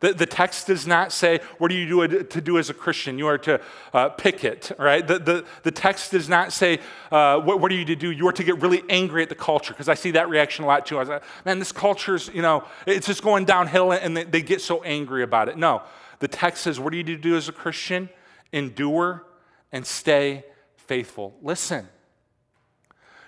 The, 0.00 0.12
the 0.12 0.26
text 0.26 0.66
does 0.66 0.84
not 0.84 1.12
say, 1.12 1.38
What 1.58 1.70
are 1.70 1.74
you 1.74 1.86
do, 2.08 2.24
to 2.24 2.40
do 2.40 2.58
as 2.58 2.68
a 2.68 2.74
Christian? 2.74 3.16
You 3.16 3.28
are 3.28 3.38
to 3.38 3.60
uh, 3.94 4.08
picket, 4.10 4.72
right? 4.76 5.06
The, 5.06 5.20
the, 5.20 5.44
the 5.62 5.70
text 5.70 6.10
does 6.10 6.28
not 6.28 6.52
say, 6.52 6.80
uh, 7.12 7.38
what, 7.38 7.60
what 7.60 7.70
are 7.70 7.76
you 7.76 7.84
to 7.84 7.96
do? 7.96 8.10
You 8.10 8.26
are 8.26 8.32
to 8.32 8.44
get 8.44 8.60
really 8.60 8.82
angry 8.88 9.22
at 9.22 9.28
the 9.28 9.36
culture, 9.36 9.72
because 9.72 9.88
I 9.88 9.94
see 9.94 10.10
that 10.10 10.28
reaction 10.28 10.64
a 10.64 10.66
lot 10.66 10.84
too. 10.84 10.96
I 10.96 11.00
was 11.00 11.08
like, 11.08 11.22
Man, 11.46 11.60
this 11.60 11.72
culture's, 11.72 12.28
you 12.34 12.42
know, 12.42 12.64
it's 12.86 13.06
just 13.06 13.22
going 13.22 13.44
downhill, 13.44 13.92
and 13.92 14.16
they, 14.16 14.24
they 14.24 14.42
get 14.42 14.60
so 14.60 14.82
angry 14.82 15.22
about 15.22 15.48
it. 15.48 15.56
No, 15.56 15.82
the 16.22 16.28
text 16.28 16.62
says, 16.62 16.78
What 16.78 16.92
are 16.92 16.96
you 16.96 17.02
do 17.02 17.36
as 17.36 17.48
a 17.48 17.52
Christian? 17.52 18.08
Endure 18.52 19.26
and 19.72 19.84
stay 19.84 20.44
faithful. 20.76 21.34
Listen, 21.42 21.88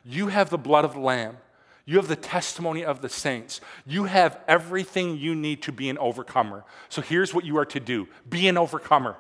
you 0.05 0.29
have 0.29 0.49
the 0.49 0.59
blood 0.59 0.85
of 0.85 0.95
the 0.95 1.01
Lamb. 1.01 1.39
You 1.87 1.97
have 1.97 2.07
the 2.07 2.15
testimony 2.15 2.85
of 2.85 3.03
the 3.03 3.09
saints. 3.09 3.61
You 3.85 4.05
have 4.05 4.39
everything 4.47 5.19
you 5.19 5.35
need 5.35 5.63
to 5.63 5.73
be 5.73 5.91
an 5.91 5.99
overcomer. 5.99 6.65
So 6.89 7.03
here's 7.03 7.35
what 7.35 7.45
you 7.45 7.59
are 7.59 7.65
to 7.65 7.81
do 7.81 8.07
be 8.29 8.47
an 8.47 8.57
overcomer. 8.57 9.17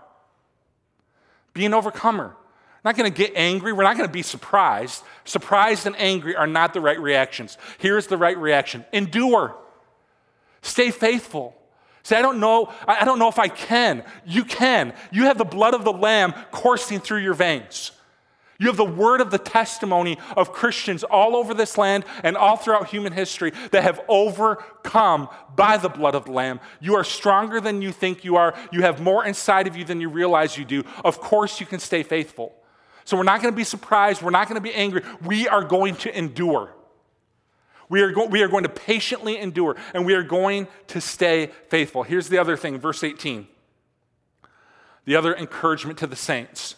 Be 1.52 1.66
an 1.66 1.74
overcomer. 1.74 2.36
Not 2.84 2.96
going 2.96 3.12
to 3.12 3.16
get 3.16 3.32
angry. 3.34 3.72
We're 3.72 3.82
not 3.82 3.96
going 3.96 4.08
to 4.08 4.12
be 4.12 4.22
surprised. 4.22 5.02
Surprised 5.24 5.84
and 5.84 5.96
angry 5.98 6.36
are 6.36 6.46
not 6.46 6.74
the 6.74 6.80
right 6.80 7.00
reactions. 7.00 7.58
Here's 7.78 8.06
the 8.06 8.16
right 8.16 8.38
reaction 8.38 8.84
endure, 8.92 9.56
stay 10.62 10.92
faithful. 10.92 11.56
Say, 12.04 12.16
I 12.16 12.22
don't 12.22 12.38
know, 12.38 12.70
I 12.86 13.04
don't 13.06 13.18
know 13.18 13.28
if 13.28 13.38
I 13.38 13.48
can. 13.48 14.04
You 14.26 14.44
can. 14.44 14.92
You 15.10 15.24
have 15.24 15.38
the 15.38 15.44
blood 15.44 15.72
of 15.72 15.84
the 15.84 15.92
Lamb 15.92 16.34
coursing 16.52 17.00
through 17.00 17.20
your 17.20 17.34
veins. 17.34 17.92
You 18.58 18.68
have 18.68 18.76
the 18.76 18.84
word 18.84 19.20
of 19.20 19.30
the 19.30 19.38
testimony 19.38 20.18
of 20.36 20.52
Christians 20.52 21.02
all 21.02 21.34
over 21.34 21.54
this 21.54 21.76
land 21.76 22.04
and 22.22 22.36
all 22.36 22.56
throughout 22.56 22.88
human 22.88 23.12
history 23.12 23.52
that 23.72 23.82
have 23.82 24.00
overcome 24.06 25.28
by 25.56 25.78
the 25.78 25.88
blood 25.88 26.14
of 26.14 26.26
the 26.26 26.32
Lamb. 26.32 26.60
You 26.78 26.94
are 26.94 27.04
stronger 27.04 27.60
than 27.60 27.82
you 27.82 27.90
think 27.90 28.22
you 28.22 28.36
are. 28.36 28.54
You 28.70 28.82
have 28.82 29.00
more 29.00 29.24
inside 29.24 29.66
of 29.66 29.76
you 29.76 29.84
than 29.84 30.00
you 30.00 30.08
realize 30.08 30.56
you 30.56 30.64
do. 30.64 30.84
Of 31.04 31.20
course, 31.20 31.58
you 31.58 31.66
can 31.66 31.80
stay 31.80 32.02
faithful. 32.02 32.54
So 33.06 33.16
we're 33.16 33.24
not 33.24 33.40
going 33.42 33.52
to 33.52 33.56
be 33.56 33.64
surprised. 33.64 34.22
We're 34.22 34.30
not 34.30 34.46
going 34.46 34.56
to 34.56 34.66
be 34.66 34.74
angry. 34.74 35.02
We 35.22 35.48
are 35.48 35.64
going 35.64 35.96
to 35.96 36.16
endure. 36.16 36.74
We 37.88 38.00
are, 38.02 38.12
go- 38.12 38.26
we 38.26 38.42
are 38.42 38.48
going 38.48 38.64
to 38.64 38.68
patiently 38.68 39.38
endure 39.38 39.76
and 39.92 40.06
we 40.06 40.14
are 40.14 40.22
going 40.22 40.68
to 40.88 41.00
stay 41.00 41.50
faithful. 41.68 42.02
Here's 42.02 42.28
the 42.28 42.38
other 42.38 42.56
thing, 42.56 42.78
verse 42.78 43.04
18. 43.04 43.46
The 45.04 45.16
other 45.16 45.34
encouragement 45.34 45.98
to 45.98 46.06
the 46.06 46.16
saints. 46.16 46.76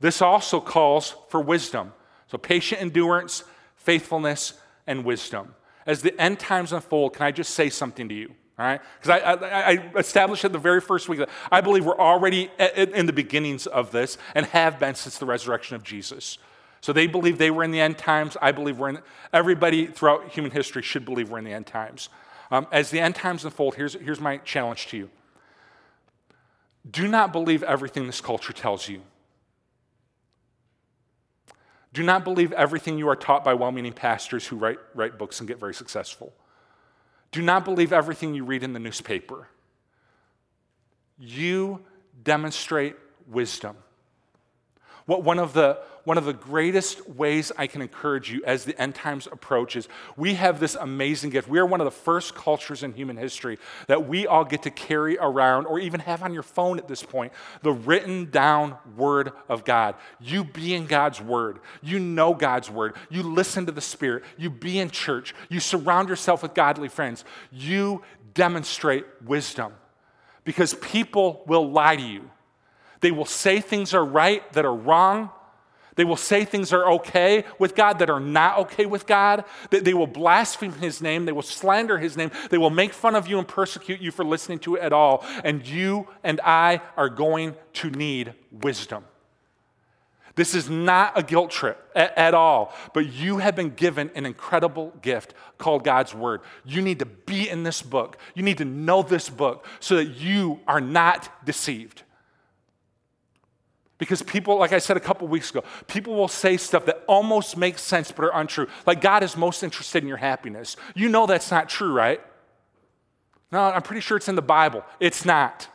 This 0.00 0.20
also 0.20 0.60
calls 0.60 1.14
for 1.28 1.40
wisdom. 1.40 1.92
So, 2.26 2.38
patient 2.38 2.80
endurance, 2.80 3.44
faithfulness, 3.76 4.54
and 4.86 5.04
wisdom. 5.04 5.54
As 5.86 6.02
the 6.02 6.18
end 6.20 6.40
times 6.40 6.72
unfold, 6.72 7.14
can 7.14 7.26
I 7.26 7.30
just 7.30 7.54
say 7.54 7.70
something 7.70 8.08
to 8.08 8.14
you? 8.14 8.34
All 8.58 8.66
right? 8.66 8.80
Because 9.00 9.20
I, 9.22 9.32
I, 9.32 9.70
I, 9.72 9.92
established 9.96 10.44
at 10.44 10.52
the 10.52 10.58
very 10.58 10.80
first 10.80 11.08
week 11.08 11.20
that 11.20 11.30
I 11.50 11.60
believe 11.60 11.84
we're 11.84 11.98
already 11.98 12.50
in 12.76 13.06
the 13.06 13.12
beginnings 13.12 13.66
of 13.66 13.90
this 13.92 14.18
and 14.34 14.46
have 14.46 14.78
been 14.78 14.94
since 14.94 15.18
the 15.18 15.26
resurrection 15.26 15.76
of 15.76 15.82
Jesus. 15.82 16.38
So 16.82 16.92
they 16.92 17.06
believe 17.06 17.38
they 17.38 17.50
were 17.50 17.64
in 17.64 17.70
the 17.70 17.80
end 17.80 17.96
times. 17.96 18.36
I 18.42 18.52
believe 18.52 18.78
we're 18.78 18.90
in, 18.90 18.98
everybody 19.32 19.86
throughout 19.86 20.28
human 20.28 20.50
history 20.50 20.82
should 20.82 21.04
believe 21.04 21.30
we're 21.30 21.38
in 21.38 21.44
the 21.44 21.52
end 21.52 21.66
times. 21.66 22.08
Um, 22.50 22.66
as 22.70 22.90
the 22.90 23.00
end 23.00 23.14
times 23.14 23.44
unfold, 23.44 23.76
here's, 23.76 23.94
here's 23.94 24.20
my 24.20 24.36
challenge 24.38 24.88
to 24.88 24.98
you 24.98 25.10
do 26.90 27.06
not 27.06 27.32
believe 27.32 27.62
everything 27.62 28.06
this 28.06 28.20
culture 28.20 28.52
tells 28.52 28.88
you. 28.88 29.02
Do 31.92 32.02
not 32.02 32.24
believe 32.24 32.52
everything 32.52 32.98
you 32.98 33.08
are 33.08 33.16
taught 33.16 33.44
by 33.44 33.54
well 33.54 33.70
meaning 33.70 33.92
pastors 33.92 34.46
who 34.46 34.56
write, 34.56 34.78
write 34.94 35.16
books 35.16 35.38
and 35.38 35.46
get 35.46 35.60
very 35.60 35.74
successful. 35.74 36.32
Do 37.30 37.40
not 37.40 37.64
believe 37.64 37.92
everything 37.92 38.34
you 38.34 38.44
read 38.44 38.64
in 38.64 38.72
the 38.72 38.80
newspaper. 38.80 39.46
You 41.18 41.84
demonstrate 42.24 42.96
wisdom. 43.28 43.76
What 45.06 45.24
one 45.24 45.38
of 45.38 45.52
the 45.52 45.78
one 46.04 46.18
of 46.18 46.24
the 46.24 46.32
greatest 46.32 47.08
ways 47.10 47.52
I 47.56 47.66
can 47.66 47.80
encourage 47.80 48.30
you 48.30 48.42
as 48.44 48.64
the 48.64 48.80
end 48.80 48.94
times 48.94 49.28
approaches, 49.30 49.88
we 50.16 50.34
have 50.34 50.58
this 50.58 50.74
amazing 50.74 51.30
gift. 51.30 51.48
We 51.48 51.60
are 51.60 51.66
one 51.66 51.80
of 51.80 51.84
the 51.84 51.92
first 51.92 52.34
cultures 52.34 52.82
in 52.82 52.92
human 52.92 53.16
history 53.16 53.58
that 53.86 54.08
we 54.08 54.26
all 54.26 54.44
get 54.44 54.64
to 54.64 54.70
carry 54.70 55.16
around 55.18 55.66
or 55.66 55.78
even 55.78 56.00
have 56.00 56.22
on 56.22 56.34
your 56.34 56.42
phone 56.42 56.78
at 56.78 56.88
this 56.88 57.02
point 57.02 57.32
the 57.62 57.72
written 57.72 58.30
down 58.30 58.76
word 58.96 59.32
of 59.48 59.64
God. 59.64 59.94
You 60.20 60.44
be 60.44 60.74
in 60.74 60.86
God's 60.86 61.20
word. 61.20 61.60
You 61.82 61.98
know 62.00 62.34
God's 62.34 62.68
word. 62.70 62.96
You 63.08 63.22
listen 63.22 63.66
to 63.66 63.72
the 63.72 63.80
Spirit. 63.80 64.24
You 64.36 64.50
be 64.50 64.78
in 64.78 64.90
church. 64.90 65.34
You 65.48 65.60
surround 65.60 66.08
yourself 66.08 66.42
with 66.42 66.54
godly 66.54 66.88
friends. 66.88 67.24
You 67.52 68.02
demonstrate 68.34 69.06
wisdom 69.24 69.72
because 70.44 70.74
people 70.74 71.44
will 71.46 71.70
lie 71.70 71.96
to 71.96 72.02
you. 72.02 72.30
They 73.02 73.10
will 73.10 73.26
say 73.26 73.60
things 73.60 73.92
are 73.92 74.04
right 74.04 74.50
that 74.54 74.64
are 74.64 74.74
wrong. 74.74 75.30
They 75.94 76.04
will 76.04 76.16
say 76.16 76.46
things 76.46 76.72
are 76.72 76.90
okay 76.92 77.44
with 77.58 77.74
God 77.74 77.98
that 77.98 78.08
are 78.08 78.20
not 78.20 78.58
okay 78.60 78.86
with 78.86 79.06
God. 79.06 79.44
They 79.68 79.92
will 79.92 80.06
blaspheme 80.06 80.72
his 80.72 81.02
name. 81.02 81.26
They 81.26 81.32
will 81.32 81.42
slander 81.42 81.98
his 81.98 82.16
name. 82.16 82.30
They 82.48 82.56
will 82.56 82.70
make 82.70 82.94
fun 82.94 83.14
of 83.14 83.26
you 83.26 83.38
and 83.38 83.46
persecute 83.46 84.00
you 84.00 84.10
for 84.10 84.24
listening 84.24 84.60
to 84.60 84.76
it 84.76 84.82
at 84.82 84.94
all. 84.94 85.24
And 85.44 85.66
you 85.66 86.08
and 86.24 86.40
I 86.42 86.80
are 86.96 87.10
going 87.10 87.56
to 87.74 87.90
need 87.90 88.32
wisdom. 88.50 89.04
This 90.34 90.54
is 90.54 90.70
not 90.70 91.18
a 91.18 91.22
guilt 91.22 91.50
trip 91.50 91.90
at, 91.94 92.16
at, 92.16 92.32
all, 92.32 92.72
but 92.94 93.12
you 93.12 93.36
have 93.36 93.54
been 93.54 93.70
given 93.70 94.10
an 94.14 94.24
incredible 94.24 94.94
gift 95.02 95.34
called 95.58 95.84
God's 95.84 96.14
Word. 96.14 96.40
You 96.64 96.80
need 96.80 97.00
to 97.00 97.06
be 97.06 97.50
in 97.50 97.64
this 97.64 97.82
book. 97.82 98.16
You 98.34 98.42
need 98.42 98.56
to 98.56 98.64
know 98.64 99.02
this 99.02 99.28
book 99.28 99.66
so 99.78 99.96
that 99.96 100.06
you 100.06 100.60
are 100.66 100.80
not 100.80 101.44
deceived. 101.44 102.02
Because 104.02 104.20
people, 104.20 104.58
like 104.58 104.72
I 104.72 104.80
said 104.80 104.96
a 104.96 105.00
couple 105.00 105.28
weeks 105.28 105.50
ago, 105.50 105.62
people 105.86 106.16
will 106.16 106.26
say 106.26 106.56
stuff 106.56 106.86
that 106.86 107.04
almost 107.06 107.56
makes 107.56 107.80
sense 107.82 108.10
but 108.10 108.24
are 108.24 108.34
untrue. 108.34 108.66
Like 108.84 109.00
God 109.00 109.22
is 109.22 109.36
most 109.36 109.62
interested 109.62 110.02
in 110.02 110.08
your 110.08 110.16
happiness. 110.16 110.76
You 110.96 111.08
know 111.08 111.24
that's 111.26 111.52
not 111.52 111.68
true, 111.68 111.92
right? 111.92 112.20
No, 113.52 113.60
I'm 113.60 113.82
pretty 113.82 114.00
sure 114.00 114.16
it's 114.16 114.26
in 114.26 114.34
the 114.34 114.42
Bible. 114.42 114.84
It's 114.98 115.24
not. 115.24 115.68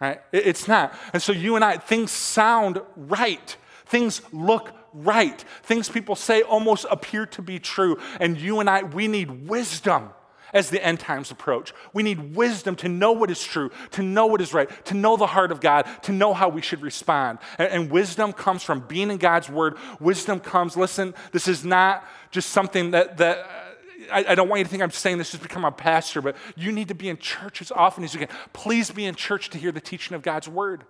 Right? 0.00 0.20
It's 0.32 0.66
not. 0.66 0.92
And 1.12 1.22
so 1.22 1.30
you 1.30 1.54
and 1.54 1.64
I, 1.64 1.76
things 1.76 2.10
sound 2.10 2.80
right. 2.96 3.56
Things 3.86 4.22
look 4.32 4.72
right. 4.92 5.40
Things 5.62 5.88
people 5.88 6.16
say 6.16 6.42
almost 6.42 6.84
appear 6.90 7.26
to 7.26 7.42
be 7.42 7.60
true. 7.60 8.00
And 8.18 8.40
you 8.40 8.58
and 8.58 8.68
I, 8.68 8.82
we 8.82 9.06
need 9.06 9.48
wisdom 9.48 10.10
as 10.52 10.70
the 10.70 10.84
end 10.84 11.00
times 11.00 11.30
approach. 11.30 11.72
We 11.92 12.02
need 12.02 12.34
wisdom 12.34 12.76
to 12.76 12.88
know 12.88 13.12
what 13.12 13.30
is 13.30 13.42
true, 13.42 13.70
to 13.92 14.02
know 14.02 14.26
what 14.26 14.40
is 14.40 14.54
right, 14.54 14.68
to 14.86 14.94
know 14.94 15.16
the 15.16 15.26
heart 15.26 15.52
of 15.52 15.60
God, 15.60 15.86
to 16.02 16.12
know 16.12 16.34
how 16.34 16.48
we 16.48 16.62
should 16.62 16.82
respond. 16.82 17.38
And, 17.58 17.68
and 17.68 17.90
wisdom 17.90 18.32
comes 18.32 18.62
from 18.62 18.80
being 18.80 19.10
in 19.10 19.18
God's 19.18 19.48
word. 19.48 19.76
Wisdom 20.00 20.40
comes, 20.40 20.76
listen, 20.76 21.14
this 21.32 21.48
is 21.48 21.64
not 21.64 22.04
just 22.30 22.50
something 22.50 22.92
that, 22.92 23.16
that 23.18 23.38
uh, 23.38 24.12
I, 24.12 24.24
I, 24.28 24.34
don't 24.34 24.48
want 24.48 24.60
you 24.60 24.64
to 24.64 24.70
think 24.70 24.82
I'm 24.82 24.90
saying 24.90 25.18
this 25.18 25.30
just 25.30 25.42
become 25.42 25.64
a 25.64 25.72
pastor, 25.72 26.22
but 26.22 26.36
you 26.56 26.72
need 26.72 26.88
to 26.88 26.94
be 26.94 27.08
in 27.08 27.18
church 27.18 27.60
as 27.60 27.70
often 27.70 28.04
as 28.04 28.14
you 28.14 28.20
can. 28.20 28.28
Please 28.52 28.90
be 28.90 29.04
in 29.04 29.14
church 29.14 29.50
to 29.50 29.58
hear 29.58 29.72
the 29.72 29.80
teaching 29.80 30.14
of 30.14 30.22
God's 30.22 30.48
word. 30.48 30.84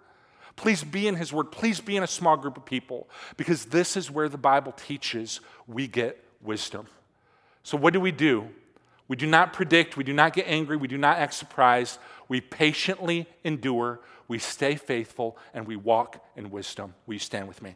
Please 0.56 0.84
be 0.84 1.06
in 1.06 1.16
His 1.16 1.32
Word. 1.32 1.52
Please 1.52 1.80
be 1.80 1.96
in 1.96 2.02
a 2.02 2.06
small 2.06 2.36
group 2.36 2.56
of 2.56 2.64
people 2.64 3.08
because 3.36 3.66
this 3.66 3.96
is 3.96 4.11
where 4.11 4.28
the 4.28 4.36
Bible 4.36 4.72
teaches 4.72 5.40
we 5.66 5.86
get 5.86 6.22
wisdom. 6.42 6.86
So, 7.62 7.78
what 7.78 7.92
do 7.92 8.00
we 8.00 8.12
do 8.12 8.48
we 9.11 9.16
do 9.16 9.26
not 9.26 9.52
predict, 9.52 9.96
we 9.96 10.04
do 10.04 10.12
not 10.12 10.34
get 10.34 10.46
angry, 10.46 10.76
we 10.76 10.86
do 10.86 10.96
not 10.96 11.18
act 11.18 11.34
surprised. 11.34 11.98
We 12.28 12.40
patiently 12.40 13.26
endure, 13.42 13.98
we 14.28 14.38
stay 14.38 14.76
faithful, 14.76 15.36
and 15.52 15.66
we 15.66 15.74
walk 15.74 16.24
in 16.36 16.48
wisdom. 16.48 16.94
Will 17.06 17.14
you 17.14 17.18
stand 17.18 17.48
with 17.48 17.61
me? 17.61 17.74